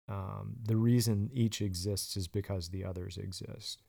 Um, 0.09 0.55
the 0.61 0.75
reason 0.75 1.29
each 1.33 1.61
exists 1.61 2.17
is 2.17 2.27
because 2.27 2.69
the 2.69 2.83
others 2.83 3.17
exist. 3.17 3.81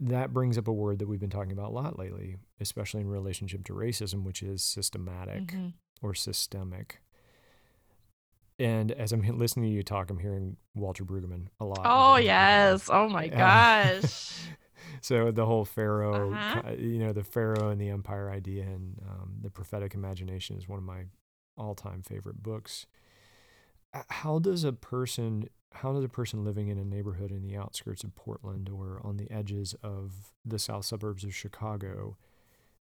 That 0.00 0.32
brings 0.32 0.56
up 0.56 0.68
a 0.68 0.72
word 0.72 0.98
that 1.00 1.08
we've 1.08 1.20
been 1.20 1.30
talking 1.30 1.52
about 1.52 1.70
a 1.70 1.74
lot 1.74 1.98
lately, 1.98 2.36
especially 2.60 3.02
in 3.02 3.08
relationship 3.08 3.64
to 3.64 3.72
racism, 3.72 4.24
which 4.24 4.42
is 4.42 4.62
systematic 4.62 5.48
mm-hmm. 5.48 5.68
or 6.00 6.14
systemic. 6.14 7.00
And 8.62 8.92
as 8.92 9.12
I'm 9.12 9.22
listening 9.38 9.66
to 9.66 9.72
you 9.72 9.82
talk, 9.82 10.08
I'm 10.08 10.18
hearing 10.18 10.56
Walter 10.74 11.04
Brueggemann 11.04 11.48
a 11.58 11.64
lot. 11.64 11.80
Oh 11.84 12.16
yes! 12.16 12.88
Oh 12.90 13.08
my 13.08 13.26
gosh! 13.42 14.32
so 15.00 15.32
the 15.32 15.44
whole 15.44 15.64
pharaoh, 15.64 16.32
uh-huh. 16.32 16.72
you 16.78 16.98
know, 16.98 17.12
the 17.12 17.24
pharaoh 17.24 17.70
and 17.70 17.80
the 17.80 17.88
empire 17.88 18.30
idea, 18.30 18.62
and 18.62 19.00
um, 19.08 19.34
the 19.40 19.50
prophetic 19.50 19.94
imagination 19.94 20.56
is 20.56 20.68
one 20.68 20.78
of 20.78 20.84
my 20.84 21.06
all-time 21.56 22.02
favorite 22.02 22.40
books. 22.40 22.86
How 24.08 24.38
does 24.38 24.62
a 24.62 24.72
person, 24.72 25.48
how 25.72 25.92
does 25.92 26.04
a 26.04 26.08
person 26.08 26.44
living 26.44 26.68
in 26.68 26.78
a 26.78 26.84
neighborhood 26.84 27.32
in 27.32 27.42
the 27.42 27.56
outskirts 27.56 28.04
of 28.04 28.14
Portland 28.14 28.70
or 28.70 29.00
on 29.02 29.16
the 29.16 29.30
edges 29.30 29.74
of 29.82 30.32
the 30.44 30.58
south 30.58 30.84
suburbs 30.84 31.24
of 31.24 31.34
Chicago? 31.34 32.16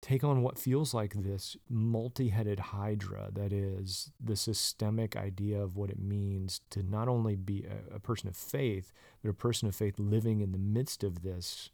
Take 0.02 0.24
on 0.24 0.42
what 0.42 0.60
feels 0.60 0.94
like 0.94 1.14
this 1.14 1.58
multi 1.70 2.30
headed 2.30 2.60
hydra 2.60 3.30
that 3.34 3.52
is 3.52 4.12
the 4.24 4.36
systemic 4.36 5.16
idea 5.16 5.62
of 5.62 5.76
what 5.76 5.90
it 5.90 6.00
means 6.00 6.62
to 6.70 6.84
not 6.84 7.08
only 7.08 7.36
be 7.36 7.66
a, 7.66 7.96
a, 7.96 8.00
person 8.00 8.30
of 8.30 8.36
faith, 8.36 8.94
but 9.22 9.30
a 9.30 9.34
person 9.34 9.68
of 9.68 9.76
faith 9.76 9.96
living 9.98 10.42
in 10.42 10.52
the 10.52 10.58
midst 10.58 11.04
of 11.04 11.24
this, 11.24 11.72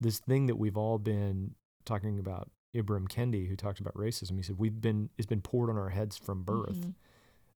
this 0.00 0.18
thing 0.18 0.46
that 0.46 0.56
we've 0.56 0.76
all 0.76 0.98
been 0.98 1.54
talking 1.84 2.18
about. 2.18 2.50
Ibram 2.74 3.08
Kendi, 3.08 3.48
who 3.48 3.56
talked 3.56 3.80
about 3.80 3.94
racism, 3.94 4.36
he 4.36 4.42
said, 4.42 4.58
We've 4.58 4.80
been, 4.80 5.08
it's 5.16 5.26
been 5.26 5.40
poured 5.40 5.70
on 5.70 5.78
our 5.78 5.90
heads 5.90 6.16
from 6.16 6.42
birth. 6.42 6.86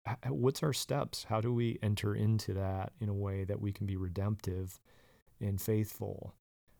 Mm-hmm. 0.07 0.29
What's 0.29 0.63
our 0.63 0.73
steps? 0.73 1.25
How 1.25 1.41
do 1.41 1.53
we 1.53 1.77
enter 1.83 2.15
into 2.15 2.53
that 2.53 2.93
in 3.01 3.09
a 3.09 3.13
way 3.13 3.43
that 3.43 3.59
we 3.59 3.73
can 3.73 3.85
be 3.85 3.97
redemptive 3.97 4.79
and 5.41 5.59
faithful? 5.59 6.35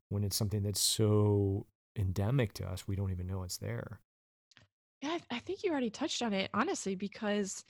when 0.10 0.23
it's 0.23 0.36
something 0.36 0.63
that's 0.63 0.82
so 0.82 1.65
endemic 1.95 2.54
to 2.54 2.67
us, 2.67 2.88
we 2.88 2.95
don't 2.95 3.12
even 3.12 3.28
know 3.28 3.43
it's 3.43 3.58
there. 3.58 3.99
Yeah, 5.02 5.17
I, 5.32 5.39
think 5.39 5.63
you 5.63 5.71
already 5.71 5.89
touched 5.89 6.21
on 6.21 6.34
it, 6.34 6.49
honestly, 6.54 6.95
because 6.95 7.63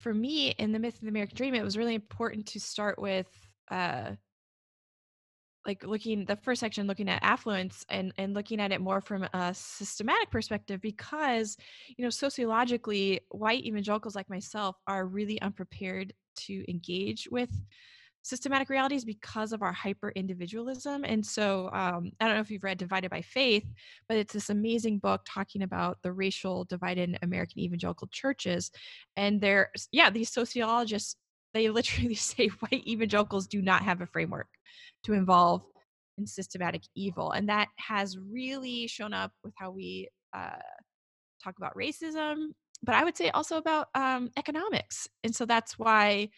for 0.00 0.12
me 0.12 0.50
in 0.50 0.72
the 0.72 0.78
myth 0.78 0.96
of 0.96 1.00
the 1.00 1.08
American 1.08 1.36
dream, 1.36 1.54
it 1.54 1.64
was 1.64 1.78
really 1.78 1.94
important 1.94 2.46
to 2.48 2.60
start 2.60 2.98
with 2.98 3.28
uh 3.70 4.12
like 5.66 5.84
looking 5.84 6.24
the 6.24 6.36
first 6.36 6.60
section 6.60 6.86
looking 6.86 7.08
at 7.08 7.22
affluence 7.22 7.84
and 7.88 8.12
and 8.16 8.34
looking 8.34 8.60
at 8.60 8.72
it 8.72 8.80
more 8.80 9.00
from 9.00 9.24
a 9.34 9.52
systematic 9.52 10.30
perspective 10.30 10.80
because 10.80 11.56
you 11.96 12.04
know 12.04 12.10
sociologically 12.10 13.20
white 13.30 13.64
evangelicals 13.64 14.14
like 14.14 14.30
myself 14.30 14.76
are 14.86 15.06
really 15.06 15.40
unprepared 15.42 16.12
to 16.36 16.64
engage 16.70 17.28
with 17.30 17.50
systematic 18.26 18.68
realities 18.68 19.04
because 19.04 19.52
of 19.52 19.62
our 19.62 19.72
hyper 19.72 20.10
individualism. 20.16 21.04
And 21.04 21.24
so 21.24 21.70
um, 21.72 22.10
I 22.18 22.26
don't 22.26 22.34
know 22.34 22.40
if 22.40 22.50
you've 22.50 22.64
read 22.64 22.76
Divided 22.76 23.08
by 23.08 23.22
Faith, 23.22 23.64
but 24.08 24.18
it's 24.18 24.32
this 24.32 24.50
amazing 24.50 24.98
book 24.98 25.22
talking 25.24 25.62
about 25.62 25.98
the 26.02 26.12
racial 26.12 26.64
divide 26.64 26.98
in 26.98 27.16
American 27.22 27.60
evangelical 27.60 28.08
churches. 28.10 28.72
And 29.16 29.40
they're, 29.40 29.70
yeah, 29.92 30.10
these 30.10 30.32
sociologists, 30.32 31.14
they 31.54 31.68
literally 31.70 32.16
say 32.16 32.48
white 32.48 32.84
evangelicals 32.84 33.46
do 33.46 33.62
not 33.62 33.82
have 33.82 34.00
a 34.00 34.06
framework 34.06 34.48
to 35.04 35.12
involve 35.12 35.62
in 36.18 36.26
systematic 36.26 36.82
evil. 36.96 37.30
And 37.30 37.48
that 37.48 37.68
has 37.76 38.18
really 38.18 38.88
shown 38.88 39.12
up 39.12 39.30
with 39.44 39.54
how 39.56 39.70
we 39.70 40.08
uh, 40.34 40.58
talk 41.44 41.54
about 41.58 41.76
racism, 41.76 42.48
but 42.82 42.96
I 42.96 43.04
would 43.04 43.16
say 43.16 43.30
also 43.30 43.56
about 43.56 43.86
um, 43.94 44.30
economics. 44.36 45.06
And 45.22 45.32
so 45.32 45.46
that's 45.46 45.78
why 45.78 46.30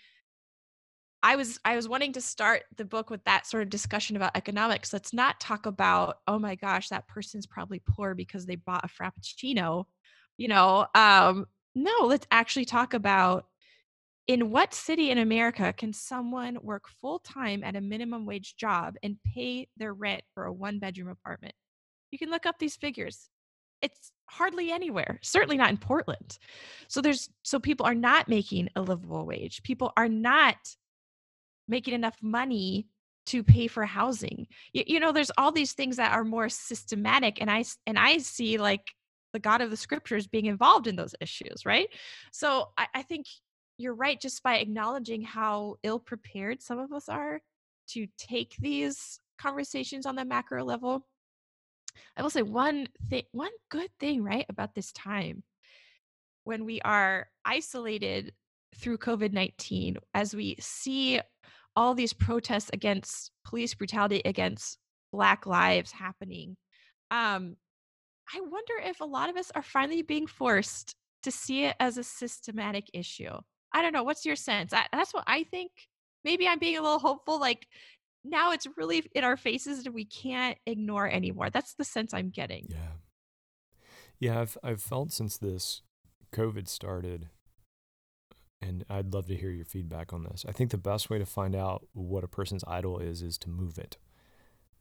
I 1.22 1.37
was 1.37 1.59
I 1.64 1.74
was 1.74 1.88
wanting 1.88 2.12
to 2.12 2.20
start 2.20 2.62
the 2.76 2.85
book 2.85 3.11
with 3.11 3.24
that 3.24 3.46
sort 3.46 3.62
of 3.62 3.70
discussion 3.70 4.16
about 4.16 4.37
economics. 4.37 4.92
Let's 4.92 5.12
not 5.12 5.40
talk 5.40 5.66
about, 5.66 6.18
oh 6.28 6.38
my 6.38 6.54
gosh, 6.54 6.88
that 6.88 7.09
person's 7.09 7.46
probably 7.46 7.81
poor 7.81 8.14
because 8.14 8.46
they 8.46 8.57
bought 8.57 8.85
a 8.85 8.88
frappuccino. 8.88 9.85
You 10.37 10.48
know, 10.48 10.87
um, 10.94 11.46
no, 11.74 11.92
let's 12.02 12.26
actually 12.31 12.66
talk 12.66 12.94
about 12.94 13.46
in 14.28 14.50
what 14.50 14.74
city 14.74 15.11
in 15.11 15.18
America 15.18 15.72
can 15.72 15.92
someone 15.92 16.59
work 16.62 16.85
full 17.00 17.18
time 17.18 17.64
at 17.64 17.74
a 17.74 17.81
minimum 17.81 18.24
wage 18.26 18.57
job 18.57 18.94
and 19.02 19.16
pay 19.35 19.68
their 19.76 19.94
rent 19.94 20.22
for 20.35 20.44
a 20.44 20.52
one 20.52 20.78
bedroom 20.78 21.09
apartment? 21.09 21.54
You 22.12 22.18
can 22.18 22.31
look 22.31 22.46
up 22.46 22.59
these 22.59 22.76
figures. 22.76 23.28
It's 23.83 24.12
hardly 24.26 24.70
anywhere, 24.70 25.18
certainly 25.22 25.57
not 25.57 25.70
in 25.70 25.78
Portland. 25.78 26.38
So 26.88 27.00
there's 27.00 27.28
so 27.42 27.59
people 27.59 27.87
are 27.87 27.94
not 27.94 28.28
making 28.28 28.68
a 28.76 28.83
livable 28.83 29.26
wage. 29.26 29.62
People 29.62 29.92
are 29.96 30.09
not 30.09 30.57
making 31.68 31.94
enough 31.94 32.16
money 32.22 32.87
to 33.26 33.42
pay 33.42 33.66
for 33.66 33.85
housing. 33.85 34.46
You, 34.72 34.85
you 34.87 35.00
know 35.00 35.12
there's 35.12 35.31
all 35.37 35.52
these 35.52 35.74
things 35.74 35.96
that 35.96 36.12
are 36.12 36.24
more 36.24 36.48
systematic 36.48 37.40
and 37.40 37.50
i 37.50 37.64
and 37.87 37.98
i 37.98 38.18
see 38.18 38.57
like 38.59 38.87
the 39.33 39.38
god 39.38 39.61
of 39.61 39.70
the 39.70 39.76
scriptures 39.76 40.26
being 40.26 40.46
involved 40.46 40.87
in 40.87 40.96
those 40.96 41.14
issues 41.20 41.66
right? 41.66 41.88
So 42.33 42.70
I, 42.78 42.87
I 42.94 43.02
think 43.02 43.26
you're 43.76 43.94
right 43.94 44.20
just 44.20 44.42
by 44.42 44.57
acknowledging 44.57 45.22
how 45.22 45.76
ill 45.83 46.00
prepared 46.00 46.62
some 46.62 46.78
of 46.78 46.92
us 46.92 47.09
are 47.09 47.40
to 47.88 48.07
take 48.18 48.57
these 48.59 49.20
conversations 49.38 50.04
on 50.04 50.16
the 50.16 50.24
macro 50.24 50.64
level. 50.64 51.07
I 52.16 52.22
will 52.22 52.31
say 52.31 52.42
one 52.42 52.88
thing 53.09 53.24
one 53.33 53.50
good 53.70 53.90
thing 54.00 54.22
right 54.22 54.46
about 54.48 54.74
this 54.74 54.92
time 54.92 55.42
when 56.44 56.64
we 56.64 56.81
are 56.81 57.28
isolated 57.44 58.33
through 58.76 58.98
COVID 58.98 59.33
19, 59.33 59.96
as 60.14 60.35
we 60.35 60.57
see 60.61 61.20
all 61.78 61.94
these 61.94 62.12
protests 62.12 62.70
against 62.72 63.30
police 63.44 63.72
brutality 63.72 64.20
against 64.24 64.78
black 65.12 65.46
lives 65.46 65.92
happening 65.92 66.56
um 67.12 67.54
i 68.34 68.40
wonder 68.40 68.74
if 68.84 69.00
a 69.00 69.04
lot 69.04 69.30
of 69.30 69.36
us 69.36 69.52
are 69.54 69.62
finally 69.62 70.02
being 70.02 70.26
forced 70.26 70.96
to 71.22 71.30
see 71.30 71.64
it 71.64 71.76
as 71.80 71.98
a 71.98 72.04
systematic 72.04 72.90
issue. 72.92 73.30
I 73.72 73.82
don't 73.82 73.92
know 73.92 74.02
what's 74.02 74.24
your 74.24 74.36
sense? 74.36 74.72
I, 74.72 74.86
that's 74.92 75.14
what 75.14 75.24
i 75.26 75.44
think. 75.44 75.70
Maybe 76.24 76.48
i'm 76.48 76.58
being 76.58 76.78
a 76.78 76.82
little 76.82 76.98
hopeful 76.98 77.38
like 77.38 77.66
now 78.24 78.50
it's 78.50 78.66
really 78.76 79.08
in 79.14 79.22
our 79.22 79.36
faces 79.36 79.86
and 79.86 79.94
we 79.94 80.04
can't 80.04 80.58
ignore 80.66 81.08
anymore. 81.08 81.48
That's 81.50 81.74
the 81.74 81.84
sense 81.84 82.12
i'm 82.12 82.30
getting. 82.30 82.66
Yeah. 82.68 82.96
Yeah 84.18 84.40
i've, 84.40 84.58
I've 84.64 84.82
felt 84.82 85.12
since 85.12 85.36
this 85.38 85.82
covid 86.32 86.68
started 86.68 87.28
and 88.60 88.84
I'd 88.88 89.12
love 89.14 89.26
to 89.26 89.36
hear 89.36 89.50
your 89.50 89.64
feedback 89.64 90.12
on 90.12 90.24
this. 90.24 90.44
I 90.48 90.52
think 90.52 90.70
the 90.70 90.78
best 90.78 91.10
way 91.10 91.18
to 91.18 91.26
find 91.26 91.54
out 91.54 91.86
what 91.92 92.24
a 92.24 92.28
person's 92.28 92.64
idol 92.66 92.98
is 92.98 93.22
is 93.22 93.38
to 93.38 93.50
move 93.50 93.78
it. 93.78 93.96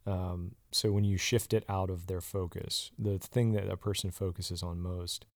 Um, 0.06 0.54
so 0.72 0.90
when 0.90 1.04
you 1.04 1.16
shift 1.16 1.52
it 1.52 1.64
out 1.68 1.90
of 1.90 2.06
their 2.06 2.20
focus, 2.20 2.90
the 2.98 3.18
thing 3.18 3.52
that 3.52 3.70
a 3.70 3.76
person 3.76 4.10
focuses 4.10 4.62
on 4.62 4.80
most, 4.80 5.26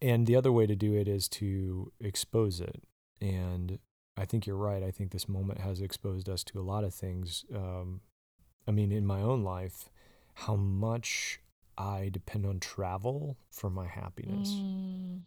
and 0.00 0.26
the 0.26 0.36
other 0.36 0.52
way 0.52 0.66
to 0.66 0.74
do 0.74 0.94
it 0.94 1.08
is 1.08 1.28
to 1.28 1.92
expose 2.00 2.60
it. 2.60 2.84
And 3.20 3.78
I 4.16 4.24
think 4.24 4.46
you're 4.46 4.56
right. 4.56 4.82
I 4.82 4.90
think 4.90 5.10
this 5.10 5.28
moment 5.28 5.60
has 5.60 5.80
exposed 5.80 6.28
us 6.28 6.42
to 6.44 6.60
a 6.60 6.62
lot 6.62 6.84
of 6.84 6.94
things. 6.94 7.44
Um, 7.54 8.00
I 8.66 8.70
mean, 8.70 8.92
in 8.92 9.06
my 9.06 9.20
own 9.20 9.42
life, 9.42 9.90
how 10.34 10.56
much 10.56 11.40
I 11.76 12.08
depend 12.10 12.46
on 12.46 12.60
travel 12.60 13.36
for 13.50 13.70
my 13.70 13.86
happiness. 13.86 14.50
Mm 14.50 15.22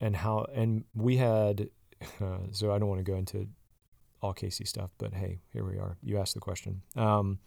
and 0.00 0.16
how 0.16 0.46
and 0.54 0.84
we 0.94 1.16
had 1.16 1.68
uh, 2.20 2.38
so 2.52 2.72
I 2.72 2.78
don't 2.78 2.88
want 2.88 3.04
to 3.04 3.10
go 3.10 3.16
into 3.16 3.48
all 4.22 4.32
Casey 4.32 4.64
stuff, 4.64 4.90
but 4.98 5.14
hey, 5.14 5.40
here 5.52 5.64
we 5.64 5.78
are. 5.78 5.96
You 6.02 6.18
asked 6.18 6.34
the 6.34 6.40
question. 6.40 6.82
Um, 6.96 7.38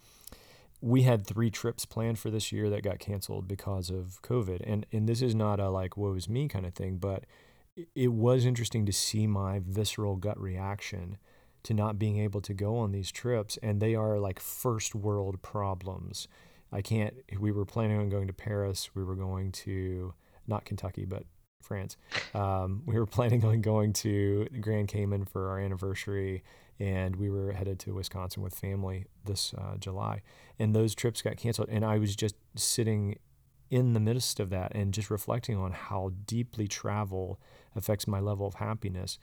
we 0.81 1.01
had 1.01 1.25
three 1.27 1.49
trips 1.49 1.85
planned 1.85 2.19
for 2.19 2.29
this 2.29 2.51
year 2.51 2.69
that 2.69 2.83
got 2.83 2.99
canceled 2.99 3.47
because 3.47 3.89
of 3.89 4.21
COVID, 4.21 4.61
and 4.65 4.85
and 4.91 5.07
this 5.07 5.21
is 5.21 5.35
not 5.35 5.59
a 5.59 5.69
like 5.69 5.97
woe 5.97 6.13
is 6.13 6.29
me 6.29 6.47
kind 6.47 6.65
of 6.65 6.73
thing, 6.73 6.97
but 6.97 7.25
it 7.95 8.09
was 8.09 8.45
interesting 8.45 8.85
to 8.85 8.93
see 8.93 9.27
my 9.27 9.61
visceral 9.65 10.15
gut 10.15 10.39
reaction 10.39 11.17
to 11.63 11.73
not 11.73 11.99
being 11.99 12.17
able 12.19 12.41
to 12.41 12.53
go 12.53 12.77
on 12.77 12.91
these 12.91 13.11
trips, 13.11 13.57
and 13.61 13.81
they 13.81 13.95
are 13.95 14.17
like 14.19 14.39
first 14.39 14.95
world 14.95 15.41
problems. 15.41 16.27
I 16.71 16.81
can't. 16.81 17.15
We 17.37 17.51
were 17.51 17.65
planning 17.65 17.99
on 17.99 18.09
going 18.09 18.27
to 18.27 18.33
Paris. 18.33 18.91
We 18.95 19.03
were 19.03 19.15
going 19.15 19.51
to 19.51 20.13
not 20.47 20.65
Kentucky, 20.65 21.05
but 21.05 21.25
France. 21.61 21.97
Um, 22.33 22.83
we 22.85 22.97
were 22.97 23.05
planning 23.17 23.43
on 23.45 23.61
going 23.61 23.93
to 23.93 24.47
Grand 24.59 24.87
Cayman 24.87 25.25
for 25.25 25.49
our 25.49 25.59
anniversary, 25.59 26.43
and 26.79 27.15
we 27.15 27.29
were 27.29 27.51
headed 27.51 27.79
to 27.79 27.93
Wisconsin 27.93 28.41
with 28.43 28.55
family 28.55 29.05
this 29.25 29.53
uh, 29.57 29.77
July. 29.77 30.21
And 30.57 30.75
those 30.75 30.95
trips 30.95 31.21
got 31.21 31.37
canceled, 31.37 31.69
and 31.69 31.85
I 31.85 31.97
was 31.97 32.15
just 32.15 32.35
sitting 32.55 33.17
in 33.69 33.93
the 33.93 33.99
midst 33.99 34.39
of 34.39 34.49
that 34.49 34.71
and 34.73 34.93
just 34.93 35.11
reflecting 35.11 35.57
on 35.57 35.71
how 35.71 36.11
deeply 36.25 36.67
travel 36.67 37.39
affects 37.75 38.07
my 38.07 38.19
level 38.19 38.47
of 38.47 38.55
happiness. 38.55 39.19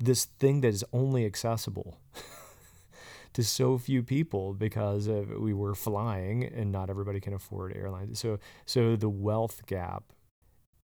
This 0.00 0.24
thing 0.24 0.60
that 0.62 0.68
is 0.68 0.84
only 0.92 1.24
accessible. 1.24 2.00
to 3.34 3.42
so 3.42 3.76
few 3.76 4.02
people 4.02 4.54
because 4.54 5.08
we 5.08 5.52
were 5.52 5.74
flying 5.74 6.44
and 6.44 6.70
not 6.72 6.88
everybody 6.88 7.20
can 7.20 7.34
afford 7.34 7.76
airlines. 7.76 8.18
So 8.20 8.38
so 8.64 8.96
the 8.96 9.08
wealth 9.08 9.66
gap 9.66 10.13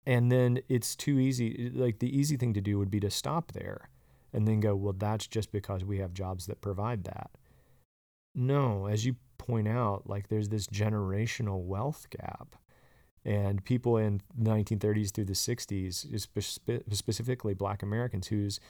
and 0.07 0.31
then 0.31 0.61
it's 0.69 0.95
too 0.95 1.19
easy 1.19 1.69
like 1.75 1.99
the 1.99 2.17
easy 2.17 2.37
thing 2.37 2.53
to 2.53 2.61
do 2.61 2.79
would 2.79 2.89
be 2.89 3.01
to 3.01 3.11
stop 3.11 3.51
there 3.51 3.89
and 4.33 4.47
then 4.47 4.61
go 4.61 4.73
well 4.73 4.95
that's 4.97 5.27
just 5.27 5.51
because 5.51 5.83
we 5.83 5.99
have 5.99 6.13
jobs 6.13 6.47
that 6.47 6.61
provide 6.61 7.03
that. 7.03 7.29
No 8.33 8.87
as 8.87 9.05
you 9.05 9.17
point 9.37 9.67
out 9.67 10.09
like 10.09 10.29
there's 10.29 10.49
this 10.49 10.65
generational 10.67 11.61
wealth 11.61 12.07
gap. 12.09 12.55
And 13.25 13.61
people 13.65 13.97
in 13.97 14.21
the 14.33 14.49
1930s 14.51 15.11
through 15.11 15.25
the 15.25 15.33
60s 15.33 16.27
specifically 16.91 17.53
black 17.53 17.83
americans 17.83 18.27
whose 18.27 18.61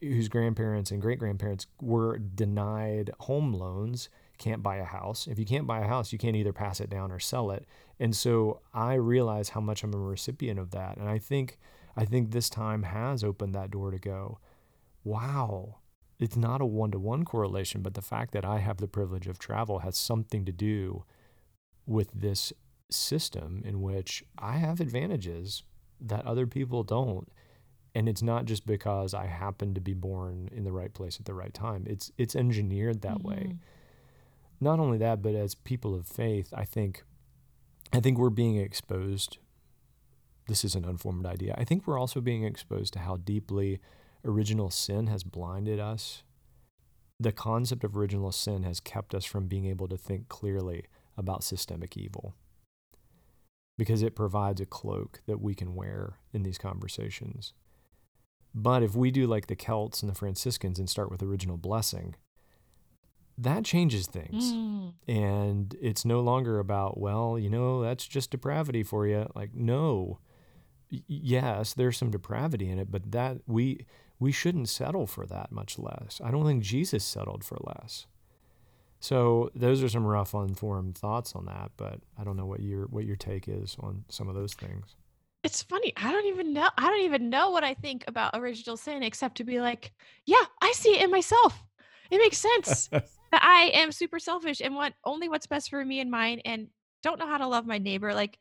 whose 0.00 0.28
grandparents 0.28 0.90
and 0.90 1.02
great 1.02 1.18
grandparents 1.18 1.66
were 1.82 2.16
denied 2.16 3.10
home 3.20 3.52
loans 3.52 4.08
can't 4.40 4.62
buy 4.62 4.78
a 4.78 4.84
house. 4.84 5.28
If 5.28 5.38
you 5.38 5.44
can't 5.44 5.66
buy 5.66 5.80
a 5.80 5.86
house, 5.86 6.12
you 6.12 6.18
can't 6.18 6.34
either 6.34 6.52
pass 6.52 6.80
it 6.80 6.90
down 6.90 7.12
or 7.12 7.20
sell 7.20 7.52
it. 7.52 7.66
And 8.00 8.16
so 8.16 8.62
I 8.74 8.94
realize 8.94 9.50
how 9.50 9.60
much 9.60 9.84
I'm 9.84 9.94
a 9.94 9.98
recipient 9.98 10.58
of 10.58 10.72
that. 10.72 10.96
And 10.96 11.08
I 11.08 11.18
think 11.18 11.58
I 11.96 12.04
think 12.04 12.30
this 12.30 12.48
time 12.48 12.84
has 12.84 13.22
opened 13.22 13.54
that 13.54 13.70
door 13.70 13.90
to 13.90 13.98
go, 13.98 14.38
wow, 15.04 15.78
it's 16.18 16.36
not 16.36 16.60
a 16.60 16.66
one 16.66 16.90
to 16.92 16.98
one 16.98 17.24
correlation, 17.24 17.82
but 17.82 17.94
the 17.94 18.02
fact 18.02 18.32
that 18.32 18.44
I 18.44 18.58
have 18.58 18.78
the 18.78 18.88
privilege 18.88 19.26
of 19.26 19.38
travel 19.38 19.80
has 19.80 19.96
something 19.96 20.44
to 20.44 20.52
do 20.52 21.04
with 21.86 22.10
this 22.12 22.52
system 22.90 23.62
in 23.64 23.82
which 23.82 24.24
I 24.38 24.56
have 24.56 24.80
advantages 24.80 25.64
that 26.00 26.24
other 26.24 26.46
people 26.46 26.82
don't. 26.82 27.30
And 27.94 28.08
it's 28.08 28.22
not 28.22 28.44
just 28.44 28.66
because 28.66 29.12
I 29.14 29.26
happen 29.26 29.74
to 29.74 29.80
be 29.80 29.94
born 29.94 30.48
in 30.52 30.64
the 30.64 30.72
right 30.72 30.94
place 30.94 31.18
at 31.18 31.26
the 31.26 31.34
right 31.34 31.52
time. 31.52 31.84
It's 31.86 32.10
it's 32.16 32.36
engineered 32.36 33.02
that 33.02 33.18
mm-hmm. 33.18 33.28
way 33.28 33.58
not 34.60 34.78
only 34.78 34.98
that, 34.98 35.22
but 35.22 35.34
as 35.34 35.54
people 35.54 35.94
of 35.94 36.06
faith, 36.06 36.52
I 36.54 36.64
think, 36.64 37.02
I 37.92 38.00
think 38.00 38.18
we're 38.18 38.30
being 38.30 38.56
exposed. 38.56 39.38
This 40.48 40.64
is 40.64 40.74
an 40.74 40.84
unformed 40.84 41.26
idea. 41.26 41.54
I 41.56 41.64
think 41.64 41.86
we're 41.86 41.98
also 41.98 42.20
being 42.20 42.44
exposed 42.44 42.92
to 42.94 42.98
how 43.00 43.16
deeply 43.16 43.80
original 44.24 44.70
sin 44.70 45.06
has 45.06 45.24
blinded 45.24 45.80
us 45.80 46.22
the 47.20 47.32
concept 47.32 47.84
of 47.84 47.94
original 47.94 48.32
sin 48.32 48.62
has 48.62 48.80
kept 48.80 49.14
us 49.14 49.26
from 49.26 49.46
being 49.46 49.66
able 49.66 49.86
to 49.86 49.98
think 49.98 50.28
clearly 50.28 50.86
about 51.18 51.44
systemic 51.44 51.94
evil 51.94 52.34
because 53.76 54.02
it 54.02 54.16
provides 54.16 54.60
a 54.60 54.66
cloak 54.66 55.20
that 55.26 55.40
we 55.40 55.54
can 55.54 55.74
wear 55.74 56.14
in 56.32 56.42
these 56.42 56.56
conversations. 56.56 57.52
But 58.54 58.82
if 58.82 58.96
we 58.96 59.10
do 59.10 59.26
like 59.26 59.46
the 59.46 59.54
Celts 59.54 60.02
and 60.02 60.10
the 60.10 60.14
Franciscans 60.14 60.78
and 60.78 60.88
start 60.88 61.10
with 61.10 61.22
original 61.22 61.58
blessing, 61.58 62.14
that 63.40 63.64
changes 63.64 64.06
things. 64.06 64.52
Mm. 64.52 64.92
And 65.08 65.76
it's 65.80 66.04
no 66.04 66.20
longer 66.20 66.58
about, 66.58 66.98
well, 66.98 67.38
you 67.38 67.48
know, 67.48 67.82
that's 67.82 68.06
just 68.06 68.30
depravity 68.30 68.82
for 68.82 69.06
you. 69.06 69.30
Like, 69.34 69.54
no. 69.54 70.18
Y- 70.92 71.02
yes, 71.06 71.74
there's 71.74 71.96
some 71.96 72.10
depravity 72.10 72.68
in 72.68 72.78
it, 72.78 72.90
but 72.90 73.10
that 73.12 73.38
we 73.46 73.86
we 74.18 74.32
shouldn't 74.32 74.68
settle 74.68 75.06
for 75.06 75.24
that 75.26 75.50
much 75.50 75.78
less. 75.78 76.20
I 76.22 76.30
don't 76.30 76.44
think 76.44 76.62
Jesus 76.62 77.02
settled 77.02 77.42
for 77.42 77.56
less. 77.64 78.06
So 79.02 79.50
those 79.54 79.82
are 79.82 79.88
some 79.88 80.06
rough, 80.06 80.34
unformed 80.34 80.98
thoughts 80.98 81.34
on 81.34 81.46
that, 81.46 81.70
but 81.78 82.00
I 82.18 82.24
don't 82.24 82.36
know 82.36 82.44
what 82.44 82.60
your 82.60 82.86
what 82.86 83.06
your 83.06 83.16
take 83.16 83.48
is 83.48 83.76
on 83.80 84.04
some 84.10 84.28
of 84.28 84.34
those 84.34 84.52
things. 84.52 84.96
It's 85.42 85.62
funny. 85.62 85.94
I 85.96 86.12
don't 86.12 86.26
even 86.26 86.52
know. 86.52 86.68
I 86.76 86.90
don't 86.90 87.00
even 87.00 87.30
know 87.30 87.48
what 87.48 87.64
I 87.64 87.72
think 87.72 88.04
about 88.06 88.32
original 88.34 88.76
sin 88.76 89.02
except 89.02 89.38
to 89.38 89.44
be 89.44 89.58
like, 89.60 89.92
yeah, 90.26 90.44
I 90.60 90.72
see 90.72 90.90
it 90.90 91.02
in 91.02 91.10
myself. 91.10 91.64
It 92.10 92.18
makes 92.18 92.36
sense 92.36 92.90
that 93.32 93.42
I 93.42 93.70
am 93.78 93.92
super 93.92 94.18
selfish 94.18 94.60
and 94.60 94.74
want 94.74 94.94
only 95.04 95.28
what's 95.28 95.46
best 95.46 95.70
for 95.70 95.84
me 95.84 96.00
and 96.00 96.10
mine 96.10 96.40
and 96.44 96.68
don't 97.02 97.18
know 97.18 97.26
how 97.26 97.38
to 97.38 97.46
love 97.46 97.66
my 97.66 97.78
neighbor. 97.78 98.12
Like, 98.12 98.38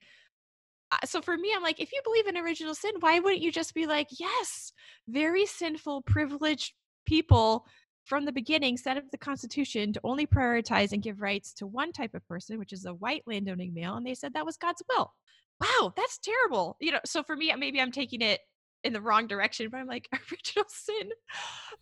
uh, 0.91 0.97
so 1.05 1.21
for 1.21 1.37
me, 1.37 1.53
I'm 1.55 1.61
like, 1.61 1.79
if 1.79 1.91
you 1.91 2.01
believe 2.03 2.27
in 2.27 2.37
original 2.37 2.73
sin, 2.73 2.93
why 2.99 3.19
wouldn't 3.19 3.41
you 3.41 3.51
just 3.51 3.73
be 3.73 3.85
like, 3.85 4.07
yes, 4.11 4.73
very 5.07 5.45
sinful, 5.45 6.01
privileged 6.03 6.73
people 7.05 7.65
from 8.05 8.25
the 8.25 8.31
beginning 8.31 8.75
set 8.75 8.97
up 8.97 9.03
the 9.11 9.17
Constitution 9.17 9.93
to 9.93 10.01
only 10.03 10.25
prioritize 10.25 10.91
and 10.91 11.03
give 11.03 11.21
rights 11.21 11.53
to 11.53 11.67
one 11.67 11.91
type 11.91 12.15
of 12.15 12.27
person, 12.27 12.57
which 12.57 12.73
is 12.73 12.85
a 12.85 12.93
white 12.93 13.23
landowning 13.27 13.73
male, 13.73 13.95
and 13.95 14.05
they 14.05 14.15
said 14.15 14.33
that 14.33 14.45
was 14.45 14.57
God's 14.57 14.81
will. 14.89 15.13
Wow, 15.61 15.93
that's 15.95 16.17
terrible. 16.17 16.75
You 16.79 16.93
know, 16.93 16.99
so 17.05 17.21
for 17.21 17.35
me, 17.35 17.53
maybe 17.55 17.79
I'm 17.79 17.91
taking 17.91 18.21
it 18.21 18.39
in 18.83 18.93
the 18.93 19.01
wrong 19.01 19.27
direction, 19.27 19.69
but 19.69 19.77
I'm 19.77 19.87
like, 19.87 20.07
original 20.31 20.65
sin 20.69 21.09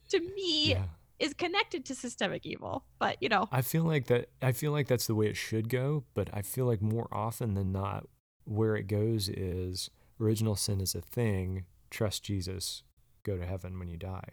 to 0.10 0.20
me 0.20 0.72
Yeah. 0.72 0.84
Is 1.20 1.34
connected 1.34 1.86
to 1.86 1.96
systemic 1.96 2.46
evil. 2.46 2.86
But 3.00 3.18
you 3.22 3.30
know, 3.30 3.48
I 3.52 3.62
feel 3.62 3.84
like 3.84 4.08
that 4.08 4.30
I 4.42 4.52
feel 4.52 4.72
like 4.72 4.88
that's 4.88 5.08
the 5.08 5.16
way 5.16 5.28
it 5.28 5.38
should 5.38 5.70
go, 5.70 6.04
but 6.14 6.30
I 6.34 6.42
feel 6.42 6.66
like 6.66 6.82
more 6.82 7.08
often 7.12 7.54
than 7.54 7.72
not 7.72 8.08
where 8.46 8.76
it 8.76 8.88
goes 8.88 9.30
is 9.30 9.90
original 10.20 10.56
sin 10.56 10.82
is 10.82 10.96
a 10.96 11.02
thing, 11.02 11.66
trust 11.90 12.24
Jesus, 12.24 12.84
go 13.24 13.38
to 13.38 13.46
heaven 13.46 13.78
when 13.78 13.90
you 13.90 13.98
die. 13.98 14.30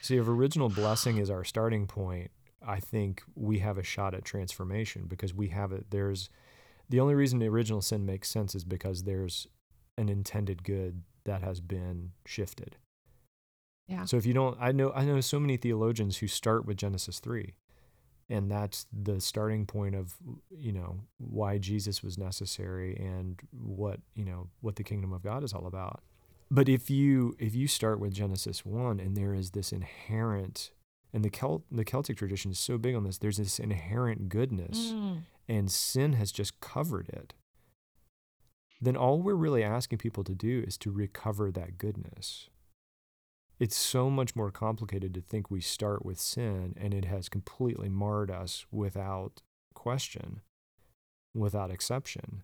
See, 0.00 0.16
if 0.16 0.28
original 0.28 0.68
blessing 0.68 1.18
is 1.18 1.30
our 1.30 1.44
starting 1.44 1.86
point, 1.86 2.30
I 2.64 2.78
think 2.78 3.22
we 3.34 3.58
have 3.58 3.78
a 3.78 3.82
shot 3.82 4.14
at 4.14 4.24
transformation 4.24 5.06
because 5.08 5.34
we 5.34 5.48
have 5.48 5.72
it 5.72 5.86
there's 5.90 6.28
the 6.88 7.00
only 7.00 7.14
reason 7.14 7.38
the 7.38 7.48
original 7.48 7.80
sin 7.80 8.04
makes 8.04 8.28
sense 8.28 8.54
is 8.54 8.64
because 8.64 9.04
there's 9.04 9.46
an 9.96 10.08
intended 10.08 10.64
good 10.64 11.02
that 11.24 11.42
has 11.42 11.60
been 11.60 12.12
shifted. 12.26 12.76
Yeah. 13.90 14.04
So 14.04 14.16
if 14.16 14.24
you 14.24 14.32
don't 14.34 14.56
I 14.60 14.72
know 14.72 14.92
I 14.94 15.04
know 15.04 15.20
so 15.20 15.40
many 15.40 15.56
theologians 15.56 16.18
who 16.18 16.26
start 16.28 16.64
with 16.66 16.76
Genesis 16.76 17.18
3 17.20 17.54
and 18.28 18.48
that's 18.50 18.86
the 18.92 19.20
starting 19.20 19.66
point 19.66 19.94
of 19.96 20.14
you 20.50 20.72
know 20.72 21.00
why 21.18 21.58
Jesus 21.58 22.02
was 22.02 22.16
necessary 22.16 22.96
and 22.96 23.40
what 23.50 23.98
you 24.14 24.24
know 24.24 24.48
what 24.60 24.76
the 24.76 24.84
kingdom 24.84 25.12
of 25.12 25.22
God 25.24 25.42
is 25.44 25.52
all 25.52 25.66
about. 25.66 26.00
But 26.50 26.68
if 26.68 26.88
you 26.90 27.34
if 27.38 27.54
you 27.54 27.66
start 27.66 27.98
with 28.00 28.12
Genesis 28.14 28.64
1 28.64 29.00
and 29.00 29.16
there 29.16 29.34
is 29.34 29.50
this 29.50 29.72
inherent 29.72 30.70
and 31.12 31.24
the 31.24 31.30
Celt, 31.30 31.62
the 31.72 31.84
Celtic 31.84 32.16
tradition 32.16 32.52
is 32.52 32.60
so 32.60 32.78
big 32.78 32.94
on 32.94 33.02
this 33.04 33.18
there's 33.18 33.38
this 33.38 33.58
inherent 33.58 34.28
goodness 34.28 34.92
Mm. 34.92 35.22
and 35.48 35.70
sin 35.70 36.12
has 36.12 36.30
just 36.30 36.60
covered 36.60 37.08
it. 37.08 37.34
Then 38.80 38.96
all 38.96 39.20
we're 39.20 39.34
really 39.34 39.62
asking 39.64 39.98
people 39.98 40.24
to 40.24 40.34
do 40.34 40.64
is 40.66 40.78
to 40.78 40.90
recover 40.90 41.50
that 41.50 41.76
goodness. 41.78 42.48
It's 43.60 43.76
so 43.76 44.08
much 44.08 44.34
more 44.34 44.50
complicated 44.50 45.12
to 45.12 45.20
think 45.20 45.50
we 45.50 45.60
start 45.60 46.02
with 46.02 46.18
sin 46.18 46.74
and 46.80 46.94
it 46.94 47.04
has 47.04 47.28
completely 47.28 47.90
marred 47.90 48.30
us 48.30 48.64
without 48.72 49.42
question, 49.74 50.40
without 51.34 51.70
exception. 51.70 52.42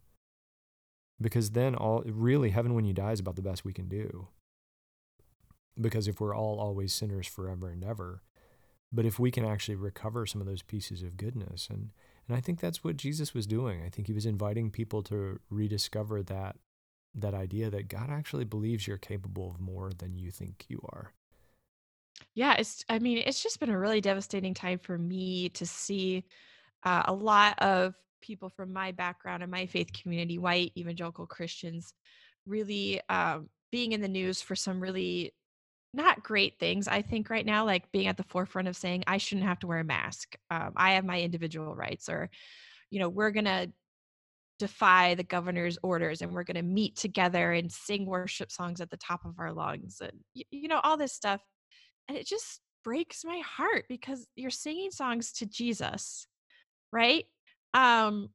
Because 1.19 1.53
then 1.53 1.75
all 1.75 2.03
really 2.05 2.51
heaven 2.51 2.75
when 2.75 2.85
you 2.85 2.93
die 2.93 3.12
is 3.12 3.21
about 3.21 3.37
the 3.37 3.43
best 3.43 3.64
we 3.64 3.73
can 3.73 3.89
do. 3.89 4.29
Because 5.81 6.07
if 6.07 6.21
we're 6.21 6.37
all 6.37 6.61
always 6.61 6.93
sinners 6.93 7.27
forever 7.27 7.71
and 7.71 7.83
ever, 7.83 8.21
but 8.93 9.07
if 9.07 9.19
we 9.19 9.31
can 9.31 9.45
actually 9.45 9.75
recover 9.75 10.27
some 10.27 10.43
of 10.43 10.47
those 10.47 10.62
pieces 10.62 11.03
of 11.03 11.17
goodness 11.17 11.69
and 11.71 11.91
and 12.29 12.37
I 12.37 12.41
think 12.41 12.59
that's 12.59 12.83
what 12.83 12.97
Jesus 12.97 13.35
was 13.35 13.47
doing. 13.47 13.83
I 13.85 13.89
think 13.89 14.09
he 14.09 14.12
was 14.12 14.27
inviting 14.27 14.71
people 14.71 15.01
to 15.05 15.39
rediscover 15.49 16.25
that 16.25 16.57
that 17.17 17.35
idea 17.35 17.71
that 17.71 17.89
God 17.89 18.11
actually 18.11 18.45
believes 18.45 18.87
you're 18.87 18.99
capable 18.99 19.51
of 19.51 19.61
more 19.61 19.91
than 19.97 20.19
you 20.19 20.31
think 20.31 20.67
you 20.69 20.81
are. 20.93 21.12
Yeah, 22.35 22.55
it's 22.55 22.85
I 22.89 22.99
mean, 22.99 23.19
it's 23.19 23.43
just 23.43 23.61
been 23.61 23.71
a 23.71 23.79
really 23.79 24.01
devastating 24.01 24.55
time 24.55 24.79
for 24.79 24.97
me 24.97 25.49
to 25.51 25.67
see 25.67 26.25
uh, 26.83 27.03
a 27.07 27.12
lot 27.12 27.59
of 27.59 27.95
people 28.21 28.49
from 28.51 28.73
my 28.73 28.93
background 28.93 29.43
and 29.43 29.51
my 29.51 29.67
faith 29.67 29.93
community, 29.93 30.39
white 30.39 30.73
evangelical 30.77 31.27
Christians, 31.27 31.95
really 32.47 33.01
um, 33.09 33.49
being 33.71 33.93
in 33.93 34.01
the 34.01 34.09
news 34.09 34.41
for 34.41 34.55
some 34.55 34.81
really 34.81 35.33
not 35.93 36.23
great 36.23 36.59
things. 36.59 36.89
I 36.89 37.03
think 37.03 37.31
right 37.31 37.47
now, 37.47 37.64
like 37.64 37.91
being 37.93 38.07
at 38.07 38.17
the 38.17 38.23
forefront 38.25 38.69
of 38.69 38.77
saying 38.77 39.05
I 39.07 39.19
shouldn't 39.19 39.47
have 39.47 39.59
to 39.61 39.67
wear 39.67 39.81
a 39.81 39.85
mask. 39.85 40.37
Um, 40.51 40.73
I 40.77 40.93
have 40.93 41.05
my 41.05 41.21
individual 41.21 41.75
rights, 41.75 42.09
or 42.09 42.31
you 42.91 43.01
know, 43.01 43.09
we're 43.09 43.31
gonna 43.31 43.69
defy 44.59 45.15
the 45.15 45.23
governor's 45.23 45.79
orders 45.83 46.23
and 46.23 46.33
we're 46.33 46.45
going 46.45 46.57
to 46.57 46.63
meet 46.63 46.97
together 46.97 47.53
and 47.53 47.71
sing 47.71 48.07
worship 48.07 48.51
songs 48.51 48.81
at 48.81 48.91
the 48.91 48.97
top 48.97 49.25
of 49.25 49.39
our 49.39 49.53
lungs 49.53 50.01
and 50.01 50.13
you 50.35 50.69
know 50.69 50.81
all 50.83 50.97
this 50.97 51.13
stuff 51.13 51.43
and 52.09 52.17
it 52.17 52.27
just 52.27 52.61
breaks 52.85 53.25
my 53.25 53.41
heart 53.45 53.85
because 53.89 54.27
you're 54.37 54.51
singing 54.51 54.91
songs 54.91 55.33
to 55.33 55.47
Jesus 55.47 56.27
right? 56.93 57.25
Um 57.75 58.31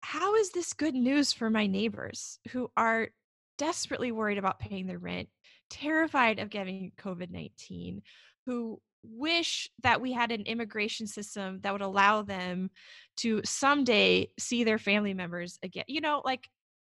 how 0.00 0.34
is 0.34 0.50
this 0.50 0.74
good 0.74 0.94
news 0.94 1.32
for 1.32 1.48
my 1.48 1.66
neighbors 1.66 2.38
who 2.50 2.70
are 2.76 3.08
desperately 3.56 4.12
worried 4.12 4.36
about 4.36 4.58
paying 4.58 4.86
their 4.86 4.98
rent 4.98 5.28
terrified 5.70 6.38
of 6.38 6.50
getting 6.50 6.92
covid-19 7.00 8.02
who 8.44 8.78
wish 9.04 9.68
that 9.82 10.00
we 10.00 10.12
had 10.12 10.32
an 10.32 10.42
immigration 10.42 11.06
system 11.06 11.60
that 11.62 11.72
would 11.72 11.82
allow 11.82 12.22
them 12.22 12.70
to 13.18 13.40
someday 13.44 14.28
see 14.38 14.64
their 14.64 14.78
family 14.78 15.14
members 15.14 15.58
again. 15.62 15.84
You 15.88 16.00
know, 16.00 16.22
like 16.24 16.48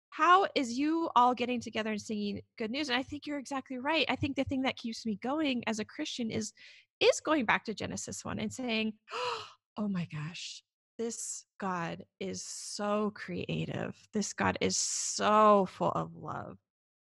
how 0.09 0.47
is 0.55 0.77
you 0.77 1.09
all 1.15 1.33
getting 1.33 1.61
together 1.61 1.91
and 1.91 2.01
singing 2.01 2.41
good 2.57 2.71
news? 2.71 2.89
And 2.89 2.97
I 2.97 3.03
think 3.03 3.25
you're 3.25 3.39
exactly 3.39 3.77
right. 3.77 4.05
I 4.09 4.15
think 4.15 4.35
the 4.35 4.43
thing 4.43 4.63
that 4.63 4.77
keeps 4.77 5.05
me 5.05 5.17
going 5.23 5.63
as 5.67 5.79
a 5.79 5.85
Christian 5.85 6.29
is 6.29 6.53
is 6.99 7.19
going 7.19 7.45
back 7.45 7.65
to 7.65 7.73
Genesis 7.73 8.23
1 8.23 8.39
and 8.39 8.53
saying, 8.53 8.93
"Oh 9.77 9.87
my 9.87 10.07
gosh, 10.11 10.61
this 11.01 11.45
God 11.59 12.05
is 12.19 12.43
so 12.43 13.11
creative. 13.15 13.95
This 14.13 14.33
God 14.33 14.57
is 14.61 14.77
so 14.77 15.67
full 15.71 15.91
of 15.91 16.15
love. 16.15 16.57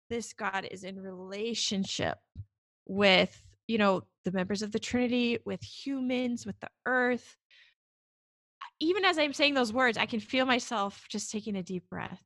This 0.08 0.32
God 0.32 0.66
is 0.70 0.84
in 0.84 0.98
relationship 0.98 2.18
with, 2.86 3.38
you 3.66 3.78
know, 3.78 4.02
the 4.24 4.32
members 4.32 4.62
of 4.62 4.72
the 4.72 4.78
Trinity, 4.78 5.38
with 5.44 5.62
humans, 5.62 6.46
with 6.46 6.58
the 6.60 6.68
earth. 6.86 7.36
Even 8.80 9.04
as 9.04 9.18
I'm 9.18 9.32
saying 9.32 9.54
those 9.54 9.72
words, 9.72 9.98
I 9.98 10.06
can 10.06 10.20
feel 10.20 10.46
myself 10.46 11.04
just 11.08 11.30
taking 11.30 11.56
a 11.56 11.62
deep 11.62 11.88
breath. 11.88 12.22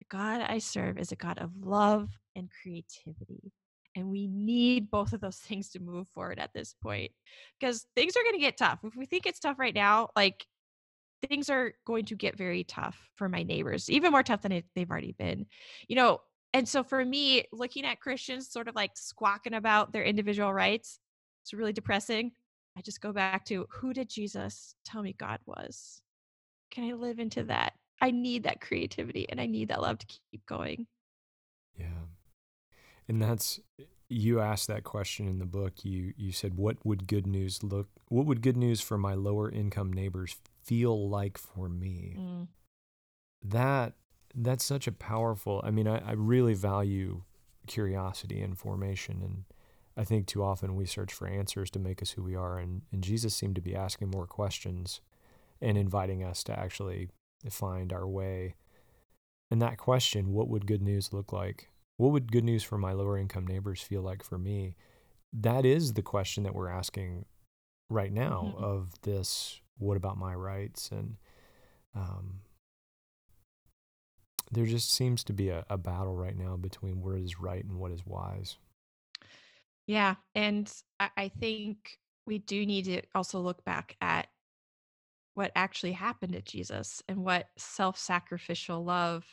The 0.00 0.06
God 0.16 0.40
I 0.40 0.58
serve 0.58 0.98
is 0.98 1.12
a 1.12 1.16
God 1.16 1.38
of 1.38 1.50
love 1.60 2.10
and 2.36 2.48
creativity. 2.62 3.52
And 3.96 4.08
we 4.08 4.26
need 4.26 4.90
both 4.90 5.12
of 5.12 5.20
those 5.20 5.36
things 5.48 5.70
to 5.70 5.80
move 5.80 6.08
forward 6.08 6.38
at 6.38 6.52
this 6.54 6.74
point 6.82 7.12
because 7.58 7.86
things 7.94 8.16
are 8.16 8.22
going 8.22 8.34
to 8.34 8.40
get 8.40 8.56
tough. 8.56 8.80
If 8.84 8.96
we 8.96 9.06
think 9.06 9.26
it's 9.26 9.40
tough 9.40 9.58
right 9.58 9.74
now, 9.74 10.08
like 10.16 10.44
things 11.28 11.48
are 11.50 11.72
going 11.86 12.04
to 12.06 12.14
get 12.14 12.36
very 12.36 12.64
tough 12.64 12.98
for 13.16 13.28
my 13.28 13.42
neighbors, 13.42 13.88
even 13.90 14.12
more 14.12 14.22
tough 14.22 14.42
than 14.42 14.62
they've 14.74 14.90
already 14.90 15.14
been. 15.18 15.46
You 15.88 15.96
know, 15.96 16.20
and 16.54 16.68
so 16.68 16.84
for 16.84 17.04
me, 17.04 17.44
looking 17.52 17.84
at 17.84 18.00
Christians 18.00 18.48
sort 18.48 18.68
of 18.68 18.76
like 18.76 18.92
squawking 18.94 19.54
about 19.54 19.92
their 19.92 20.04
individual 20.04 20.54
rights, 20.54 21.00
it's 21.42 21.52
really 21.52 21.72
depressing. 21.72 22.30
I 22.78 22.80
just 22.80 23.00
go 23.00 23.12
back 23.12 23.44
to 23.46 23.66
who 23.70 23.92
did 23.92 24.08
Jesus 24.08 24.76
tell 24.84 25.02
me 25.02 25.16
God 25.18 25.40
was? 25.46 26.00
Can 26.70 26.88
I 26.88 26.92
live 26.94 27.18
into 27.18 27.42
that? 27.44 27.72
I 28.00 28.12
need 28.12 28.44
that 28.44 28.60
creativity 28.60 29.26
and 29.28 29.40
I 29.40 29.46
need 29.46 29.68
that 29.68 29.82
love 29.82 29.98
to 29.98 30.06
keep 30.06 30.46
going. 30.46 30.86
Yeah. 31.76 32.06
And 33.08 33.20
that's 33.20 33.58
you 34.08 34.40
asked 34.40 34.68
that 34.68 34.84
question 34.84 35.26
in 35.26 35.40
the 35.40 35.44
book. 35.46 35.84
You 35.84 36.14
you 36.16 36.30
said 36.30 36.56
what 36.56 36.76
would 36.84 37.08
good 37.08 37.26
news 37.26 37.64
look 37.64 37.88
what 38.08 38.26
would 38.26 38.42
good 38.42 38.56
news 38.56 38.80
for 38.80 38.96
my 38.96 39.14
lower 39.14 39.50
income 39.50 39.92
neighbors 39.92 40.36
feel 40.62 41.08
like 41.08 41.36
for 41.36 41.68
me? 41.68 42.16
Mm. 42.16 42.48
That 43.42 43.94
that's 44.34 44.64
such 44.64 44.86
a 44.86 44.92
powerful 44.92 45.60
I 45.64 45.70
mean, 45.70 45.88
I, 45.88 45.98
I 45.98 46.12
really 46.12 46.54
value 46.54 47.22
curiosity 47.66 48.40
and 48.42 48.58
formation 48.58 49.22
and 49.22 49.44
I 49.96 50.04
think 50.04 50.26
too 50.26 50.42
often 50.42 50.74
we 50.74 50.86
search 50.86 51.12
for 51.12 51.28
answers 51.28 51.70
to 51.70 51.78
make 51.78 52.02
us 52.02 52.10
who 52.10 52.22
we 52.22 52.34
are, 52.34 52.58
and, 52.58 52.82
and 52.92 53.02
Jesus 53.02 53.34
seemed 53.34 53.54
to 53.54 53.60
be 53.60 53.76
asking 53.76 54.10
more 54.10 54.26
questions 54.26 55.00
and 55.60 55.78
inviting 55.78 56.24
us 56.24 56.42
to 56.44 56.58
actually 56.58 57.10
find 57.48 57.92
our 57.92 58.06
way. 58.06 58.56
And 59.50 59.62
that 59.62 59.78
question, 59.78 60.32
what 60.32 60.48
would 60.48 60.66
good 60.66 60.82
news 60.82 61.12
look 61.12 61.32
like? 61.32 61.68
What 61.96 62.10
would 62.10 62.32
good 62.32 62.44
news 62.44 62.64
for 62.64 62.76
my 62.76 62.92
lower 62.92 63.16
income 63.16 63.46
neighbors 63.46 63.82
feel 63.82 64.02
like 64.02 64.24
for 64.24 64.36
me? 64.36 64.74
That 65.32 65.64
is 65.64 65.92
the 65.92 66.02
question 66.02 66.42
that 66.42 66.54
we're 66.54 66.68
asking 66.68 67.26
right 67.88 68.12
now 68.12 68.54
mm-hmm. 68.56 68.64
of 68.64 68.94
this 69.02 69.60
what 69.78 69.96
about 69.96 70.16
my 70.16 70.34
rights? 70.34 70.90
And 70.90 71.16
um, 71.94 72.40
there 74.50 74.66
just 74.66 74.92
seems 74.92 75.24
to 75.24 75.32
be 75.32 75.48
a, 75.48 75.64
a 75.68 75.78
battle 75.78 76.14
right 76.14 76.36
now 76.36 76.56
between 76.56 77.00
what 77.00 77.16
is 77.16 77.40
right 77.40 77.64
and 77.64 77.78
what 77.78 77.92
is 77.92 78.06
wise. 78.06 78.56
Yeah. 79.86 80.14
And 80.34 80.72
I 80.98 81.28
think 81.28 81.98
we 82.26 82.38
do 82.38 82.64
need 82.64 82.86
to 82.86 83.02
also 83.14 83.40
look 83.40 83.64
back 83.64 83.96
at 84.00 84.28
what 85.34 85.52
actually 85.54 85.92
happened 85.92 86.32
to 86.32 86.42
Jesus 86.42 87.02
and 87.08 87.18
what 87.18 87.48
self 87.58 87.98
sacrificial 87.98 88.84
love 88.84 89.24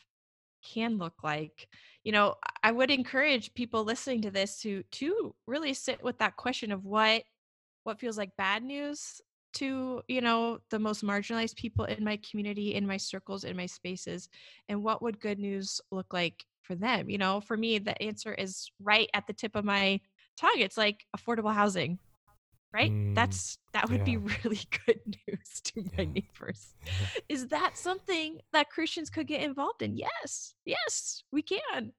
can 0.63 0.97
look 0.97 1.23
like. 1.23 1.67
You 2.03 2.11
know, 2.11 2.35
I 2.63 2.71
would 2.71 2.91
encourage 2.91 3.53
people 3.53 3.83
listening 3.83 4.21
to 4.23 4.31
this 4.31 4.59
to 4.61 4.83
to 4.83 5.35
really 5.47 5.73
sit 5.73 6.03
with 6.03 6.17
that 6.19 6.35
question 6.35 6.71
of 6.71 6.83
what 6.85 7.23
what 7.83 7.99
feels 7.99 8.17
like 8.17 8.35
bad 8.37 8.63
news 8.63 9.21
to 9.53 10.01
you 10.07 10.21
know 10.21 10.59
the 10.69 10.79
most 10.79 11.03
marginalized 11.03 11.55
people 11.55 11.85
in 11.85 12.03
my 12.03 12.17
community 12.29 12.75
in 12.75 12.87
my 12.87 12.97
circles 12.97 13.43
in 13.43 13.55
my 13.55 13.65
spaces 13.65 14.29
and 14.69 14.83
what 14.83 15.01
would 15.01 15.19
good 15.19 15.39
news 15.39 15.81
look 15.91 16.13
like 16.13 16.43
for 16.61 16.75
them? 16.75 17.09
You 17.09 17.17
know 17.17 17.41
for 17.41 17.57
me 17.57 17.79
the 17.79 18.01
answer 18.01 18.33
is 18.33 18.71
right 18.81 19.09
at 19.13 19.27
the 19.27 19.33
tip 19.33 19.55
of 19.55 19.65
my 19.65 19.99
tongue. 20.39 20.59
It's 20.59 20.77
like 20.77 21.05
affordable 21.17 21.53
housing 21.53 21.99
right? 22.73 22.91
Mm, 22.91 23.13
that's 23.13 23.57
that 23.73 23.89
would 23.89 23.99
yeah. 23.99 24.15
be 24.15 24.17
really 24.43 24.61
good 24.85 24.99
news 25.27 25.61
to 25.63 25.81
my 25.97 26.03
yeah. 26.03 26.05
neighbors. 26.05 26.73
Is 27.29 27.47
that 27.47 27.77
something 27.77 28.39
that 28.53 28.69
christians 28.69 29.09
could 29.09 29.27
get 29.27 29.41
involved 29.41 29.81
in? 29.81 29.97
Yes 29.97 30.55
yes 30.65 31.23
we 31.31 31.41
can. 31.41 31.91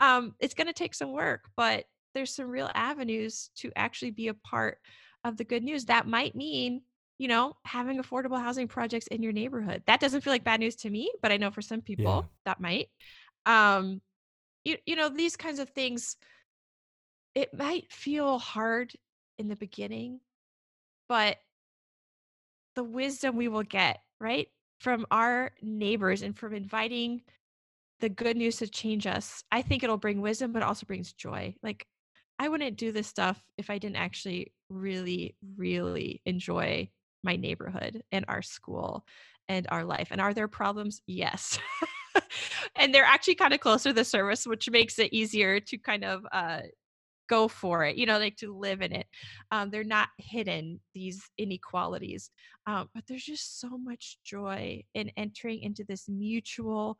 Um 0.00 0.34
it's 0.40 0.54
going 0.54 0.66
to 0.66 0.72
take 0.72 0.94
some 0.94 1.12
work 1.12 1.42
but 1.56 1.84
there's 2.14 2.34
some 2.34 2.48
real 2.48 2.70
avenues 2.74 3.50
to 3.56 3.72
actually 3.76 4.12
be 4.12 4.28
a 4.28 4.34
part 4.34 4.78
of 5.24 5.36
the 5.36 5.44
good 5.44 5.62
news. 5.62 5.84
That 5.86 6.06
might 6.06 6.34
mean 6.34 6.82
you 7.18 7.28
know, 7.28 7.54
having 7.64 8.02
affordable 8.02 8.40
housing 8.40 8.68
projects 8.68 9.06
in 9.06 9.22
your 9.22 9.32
neighborhood. 9.32 9.82
That 9.86 10.00
doesn't 10.00 10.22
feel 10.22 10.32
like 10.32 10.44
bad 10.44 10.60
news 10.60 10.76
to 10.76 10.90
me, 10.90 11.12
but 11.22 11.32
I 11.32 11.36
know 11.36 11.50
for 11.50 11.62
some 11.62 11.80
people 11.80 12.04
yeah. 12.04 12.28
that 12.44 12.60
might. 12.60 12.88
Um, 13.46 14.00
you, 14.64 14.76
you 14.86 14.96
know, 14.96 15.08
these 15.08 15.36
kinds 15.36 15.58
of 15.58 15.70
things, 15.70 16.16
it 17.34 17.54
might 17.54 17.92
feel 17.92 18.38
hard 18.38 18.92
in 19.38 19.48
the 19.48 19.56
beginning, 19.56 20.20
but 21.08 21.36
the 22.74 22.84
wisdom 22.84 23.36
we 23.36 23.48
will 23.48 23.62
get, 23.62 24.00
right, 24.20 24.48
from 24.80 25.06
our 25.10 25.52
neighbors 25.62 26.22
and 26.22 26.36
from 26.36 26.54
inviting 26.54 27.22
the 28.00 28.08
good 28.08 28.36
news 28.36 28.56
to 28.56 28.66
change 28.66 29.06
us, 29.06 29.44
I 29.52 29.62
think 29.62 29.82
it'll 29.82 29.96
bring 29.96 30.20
wisdom, 30.20 30.52
but 30.52 30.62
also 30.62 30.86
brings 30.86 31.12
joy. 31.12 31.54
Like, 31.62 31.86
I 32.38 32.48
wouldn't 32.48 32.76
do 32.76 32.90
this 32.90 33.06
stuff 33.06 33.40
if 33.56 33.70
I 33.70 33.78
didn't 33.78 33.96
actually 33.96 34.52
really, 34.68 35.36
really 35.56 36.20
enjoy 36.26 36.90
my 37.24 37.36
neighborhood 37.36 38.02
and 38.12 38.24
our 38.28 38.42
school 38.42 39.04
and 39.48 39.66
our 39.70 39.84
life. 39.84 40.08
And 40.10 40.20
are 40.20 40.34
there 40.34 40.48
problems? 40.48 41.02
Yes. 41.06 41.58
and 42.76 42.94
they're 42.94 43.04
actually 43.04 43.34
kind 43.34 43.52
of 43.54 43.60
closer 43.60 43.90
to 43.90 43.94
the 43.94 44.04
service, 44.04 44.46
which 44.46 44.70
makes 44.70 44.98
it 44.98 45.12
easier 45.12 45.60
to 45.60 45.78
kind 45.78 46.04
of 46.04 46.24
uh, 46.32 46.60
go 47.28 47.48
for 47.48 47.84
it, 47.84 47.96
you 47.96 48.06
know, 48.06 48.18
like 48.18 48.36
to 48.36 48.56
live 48.56 48.82
in 48.82 48.92
it. 48.92 49.06
Um, 49.50 49.70
they're 49.70 49.84
not 49.84 50.08
hidden, 50.18 50.80
these 50.94 51.22
inequalities. 51.38 52.30
Um, 52.66 52.88
but 52.94 53.04
there's 53.08 53.24
just 53.24 53.60
so 53.60 53.78
much 53.78 54.18
joy 54.24 54.82
in 54.94 55.10
entering 55.16 55.62
into 55.62 55.84
this 55.84 56.08
mutual 56.08 56.98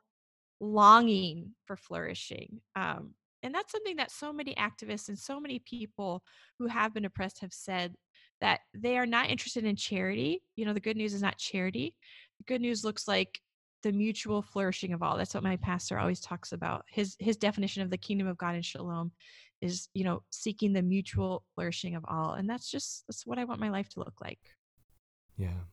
longing 0.61 1.51
for 1.67 1.77
flourishing. 1.77 2.61
Um, 2.77 3.15
and 3.43 3.55
that's 3.55 3.73
something 3.73 3.97
that 3.97 4.11
so 4.11 4.33
many 4.33 4.55
activists 4.55 5.09
and 5.09 5.19
so 5.19 5.39
many 5.39 5.59
people 5.59 6.23
who 6.59 6.67
have 6.67 6.95
been 6.95 7.05
oppressed 7.05 7.41
have 7.41 7.53
said 7.53 7.95
that 8.41 8.61
they 8.75 8.99
are 8.99 9.07
not 9.07 9.31
interested 9.31 9.65
in 9.65 9.77
charity. 9.77 10.43
You 10.57 10.65
know, 10.65 10.73
the 10.73 10.81
good 10.81 10.97
news 10.97 11.15
is 11.15 11.23
not 11.23 11.39
charity. 11.39 11.95
The 12.39 12.45
good 12.45 12.61
news 12.61 12.85
looks 12.85 13.07
like 13.09 13.41
the 13.83 13.93
mutual 13.93 14.43
flourishing 14.43 14.93
of 14.93 15.03
all. 15.03 15.17
That's 15.17 15.35
what 15.35 15.43
my 15.43 15.57
pastor 15.57 15.99
always 15.99 16.21
talks 16.21 16.53
about. 16.53 16.85
His 16.89 17.17
his 17.21 17.37
definition 17.37 17.83
of 17.83 17.91
the 17.91 17.99
kingdom 17.99 18.27
of 18.27 18.39
God 18.39 18.55
and 18.55 18.65
shalom 18.65 19.13
is, 19.61 19.89
you 19.95 20.05
know, 20.05 20.23
seeking 20.31 20.73
the 20.73 20.83
mutual 20.83 21.45
flourishing 21.55 21.95
of 21.95 22.05
all. 22.09 22.35
And 22.35 22.49
that's 22.49 22.71
just 22.71 23.05
that's 23.07 23.27
what 23.27 23.39
I 23.39 23.45
want 23.45 23.61
my 23.61 23.71
life 23.71 23.89
to 23.91 24.01
look 24.01 24.15
like. 24.23 24.41
Yeah. 25.37 25.65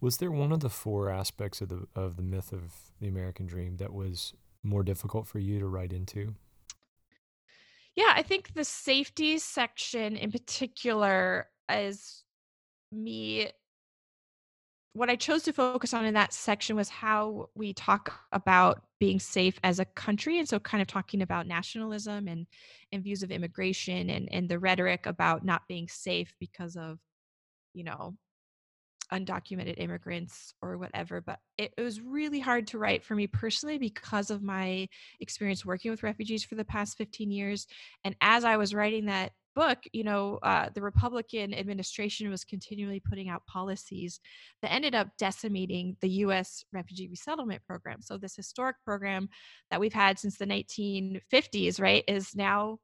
Was 0.00 0.16
there 0.16 0.32
one 0.32 0.52
of 0.52 0.60
the 0.60 0.70
four 0.70 1.10
aspects 1.10 1.60
of 1.60 1.68
the 1.68 1.86
of 1.94 2.16
the 2.16 2.22
myth 2.22 2.52
of 2.52 2.92
the 3.00 3.08
American 3.08 3.46
dream 3.46 3.76
that 3.76 3.92
was 3.92 4.34
more 4.62 4.82
difficult 4.82 5.26
for 5.26 5.38
you 5.38 5.58
to 5.58 5.66
write 5.66 5.92
into? 5.92 6.34
Yeah, 7.94 8.12
I 8.14 8.22
think 8.22 8.54
the 8.54 8.64
safety 8.64 9.38
section 9.38 10.16
in 10.16 10.32
particular 10.32 11.48
is 11.68 12.24
me 12.90 13.50
what 14.94 15.08
I 15.08 15.16
chose 15.16 15.42
to 15.44 15.52
focus 15.52 15.94
on 15.94 16.04
in 16.04 16.14
that 16.14 16.34
section 16.34 16.76
was 16.76 16.90
how 16.90 17.48
we 17.54 17.72
talk 17.72 18.12
about 18.30 18.82
being 19.00 19.18
safe 19.18 19.58
as 19.64 19.78
a 19.78 19.86
country. 19.86 20.38
And 20.38 20.46
so 20.46 20.58
kind 20.58 20.82
of 20.82 20.88
talking 20.88 21.22
about 21.22 21.46
nationalism 21.46 22.28
and, 22.28 22.46
and 22.92 23.02
views 23.02 23.22
of 23.22 23.30
immigration 23.30 24.10
and, 24.10 24.28
and 24.30 24.48
the 24.48 24.58
rhetoric 24.58 25.06
about 25.06 25.44
not 25.44 25.62
being 25.66 25.88
safe 25.88 26.34
because 26.38 26.76
of, 26.76 26.98
you 27.72 27.84
know, 27.84 28.16
undocumented 29.12 29.74
immigrants 29.78 30.54
or 30.62 30.78
whatever 30.78 31.20
but 31.20 31.38
it, 31.58 31.72
it, 31.76 31.82
was 31.82 32.00
really 32.00 32.40
hard 32.40 32.66
to 32.66 32.78
write 32.78 33.04
for 33.04 33.14
me 33.14 33.26
personally 33.26 33.78
because 33.78 34.30
of 34.30 34.42
my 34.42 34.88
experience 35.20 35.64
working 35.64 35.90
with 35.90 36.02
refugees 36.02 36.44
for 36.44 36.54
the 36.54 36.64
past 36.64 36.96
15 36.96 37.30
years. 37.30 37.66
And 38.04 38.16
as 38.20 38.44
i 38.44 38.56
was 38.56 38.74
writing 38.74 39.06
that 39.06 39.32
book 39.54 39.78
you 39.92 40.02
know 40.02 40.38
uh, 40.42 40.70
the 40.74 40.80
republican 40.80 41.52
administration 41.52 42.30
was 42.30 42.42
continually 42.42 43.00
putting 43.00 43.28
out 43.28 43.44
policies 43.46 44.18
that 44.62 44.72
ended 44.72 44.94
up 44.94 45.08
decimating 45.18 45.94
the 46.00 46.08
u.s 46.08 46.64
refugee 46.72 47.08
resettlement 47.08 47.62
program. 47.64 48.00
So 48.00 48.16
this 48.16 48.34
historic 48.34 48.76
program 48.84 49.28
that 49.70 49.78
we've 49.80 49.92
had 49.92 50.18
since 50.18 50.38
the 50.38 50.46
1950s 50.46 51.80
right 51.80 52.04
is 52.08 52.34
now 52.34 52.78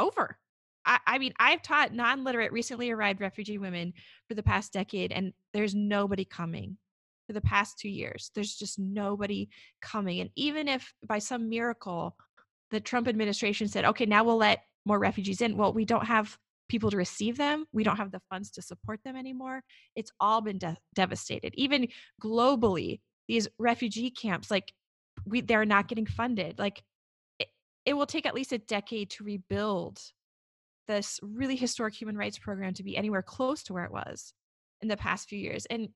over 0.00 0.38
I, 0.86 0.98
I 1.06 1.18
mean, 1.18 1.34
I've 1.38 1.62
taught 1.62 1.92
non 1.92 2.24
literate, 2.24 2.52
recently 2.52 2.90
arrived 2.90 3.20
refugee 3.20 3.58
women 3.58 3.92
for 4.28 4.34
the 4.34 4.42
past 4.42 4.72
decade, 4.72 5.12
and 5.12 5.32
there's 5.52 5.74
nobody 5.74 6.24
coming 6.24 6.78
for 7.26 7.32
the 7.32 7.40
past 7.40 7.78
two 7.78 7.88
years. 7.88 8.30
There's 8.34 8.54
just 8.54 8.78
nobody 8.78 9.48
coming. 9.82 10.20
And 10.20 10.30
even 10.36 10.68
if 10.68 10.94
by 11.06 11.18
some 11.18 11.48
miracle 11.48 12.16
the 12.70 12.80
Trump 12.80 13.08
administration 13.08 13.68
said, 13.68 13.84
okay, 13.84 14.06
now 14.06 14.24
we'll 14.24 14.38
let 14.38 14.62
more 14.84 14.98
refugees 14.98 15.40
in, 15.40 15.56
well, 15.56 15.72
we 15.72 15.84
don't 15.84 16.06
have 16.06 16.36
people 16.68 16.90
to 16.90 16.96
receive 16.96 17.36
them. 17.36 17.64
We 17.72 17.84
don't 17.84 17.96
have 17.96 18.10
the 18.10 18.22
funds 18.28 18.50
to 18.52 18.62
support 18.62 19.00
them 19.04 19.16
anymore. 19.16 19.62
It's 19.94 20.10
all 20.18 20.40
been 20.40 20.58
de- 20.58 20.76
devastated. 20.94 21.54
Even 21.56 21.88
globally, 22.22 23.00
these 23.28 23.46
refugee 23.58 24.10
camps, 24.10 24.50
like, 24.50 24.72
we, 25.24 25.40
they're 25.40 25.64
not 25.64 25.88
getting 25.88 26.06
funded. 26.06 26.58
Like, 26.58 26.82
it, 27.38 27.48
it 27.84 27.94
will 27.94 28.06
take 28.06 28.26
at 28.26 28.34
least 28.34 28.52
a 28.52 28.58
decade 28.58 29.10
to 29.10 29.24
rebuild 29.24 30.00
this 30.86 31.20
really 31.22 31.56
historic 31.56 31.94
human 31.94 32.16
rights 32.16 32.38
program 32.38 32.74
to 32.74 32.82
be 32.82 32.96
anywhere 32.96 33.22
close 33.22 33.62
to 33.64 33.72
where 33.72 33.84
it 33.84 33.92
was 33.92 34.32
in 34.82 34.88
the 34.88 34.96
past 34.96 35.28
few 35.28 35.38
years. 35.38 35.66
And 35.66 35.88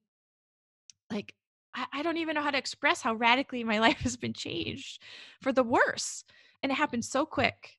like, 1.10 1.34
I, 1.74 1.86
I 1.94 2.02
don't 2.02 2.16
even 2.16 2.34
know 2.34 2.42
how 2.42 2.50
to 2.50 2.58
express 2.58 3.02
how 3.02 3.14
radically 3.14 3.64
my 3.64 3.78
life 3.80 3.98
has 4.00 4.16
been 4.16 4.32
changed 4.32 5.02
for 5.42 5.52
the 5.52 5.62
worse. 5.62 6.24
And 6.62 6.72
it 6.72 6.76
happened 6.76 7.04
so 7.04 7.24
quick. 7.24 7.76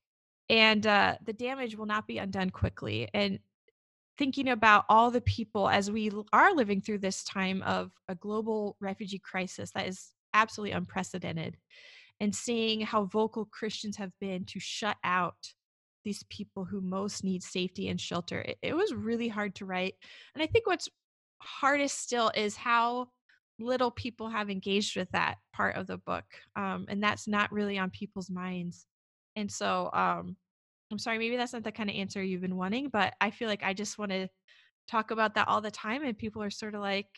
And 0.48 0.86
uh, 0.86 1.16
the 1.24 1.32
damage 1.32 1.76
will 1.76 1.86
not 1.86 2.06
be 2.06 2.18
undone 2.18 2.50
quickly. 2.50 3.08
And 3.14 3.38
thinking 4.18 4.48
about 4.48 4.84
all 4.88 5.10
the 5.10 5.20
people 5.20 5.68
as 5.68 5.90
we 5.90 6.10
are 6.32 6.54
living 6.54 6.80
through 6.80 6.98
this 6.98 7.24
time 7.24 7.62
of 7.62 7.92
a 8.08 8.14
global 8.14 8.76
refugee 8.80 9.18
crisis 9.18 9.70
that 9.74 9.88
is 9.88 10.10
absolutely 10.34 10.72
unprecedented, 10.72 11.56
and 12.20 12.34
seeing 12.34 12.80
how 12.80 13.04
vocal 13.04 13.46
Christians 13.46 13.96
have 13.96 14.12
been 14.20 14.44
to 14.46 14.60
shut 14.60 14.96
out 15.04 15.54
these 16.04 16.24
people 16.28 16.64
who 16.64 16.80
most 16.80 17.24
need 17.24 17.42
safety 17.42 17.88
and 17.88 18.00
shelter. 18.00 18.40
It, 18.40 18.58
it 18.62 18.76
was 18.76 18.92
really 18.92 19.28
hard 19.28 19.54
to 19.56 19.66
write. 19.66 19.94
And 20.34 20.42
I 20.42 20.46
think 20.46 20.66
what's 20.66 20.88
hardest 21.38 22.00
still 22.00 22.30
is 22.34 22.56
how 22.56 23.08
little 23.58 23.90
people 23.90 24.28
have 24.28 24.50
engaged 24.50 24.96
with 24.96 25.08
that 25.12 25.36
part 25.52 25.76
of 25.76 25.86
the 25.86 25.98
book. 25.98 26.24
Um, 26.56 26.86
and 26.88 27.02
that's 27.02 27.28
not 27.28 27.52
really 27.52 27.78
on 27.78 27.90
people's 27.90 28.30
minds. 28.30 28.86
And 29.36 29.50
so 29.50 29.90
um, 29.92 30.36
I'm 30.90 30.98
sorry, 30.98 31.18
maybe 31.18 31.36
that's 31.36 31.52
not 31.52 31.64
the 31.64 31.72
kind 31.72 31.90
of 31.90 31.96
answer 31.96 32.22
you've 32.22 32.42
been 32.42 32.56
wanting, 32.56 32.88
but 32.92 33.14
I 33.20 33.30
feel 33.30 33.48
like 33.48 33.62
I 33.62 33.72
just 33.72 33.98
want 33.98 34.10
to 34.12 34.28
talk 34.88 35.10
about 35.10 35.34
that 35.34 35.48
all 35.48 35.60
the 35.60 35.70
time. 35.70 36.04
And 36.04 36.16
people 36.16 36.42
are 36.42 36.50
sort 36.50 36.74
of 36.74 36.80
like, 36.80 37.08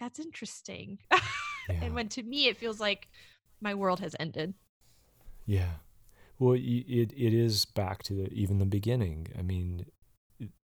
that's 0.00 0.18
interesting. 0.18 0.98
Yeah. 1.70 1.84
and 1.84 1.94
when 1.94 2.08
to 2.08 2.22
me, 2.22 2.46
it 2.46 2.56
feels 2.56 2.80
like 2.80 3.08
my 3.60 3.74
world 3.74 4.00
has 4.00 4.16
ended. 4.18 4.54
Yeah. 5.44 5.68
Well, 6.38 6.54
it 6.54 7.12
it 7.16 7.34
is 7.34 7.64
back 7.64 8.02
to 8.04 8.14
the, 8.14 8.32
even 8.32 8.58
the 8.58 8.66
beginning. 8.66 9.28
I 9.38 9.42
mean, 9.42 9.86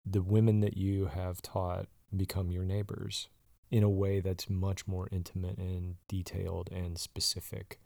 the 0.05 0.21
women 0.21 0.61
that 0.61 0.77
you 0.77 1.05
have 1.07 1.41
taught 1.41 1.87
become 2.15 2.51
your 2.51 2.65
neighbors 2.65 3.29
in 3.69 3.83
a 3.83 3.89
way 3.89 4.19
that's 4.19 4.49
much 4.49 4.87
more 4.87 5.07
intimate 5.11 5.57
and 5.57 5.95
detailed 6.07 6.69
and 6.71 6.97
specific. 6.97 7.79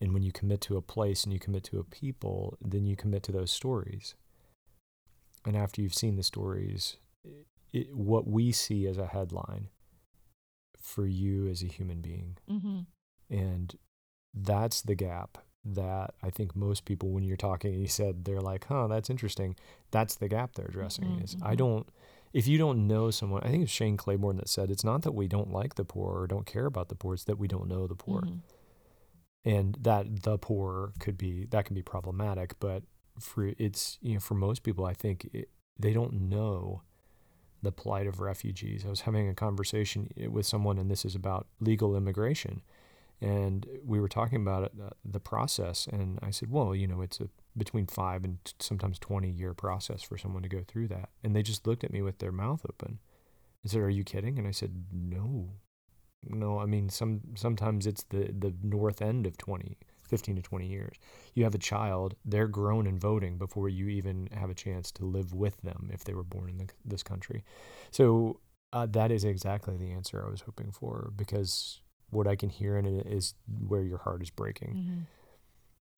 And 0.00 0.12
when 0.12 0.22
you 0.22 0.32
commit 0.32 0.60
to 0.62 0.76
a 0.76 0.82
place 0.82 1.24
and 1.24 1.32
you 1.32 1.38
commit 1.38 1.64
to 1.64 1.78
a 1.78 1.84
people, 1.84 2.58
then 2.60 2.86
you 2.86 2.96
commit 2.96 3.22
to 3.24 3.32
those 3.32 3.50
stories. 3.50 4.14
And 5.46 5.56
after 5.56 5.80
you've 5.80 5.94
seen 5.94 6.16
the 6.16 6.22
stories, 6.22 6.96
it, 7.72 7.94
what 7.94 8.26
we 8.26 8.52
see 8.52 8.86
as 8.86 8.98
a 8.98 9.06
headline 9.06 9.68
for 10.78 11.06
you 11.06 11.48
as 11.48 11.62
a 11.62 11.66
human 11.66 12.00
being. 12.00 12.36
Mm-hmm. 12.50 12.80
And 13.30 13.78
that's 14.34 14.82
the 14.82 14.94
gap 14.94 15.38
that 15.64 16.14
I 16.22 16.30
think 16.30 16.56
most 16.56 16.84
people, 16.84 17.10
when 17.10 17.24
you're 17.24 17.36
talking, 17.36 17.74
you 17.74 17.86
said 17.86 18.24
they're 18.24 18.40
like, 18.40 18.66
huh, 18.66 18.88
that's 18.88 19.10
interesting. 19.10 19.56
That's 19.90 20.16
the 20.16 20.28
gap 20.28 20.54
they're 20.54 20.66
addressing. 20.66 21.04
Mm-hmm. 21.04 21.24
Is 21.24 21.36
I 21.42 21.48
mm-hmm. 21.50 21.56
don't, 21.56 21.88
if 22.32 22.46
you 22.46 22.58
don't 22.58 22.86
know 22.86 23.10
someone, 23.10 23.42
I 23.44 23.48
think 23.48 23.62
it's 23.62 23.72
Shane 23.72 23.96
Claiborne 23.96 24.36
that 24.38 24.48
said 24.48 24.70
it's 24.70 24.84
not 24.84 25.02
that 25.02 25.12
we 25.12 25.28
don't 25.28 25.52
like 25.52 25.76
the 25.76 25.84
poor 25.84 26.20
or 26.20 26.26
don't 26.26 26.46
care 26.46 26.66
about 26.66 26.88
the 26.88 26.94
poor, 26.94 27.14
it's 27.14 27.24
that 27.24 27.38
we 27.38 27.48
don't 27.48 27.68
know 27.68 27.86
the 27.86 27.94
poor. 27.94 28.22
Mm-hmm. 28.22 28.38
And 29.44 29.76
that 29.80 30.22
the 30.22 30.38
poor 30.38 30.92
could 31.00 31.18
be, 31.18 31.46
that 31.50 31.64
can 31.64 31.74
be 31.74 31.82
problematic. 31.82 32.54
But 32.60 32.84
for 33.18 33.52
it's, 33.58 33.98
you 34.00 34.14
know, 34.14 34.20
for 34.20 34.34
most 34.34 34.62
people, 34.62 34.84
I 34.84 34.94
think 34.94 35.28
it, 35.32 35.48
they 35.78 35.92
don't 35.92 36.28
know 36.28 36.82
the 37.60 37.72
plight 37.72 38.06
of 38.06 38.20
refugees. 38.20 38.84
I 38.84 38.90
was 38.90 39.02
having 39.02 39.28
a 39.28 39.34
conversation 39.34 40.10
eh, 40.16 40.26
with 40.26 40.46
someone, 40.46 40.78
and 40.78 40.90
this 40.90 41.04
is 41.04 41.14
about 41.14 41.46
legal 41.60 41.96
immigration 41.96 42.62
and 43.22 43.66
we 43.84 44.00
were 44.00 44.08
talking 44.08 44.40
about 44.40 44.64
it, 44.64 44.72
uh, 44.84 44.90
the 45.04 45.20
process 45.20 45.86
and 45.86 46.18
i 46.22 46.30
said 46.30 46.50
well 46.50 46.74
you 46.74 46.86
know 46.86 47.00
it's 47.00 47.20
a 47.20 47.28
between 47.56 47.86
five 47.86 48.24
and 48.24 48.38
t- 48.44 48.52
sometimes 48.60 48.98
20 48.98 49.28
year 49.28 49.54
process 49.54 50.02
for 50.02 50.16
someone 50.16 50.42
to 50.42 50.48
go 50.48 50.62
through 50.66 50.88
that. 50.88 51.10
And 51.22 51.36
they 51.36 51.42
just 51.42 51.66
looked 51.66 51.84
at 51.84 51.92
me 51.92 52.02
with 52.02 52.18
their 52.18 52.32
mouth 52.32 52.64
open 52.68 52.98
and 53.62 53.70
said 53.70 53.80
are 53.80 53.90
you 53.90 54.04
kidding? 54.04 54.38
And 54.38 54.46
i 54.46 54.50
said 54.50 54.84
no. 54.92 55.50
No 56.24 56.58
i 56.58 56.66
mean 56.66 56.88
some 56.88 57.20
sometimes 57.34 57.86
it's 57.86 58.04
the 58.04 58.32
the 58.36 58.54
north 58.62 59.02
end 59.02 59.26
of 59.26 59.36
20 59.36 59.76
15 60.08 60.36
to 60.36 60.42
20 60.42 60.66
years. 60.66 60.96
You 61.32 61.44
have 61.44 61.54
a 61.54 61.58
child 61.58 62.16
they're 62.24 62.46
grown 62.46 62.86
and 62.86 63.00
voting 63.00 63.38
before 63.38 63.70
you 63.70 63.88
even 63.88 64.28
have 64.32 64.50
a 64.50 64.54
chance 64.54 64.92
to 64.92 65.06
live 65.06 65.32
with 65.32 65.62
them 65.62 65.90
if 65.90 66.04
they 66.04 66.12
were 66.12 66.22
born 66.22 66.50
in 66.50 66.58
the, 66.58 66.68
this 66.84 67.02
country. 67.02 67.44
So 67.90 68.40
uh, 68.74 68.86
that 68.90 69.10
is 69.10 69.24
exactly 69.24 69.76
the 69.76 69.90
answer 69.90 70.24
i 70.26 70.30
was 70.30 70.40
hoping 70.42 70.70
for 70.70 71.12
because 71.14 71.80
what 72.12 72.28
I 72.28 72.36
can 72.36 72.50
hear 72.50 72.76
in 72.76 72.84
it 72.84 73.06
is 73.06 73.34
where 73.66 73.82
your 73.82 73.98
heart 73.98 74.22
is 74.22 74.30
breaking. 74.30 75.06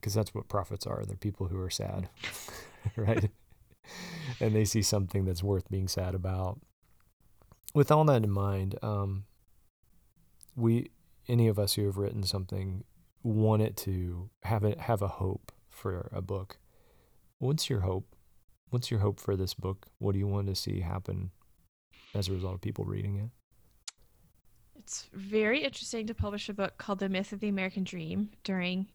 Because 0.00 0.12
mm-hmm. 0.12 0.20
that's 0.20 0.32
what 0.32 0.48
prophets 0.48 0.86
are. 0.86 1.04
They're 1.04 1.16
people 1.16 1.48
who 1.48 1.58
are 1.58 1.70
sad, 1.70 2.08
right? 2.96 3.30
and 4.40 4.54
they 4.54 4.64
see 4.64 4.80
something 4.80 5.24
that's 5.24 5.42
worth 5.42 5.68
being 5.68 5.88
sad 5.88 6.14
about. 6.14 6.60
With 7.74 7.90
all 7.90 8.04
that 8.04 8.22
in 8.22 8.30
mind, 8.30 8.78
um, 8.80 9.24
we, 10.54 10.90
any 11.28 11.48
of 11.48 11.58
us 11.58 11.74
who 11.74 11.84
have 11.86 11.98
written 11.98 12.22
something, 12.22 12.84
want 13.24 13.62
it 13.62 13.76
to 13.78 14.30
have 14.44 14.62
it 14.64 14.78
have 14.80 15.02
a 15.02 15.08
hope 15.08 15.50
for 15.68 16.08
a 16.12 16.22
book. 16.22 16.58
What's 17.38 17.68
your 17.68 17.80
hope? 17.80 18.14
What's 18.70 18.90
your 18.90 19.00
hope 19.00 19.18
for 19.18 19.34
this 19.34 19.54
book? 19.54 19.86
What 19.98 20.12
do 20.12 20.18
you 20.20 20.28
want 20.28 20.46
to 20.46 20.54
see 20.54 20.80
happen 20.80 21.32
as 22.14 22.28
a 22.28 22.32
result 22.32 22.54
of 22.54 22.60
people 22.60 22.84
reading 22.84 23.16
it? 23.16 23.30
It's 24.84 25.08
very 25.14 25.64
interesting 25.64 26.06
to 26.08 26.14
publish 26.14 26.50
a 26.50 26.52
book 26.52 26.76
called 26.76 26.98
The 26.98 27.08
Myth 27.08 27.32
of 27.32 27.40
the 27.40 27.48
American 27.48 27.84
Dream 27.84 28.28
during 28.44 28.88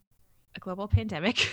a 0.55 0.59
global 0.59 0.87
pandemic. 0.87 1.49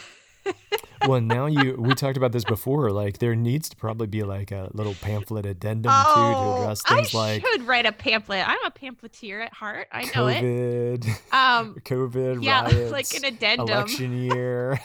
well, 1.07 1.23
now 1.23 1.47
you 1.47 1.75
we 1.79 1.95
talked 1.95 2.19
about 2.19 2.33
this 2.33 2.45
before. 2.45 2.91
Like 2.91 3.17
there 3.17 3.35
needs 3.35 3.71
to 3.71 3.77
probably 3.77 4.07
be 4.09 4.25
like 4.25 4.53
a 4.53 4.69
little 4.75 4.93
pamphlet 5.01 5.47
addendum 5.47 5.91
oh, 5.91 6.15
too 6.15 6.21
to 6.21 6.39
oh, 6.39 6.63
address 6.63 6.83
things 6.83 7.15
I 7.15 7.19
like 7.19 7.47
I 7.47 7.51
should 7.53 7.63
write 7.63 7.87
a 7.87 7.93
pamphlet. 7.93 8.47
I'm 8.47 8.63
a 8.67 8.71
pamphleteer 8.71 9.41
at 9.41 9.55
heart. 9.55 9.89
I 9.91 10.03
know 10.03 10.27
COVID, 10.27 11.07
it. 11.07 11.33
Um 11.33 11.75
COVID, 11.81 12.45
yeah, 12.45 12.65
riots, 12.65 12.93
like 12.93 13.15
an 13.15 13.25
addendum. 13.25 13.69
Election 13.71 14.23
year. 14.23 14.79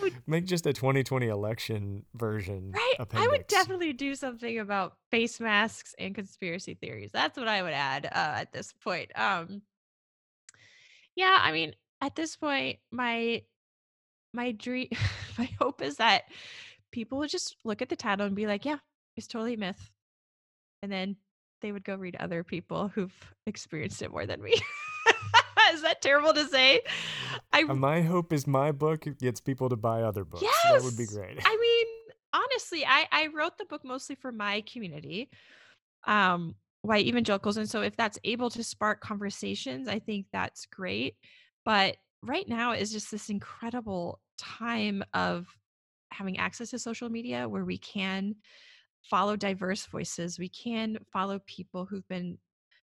Make 0.26 0.46
just 0.46 0.66
a 0.66 0.72
2020 0.72 1.28
election 1.28 2.04
version. 2.14 2.72
Right. 2.72 2.94
Appendix. 2.98 3.26
I 3.26 3.30
would 3.30 3.46
definitely 3.46 3.92
do 3.92 4.14
something 4.14 4.58
about 4.58 4.96
face 5.10 5.40
masks 5.40 5.94
and 5.98 6.14
conspiracy 6.14 6.74
theories. 6.74 7.10
That's 7.12 7.38
what 7.38 7.48
I 7.48 7.62
would 7.62 7.72
add 7.72 8.06
uh, 8.06 8.40
at 8.40 8.52
this 8.52 8.72
point. 8.72 9.10
Um, 9.18 9.62
yeah, 11.16 11.38
I 11.40 11.52
mean, 11.52 11.74
at 12.00 12.14
this 12.14 12.36
point, 12.36 12.78
my 12.90 13.42
my 14.32 14.52
dream, 14.52 14.88
my 15.38 15.50
hope 15.60 15.82
is 15.82 15.96
that 15.96 16.24
people 16.92 17.18
would 17.18 17.30
just 17.30 17.56
look 17.64 17.82
at 17.82 17.88
the 17.88 17.96
title 17.96 18.26
and 18.26 18.36
be 18.36 18.46
like, 18.46 18.64
"Yeah, 18.64 18.78
it's 19.16 19.26
totally 19.26 19.56
myth," 19.56 19.90
and 20.82 20.92
then 20.92 21.16
they 21.60 21.72
would 21.72 21.84
go 21.84 21.96
read 21.96 22.16
other 22.16 22.44
people 22.44 22.88
who've 22.88 23.14
experienced 23.46 24.02
it 24.02 24.12
more 24.12 24.26
than 24.26 24.42
me. 24.42 24.54
is 25.72 25.82
that 25.82 26.02
terrible 26.02 26.32
to 26.34 26.46
say? 26.46 26.82
I 27.52 27.62
uh, 27.62 27.74
my 27.74 28.02
hope 28.02 28.32
is 28.32 28.46
my 28.46 28.72
book 28.72 29.06
gets 29.18 29.40
people 29.40 29.68
to 29.68 29.76
buy 29.76 30.02
other 30.02 30.24
books. 30.24 30.42
Yes, 30.42 30.72
that 30.72 30.82
would 30.82 30.96
be 30.96 31.06
great. 31.06 31.38
I 31.44 31.56
mean, 31.56 31.86
honestly, 32.32 32.84
I 32.86 33.06
I 33.10 33.28
wrote 33.28 33.58
the 33.58 33.64
book 33.64 33.84
mostly 33.84 34.16
for 34.16 34.32
my 34.32 34.62
community, 34.62 35.30
um, 36.06 36.54
white 36.82 37.06
evangelicals, 37.06 37.56
and 37.56 37.68
so 37.68 37.82
if 37.82 37.96
that's 37.96 38.18
able 38.24 38.50
to 38.50 38.62
spark 38.62 39.00
conversations, 39.00 39.88
I 39.88 39.98
think 39.98 40.26
that's 40.32 40.66
great. 40.66 41.16
But 41.64 41.96
right 42.22 42.48
now 42.48 42.72
is 42.72 42.92
just 42.92 43.10
this 43.10 43.30
incredible 43.30 44.20
time 44.38 45.02
of 45.14 45.46
having 46.12 46.38
access 46.38 46.70
to 46.70 46.78
social 46.78 47.08
media 47.08 47.48
where 47.48 47.64
we 47.64 47.78
can 47.78 48.34
follow 49.02 49.36
diverse 49.36 49.86
voices. 49.86 50.38
We 50.38 50.48
can 50.48 50.98
follow 51.12 51.40
people 51.46 51.84
who've 51.84 52.08
been 52.08 52.38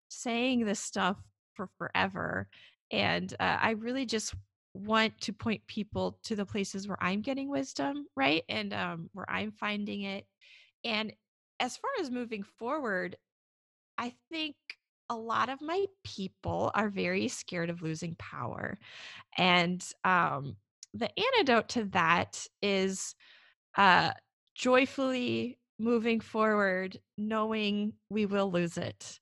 saying 0.09 0.65
this 0.65 0.79
stuff 0.79 1.17
for 1.53 1.69
forever 1.77 2.47
and 2.91 3.33
uh, 3.39 3.57
I 3.61 3.71
really 3.71 4.05
just 4.05 4.33
want 4.73 5.19
to 5.21 5.33
point 5.33 5.65
people 5.67 6.19
to 6.23 6.35
the 6.35 6.45
places 6.45 6.87
where 6.87 7.01
I'm 7.01 7.21
getting 7.21 7.49
wisdom, 7.49 8.05
right? 8.15 8.43
And 8.49 8.73
um, 8.73 9.09
where 9.13 9.29
I'm 9.29 9.51
finding 9.51 10.03
it. 10.03 10.25
And 10.83 11.13
as 11.59 11.77
far 11.77 11.89
as 11.99 12.11
moving 12.11 12.43
forward, 12.43 13.15
I 13.97 14.13
think 14.29 14.55
a 15.09 15.15
lot 15.15 15.49
of 15.49 15.61
my 15.61 15.85
people 16.03 16.71
are 16.73 16.89
very 16.89 17.27
scared 17.27 17.69
of 17.69 17.81
losing 17.81 18.15
power. 18.15 18.77
And 19.37 19.83
um, 20.03 20.57
the 20.93 21.09
antidote 21.19 21.69
to 21.69 21.85
that 21.85 22.45
is 22.61 23.15
uh, 23.77 24.11
joyfully 24.55 25.57
moving 25.79 26.19
forward, 26.19 26.99
knowing 27.17 27.93
we 28.09 28.25
will 28.25 28.51
lose 28.51 28.77
it. 28.77 29.19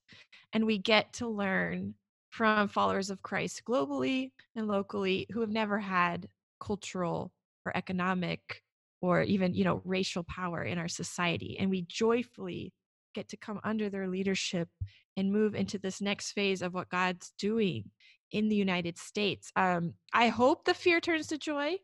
And 0.52 0.66
we 0.66 0.78
get 0.78 1.14
to 1.14 1.28
learn 1.28 1.94
from 2.34 2.66
followers 2.66 3.10
of 3.10 3.22
Christ 3.22 3.62
globally 3.64 4.32
and 4.56 4.66
locally 4.66 5.24
who 5.30 5.40
have 5.40 5.50
never 5.50 5.78
had 5.78 6.28
cultural 6.58 7.32
or 7.64 7.76
economic 7.76 8.60
or 9.00 9.22
even 9.22 9.54
you 9.54 9.62
know 9.62 9.80
racial 9.84 10.24
power 10.24 10.64
in 10.64 10.76
our 10.76 10.88
society 10.88 11.56
and 11.60 11.70
we 11.70 11.82
joyfully 11.82 12.72
get 13.14 13.28
to 13.28 13.36
come 13.36 13.60
under 13.62 13.88
their 13.88 14.08
leadership 14.08 14.68
and 15.16 15.32
move 15.32 15.54
into 15.54 15.78
this 15.78 16.00
next 16.00 16.32
phase 16.32 16.60
of 16.60 16.74
what 16.74 16.88
God's 16.88 17.32
doing 17.38 17.90
in 18.32 18.48
the 18.48 18.56
United 18.56 18.98
States. 18.98 19.52
Um, 19.54 19.94
I 20.12 20.26
hope 20.26 20.64
the 20.64 20.74
fear 20.74 21.00
turns 21.00 21.28
to 21.28 21.38
joy. 21.38 21.76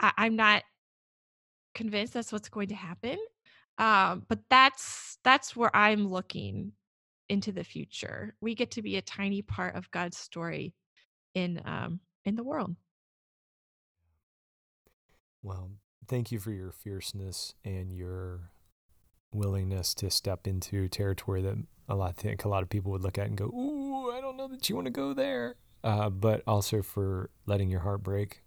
I- 0.00 0.14
I'm 0.16 0.36
not 0.36 0.62
convinced 1.74 2.14
that's 2.14 2.32
what's 2.32 2.48
going 2.48 2.68
to 2.68 2.74
happen, 2.74 3.18
um, 3.76 4.24
but 4.26 4.38
that's 4.48 5.18
that's 5.22 5.54
where 5.54 5.74
I'm 5.76 6.08
looking 6.08 6.72
into 7.28 7.52
the 7.52 7.64
future. 7.64 8.34
We 8.40 8.54
get 8.54 8.70
to 8.72 8.82
be 8.82 8.96
a 8.96 9.02
tiny 9.02 9.42
part 9.42 9.74
of 9.74 9.90
God's 9.90 10.16
story 10.16 10.74
in 11.34 11.60
um 11.64 12.00
in 12.24 12.36
the 12.36 12.44
world. 12.44 12.74
Well, 15.42 15.70
thank 16.08 16.32
you 16.32 16.38
for 16.38 16.50
your 16.50 16.72
fierceness 16.72 17.54
and 17.64 17.94
your 17.94 18.50
willingness 19.32 19.94
to 19.94 20.10
step 20.10 20.46
into 20.46 20.88
territory 20.88 21.42
that 21.42 21.56
a 21.88 21.94
lot 21.94 22.08
I 22.08 22.12
think 22.12 22.44
a 22.44 22.48
lot 22.48 22.62
of 22.62 22.68
people 22.68 22.90
would 22.92 23.02
look 23.02 23.18
at 23.18 23.26
and 23.26 23.36
go, 23.36 23.46
"Ooh, 23.46 24.10
I 24.10 24.20
don't 24.20 24.36
know 24.36 24.48
that 24.48 24.68
you 24.68 24.74
want 24.74 24.86
to 24.86 24.90
go 24.90 25.12
there." 25.12 25.56
Uh, 25.84 26.10
but 26.10 26.42
also 26.46 26.82
for 26.82 27.30
letting 27.46 27.70
your 27.70 27.80
heart 27.80 28.02
break 28.02 28.42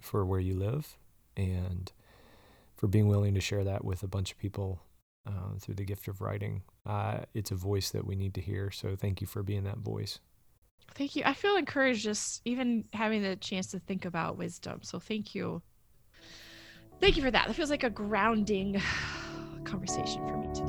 for 0.00 0.24
where 0.24 0.40
you 0.40 0.54
live 0.54 0.96
and 1.36 1.92
for 2.74 2.88
being 2.88 3.06
willing 3.06 3.34
to 3.34 3.40
share 3.40 3.62
that 3.62 3.84
with 3.84 4.02
a 4.02 4.08
bunch 4.08 4.32
of 4.32 4.38
people 4.38 4.80
uh, 5.26 5.58
through 5.60 5.74
the 5.74 5.84
gift 5.84 6.08
of 6.08 6.20
writing. 6.20 6.62
Uh, 6.86 7.18
it's 7.34 7.50
a 7.50 7.54
voice 7.54 7.90
that 7.90 8.06
we 8.06 8.16
need 8.16 8.34
to 8.34 8.40
hear. 8.40 8.70
So 8.70 8.96
thank 8.96 9.20
you 9.20 9.26
for 9.26 9.42
being 9.42 9.64
that 9.64 9.78
voice. 9.78 10.18
Thank 10.94 11.16
you. 11.16 11.22
I 11.24 11.34
feel 11.34 11.56
encouraged 11.56 12.02
just 12.02 12.42
even 12.44 12.84
having 12.92 13.22
the 13.22 13.36
chance 13.36 13.68
to 13.68 13.78
think 13.78 14.04
about 14.04 14.36
wisdom. 14.36 14.80
So 14.82 14.98
thank 14.98 15.34
you. 15.34 15.62
Thank 17.00 17.16
you 17.16 17.22
for 17.22 17.30
that. 17.30 17.46
That 17.48 17.54
feels 17.54 17.70
like 17.70 17.84
a 17.84 17.90
grounding 17.90 18.80
conversation 19.64 20.26
for 20.28 20.36
me 20.36 20.48
today. 20.54 20.61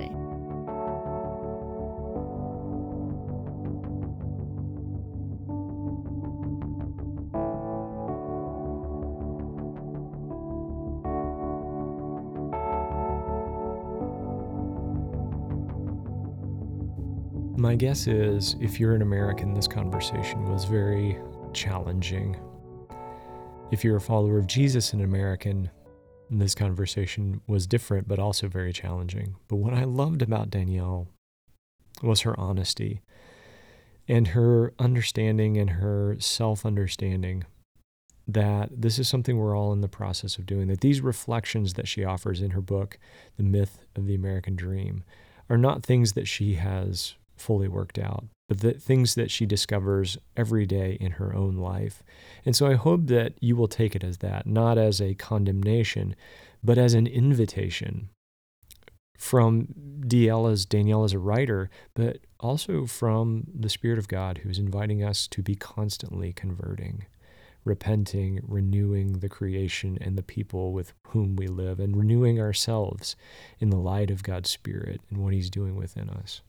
My 17.73 17.77
guess 17.77 18.05
is 18.05 18.55
if 18.61 18.79
you're 18.79 18.93
an 18.93 19.01
American, 19.01 19.55
this 19.55 19.67
conversation 19.67 20.47
was 20.47 20.65
very 20.65 21.17
challenging. 21.53 22.39
If 23.71 23.83
you're 23.83 23.95
a 23.95 23.99
follower 23.99 24.37
of 24.37 24.45
Jesus 24.45 24.93
and 24.93 25.01
an 25.01 25.09
American, 25.09 25.71
this 26.29 26.53
conversation 26.53 27.41
was 27.47 27.65
different, 27.65 28.07
but 28.07 28.19
also 28.19 28.47
very 28.47 28.73
challenging. 28.73 29.37
But 29.47 29.55
what 29.55 29.73
I 29.73 29.85
loved 29.85 30.21
about 30.21 30.51
Danielle 30.51 31.07
was 32.03 32.21
her 32.21 32.39
honesty 32.39 33.01
and 34.07 34.27
her 34.27 34.75
understanding 34.77 35.57
and 35.57 35.71
her 35.71 36.15
self 36.19 36.67
understanding 36.67 37.43
that 38.27 38.69
this 38.71 38.99
is 38.99 39.09
something 39.09 39.39
we're 39.39 39.57
all 39.57 39.73
in 39.73 39.81
the 39.81 39.87
process 39.87 40.37
of 40.37 40.45
doing, 40.45 40.67
that 40.67 40.81
these 40.81 41.01
reflections 41.01 41.73
that 41.73 41.87
she 41.87 42.05
offers 42.05 42.39
in 42.39 42.51
her 42.51 42.61
book, 42.61 42.99
The 43.35 43.41
Myth 43.41 43.79
of 43.95 44.05
the 44.05 44.13
American 44.13 44.55
Dream, 44.55 45.03
are 45.49 45.57
not 45.57 45.81
things 45.81 46.13
that 46.13 46.27
she 46.27 46.53
has 46.53 47.15
fully 47.43 47.67
worked 47.67 47.99
out, 47.99 48.25
but 48.47 48.61
the 48.61 48.73
things 48.73 49.15
that 49.15 49.29
she 49.29 49.45
discovers 49.45 50.17
every 50.35 50.65
day 50.65 50.97
in 50.99 51.11
her 51.11 51.35
own 51.35 51.57
life. 51.57 52.01
And 52.45 52.55
so 52.55 52.67
I 52.67 52.75
hope 52.75 53.07
that 53.07 53.33
you 53.41 53.55
will 53.55 53.67
take 53.67 53.95
it 53.95 54.03
as 54.03 54.17
that, 54.19 54.47
not 54.47 54.77
as 54.77 55.01
a 55.01 55.15
condemnation, 55.15 56.15
but 56.63 56.77
as 56.77 56.93
an 56.93 57.05
invitation 57.07 58.09
from 59.17 59.67
DL 60.01 60.51
as 60.51 60.65
Danielle 60.65 61.03
as 61.03 61.13
a 61.13 61.19
writer, 61.19 61.69
but 61.93 62.19
also 62.39 62.85
from 62.85 63.45
the 63.53 63.69
Spirit 63.69 63.99
of 63.99 64.07
God 64.07 64.39
who's 64.39 64.59
inviting 64.59 65.03
us 65.03 65.27
to 65.27 65.41
be 65.41 65.55
constantly 65.55 66.33
converting 66.33 67.05
repenting, 67.65 68.39
renewing 68.47 69.19
the 69.19 69.29
creation 69.29 69.97
and 70.01 70.17
the 70.17 70.23
people 70.23 70.73
with 70.73 70.93
whom 71.07 71.35
we 71.35 71.47
live, 71.47 71.79
and 71.79 71.95
renewing 71.95 72.39
ourselves 72.39 73.15
in 73.59 73.69
the 73.69 73.77
light 73.77 74.11
of 74.11 74.23
God's 74.23 74.49
Spirit 74.49 75.01
and 75.09 75.19
what 75.23 75.33
He's 75.33 75.49
doing 75.49 75.75
within 75.75 76.09
us. 76.09 76.41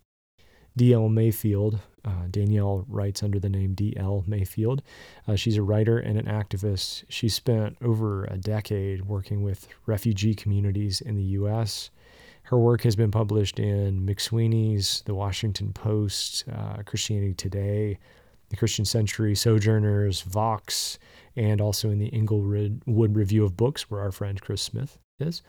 D.L. 0.76 1.08
Mayfield, 1.08 1.78
uh, 2.04 2.26
Danielle 2.30 2.84
writes 2.88 3.22
under 3.22 3.38
the 3.38 3.48
name 3.48 3.74
D.L. 3.74 4.24
Mayfield. 4.26 4.82
Uh, 5.26 5.36
she's 5.36 5.56
a 5.56 5.62
writer 5.62 5.98
and 5.98 6.18
an 6.18 6.26
activist. 6.26 7.04
She 7.08 7.28
spent 7.28 7.76
over 7.82 8.24
a 8.24 8.36
decade 8.36 9.06
working 9.06 9.42
with 9.42 9.68
refugee 9.86 10.34
communities 10.34 11.00
in 11.00 11.16
the 11.16 11.22
U.S. 11.22 11.90
Her 12.44 12.58
work 12.58 12.82
has 12.82 12.96
been 12.96 13.10
published 13.10 13.58
in 13.58 14.04
McSweeney's, 14.04 15.02
The 15.06 15.14
Washington 15.14 15.72
Post, 15.72 16.44
uh, 16.52 16.82
Christianity 16.84 17.34
Today, 17.34 17.98
the 18.50 18.56
Christian 18.56 18.84
Century, 18.84 19.34
Sojourners, 19.34 20.20
Vox, 20.22 20.98
and 21.36 21.60
also 21.60 21.90
in 21.90 21.98
the 21.98 22.12
Englewood 22.12 23.16
Review 23.16 23.44
of 23.44 23.56
Books, 23.56 23.90
where 23.90 24.00
our 24.00 24.12
friend 24.12 24.40
Chris 24.40 24.60
Smith 24.60 24.98
is. 25.20 25.42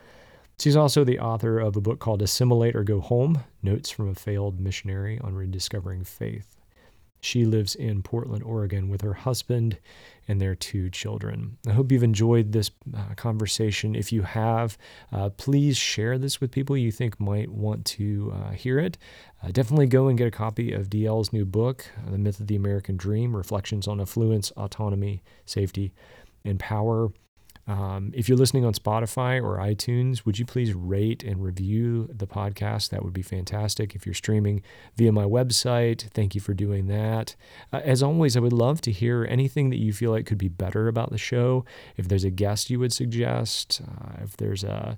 She's 0.60 0.76
also 0.76 1.04
the 1.04 1.20
author 1.20 1.60
of 1.60 1.76
a 1.76 1.82
book 1.82 2.00
called 2.00 2.22
Assimilate 2.22 2.76
or 2.76 2.84
Go 2.84 3.02
Home 3.02 3.44
Notes 3.62 3.90
from 3.90 4.10
a 4.10 4.16
Failed 4.16 4.60
Missionary 4.60 5.20
on 5.20 5.36
Rediscovering 5.36 6.04
Faith. 6.04 6.56
She 7.20 7.44
lives 7.44 7.74
in 7.74 8.04
Portland, 8.04 8.44
Oregon 8.44 8.88
with 8.88 9.02
her 9.02 9.16
husband 9.16 9.80
and 10.28 10.40
their 10.40 10.54
two 10.54 10.92
children. 10.92 11.58
I 11.68 11.72
hope 11.72 11.92
you've 11.92 12.04
enjoyed 12.04 12.52
this 12.52 12.70
uh, 12.96 13.16
conversation. 13.16 13.96
If 13.96 14.12
you 14.12 14.22
have, 14.22 14.78
uh, 15.12 15.32
please 15.32 15.76
share 15.76 16.20
this 16.20 16.40
with 16.40 16.52
people 16.52 16.78
you 16.78 16.92
think 16.92 17.20
might 17.20 17.50
want 17.50 17.84
to 17.86 18.32
uh, 18.36 18.52
hear 18.52 18.78
it. 18.78 19.00
Uh, 19.44 19.50
definitely 19.52 19.88
go 19.88 20.08
and 20.08 20.18
get 20.18 20.28
a 20.28 20.32
copy 20.32 20.72
of 20.72 20.90
DL's 20.90 21.34
new 21.34 21.46
book, 21.46 21.90
The 22.08 22.20
Myth 22.20 22.40
of 22.40 22.46
the 22.46 22.56
American 22.56 22.96
Dream 22.96 23.36
Reflections 23.36 23.88
on 23.88 24.00
Affluence, 24.00 24.52
Autonomy, 24.52 25.24
Safety, 25.46 25.94
and 26.44 26.60
Power. 26.60 27.10
Um, 27.68 28.12
if 28.14 28.30
you're 28.30 28.38
listening 28.38 28.64
on 28.64 28.74
Spotify 28.74 29.42
or 29.42 29.58
iTunes, 29.58 30.24
would 30.26 30.38
you 30.38 30.46
please 30.46 30.74
rate 30.74 31.24
and 31.24 31.44
review 31.44 32.08
the 32.14 32.28
podcast? 32.28 32.90
That 32.90 33.04
would 33.04 33.14
be 33.14 33.24
fantastic. 33.24 33.96
If 33.96 34.06
you're 34.06 34.14
streaming 34.14 34.62
via 34.96 35.12
my 35.12 35.24
website, 35.24 36.10
thank 36.12 36.36
you 36.36 36.42
for 36.42 36.54
doing 36.54 36.86
that. 36.88 37.36
Uh, 37.74 37.82
as 37.84 38.04
always, 38.04 38.38
I 38.38 38.40
would 38.40 38.54
love 38.54 38.82
to 38.82 38.92
hear 38.92 39.26
anything 39.28 39.72
that 39.72 39.80
you 39.80 39.94
feel 39.94 40.12
like 40.12 40.28
could 40.28 40.38
be 40.38 40.48
better 40.48 40.88
about 40.88 41.10
the 41.10 41.18
show. 41.18 41.66
If 41.98 42.08
there's 42.08 42.24
a 42.24 42.30
guest 42.30 42.70
you 42.70 42.80
would 42.80 42.94
suggest, 42.94 43.82
uh, 43.88 44.24
if 44.24 44.38
there's 44.38 44.64
a 44.64 44.98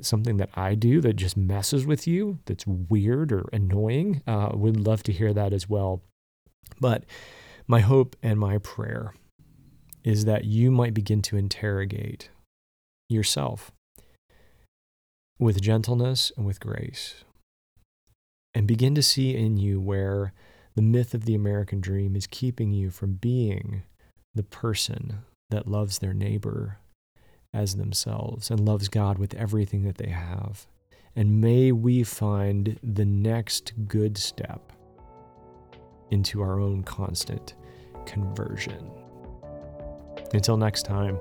something 0.00 0.36
that 0.36 0.50
I 0.54 0.74
do 0.74 1.00
that 1.00 1.14
just 1.14 1.36
messes 1.36 1.84
with 1.86 2.06
you, 2.06 2.38
that's 2.46 2.66
weird 2.66 3.32
or 3.32 3.48
annoying, 3.52 4.22
uh, 4.26 4.50
would 4.54 4.78
love 4.78 5.02
to 5.04 5.12
hear 5.12 5.32
that 5.32 5.52
as 5.52 5.68
well. 5.68 6.02
But 6.80 7.04
my 7.66 7.80
hope 7.80 8.16
and 8.22 8.38
my 8.38 8.58
prayer 8.58 9.14
is 10.04 10.26
that 10.26 10.44
you 10.44 10.70
might 10.70 10.94
begin 10.94 11.22
to 11.22 11.36
interrogate 11.36 12.30
yourself 13.08 13.72
with 15.38 15.60
gentleness 15.60 16.30
and 16.36 16.46
with 16.46 16.60
grace 16.60 17.24
and 18.54 18.68
begin 18.68 18.94
to 18.94 19.02
see 19.02 19.34
in 19.34 19.56
you 19.56 19.80
where 19.80 20.32
the 20.76 20.82
myth 20.82 21.14
of 21.14 21.24
the 21.24 21.34
American 21.34 21.80
dream 21.80 22.14
is 22.14 22.26
keeping 22.26 22.70
you 22.70 22.90
from 22.90 23.14
being 23.14 23.82
the 24.34 24.42
person 24.42 25.22
that 25.50 25.68
loves 25.68 25.98
their 25.98 26.14
neighbor 26.14 26.78
as 27.52 27.76
themselves 27.76 28.50
and 28.50 28.64
loves 28.64 28.88
God 28.88 29.18
with 29.18 29.34
everything 29.34 29.84
that 29.84 29.98
they 29.98 30.10
have. 30.10 30.66
And 31.16 31.40
may 31.40 31.70
we 31.70 32.02
find 32.02 32.78
the 32.82 33.04
next 33.04 33.72
good 33.86 34.18
step 34.18 34.72
into 36.10 36.42
our 36.42 36.58
own 36.58 36.82
constant 36.82 37.54
conversion. 38.06 39.03
Until 40.34 40.56
next 40.56 40.82
time, 40.82 41.18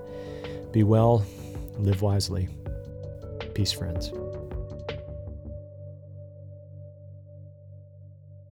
be 0.72 0.84
well, 0.84 1.26
live 1.78 2.02
wisely. 2.02 2.50
Peace, 3.54 3.72
friends. 3.72 4.12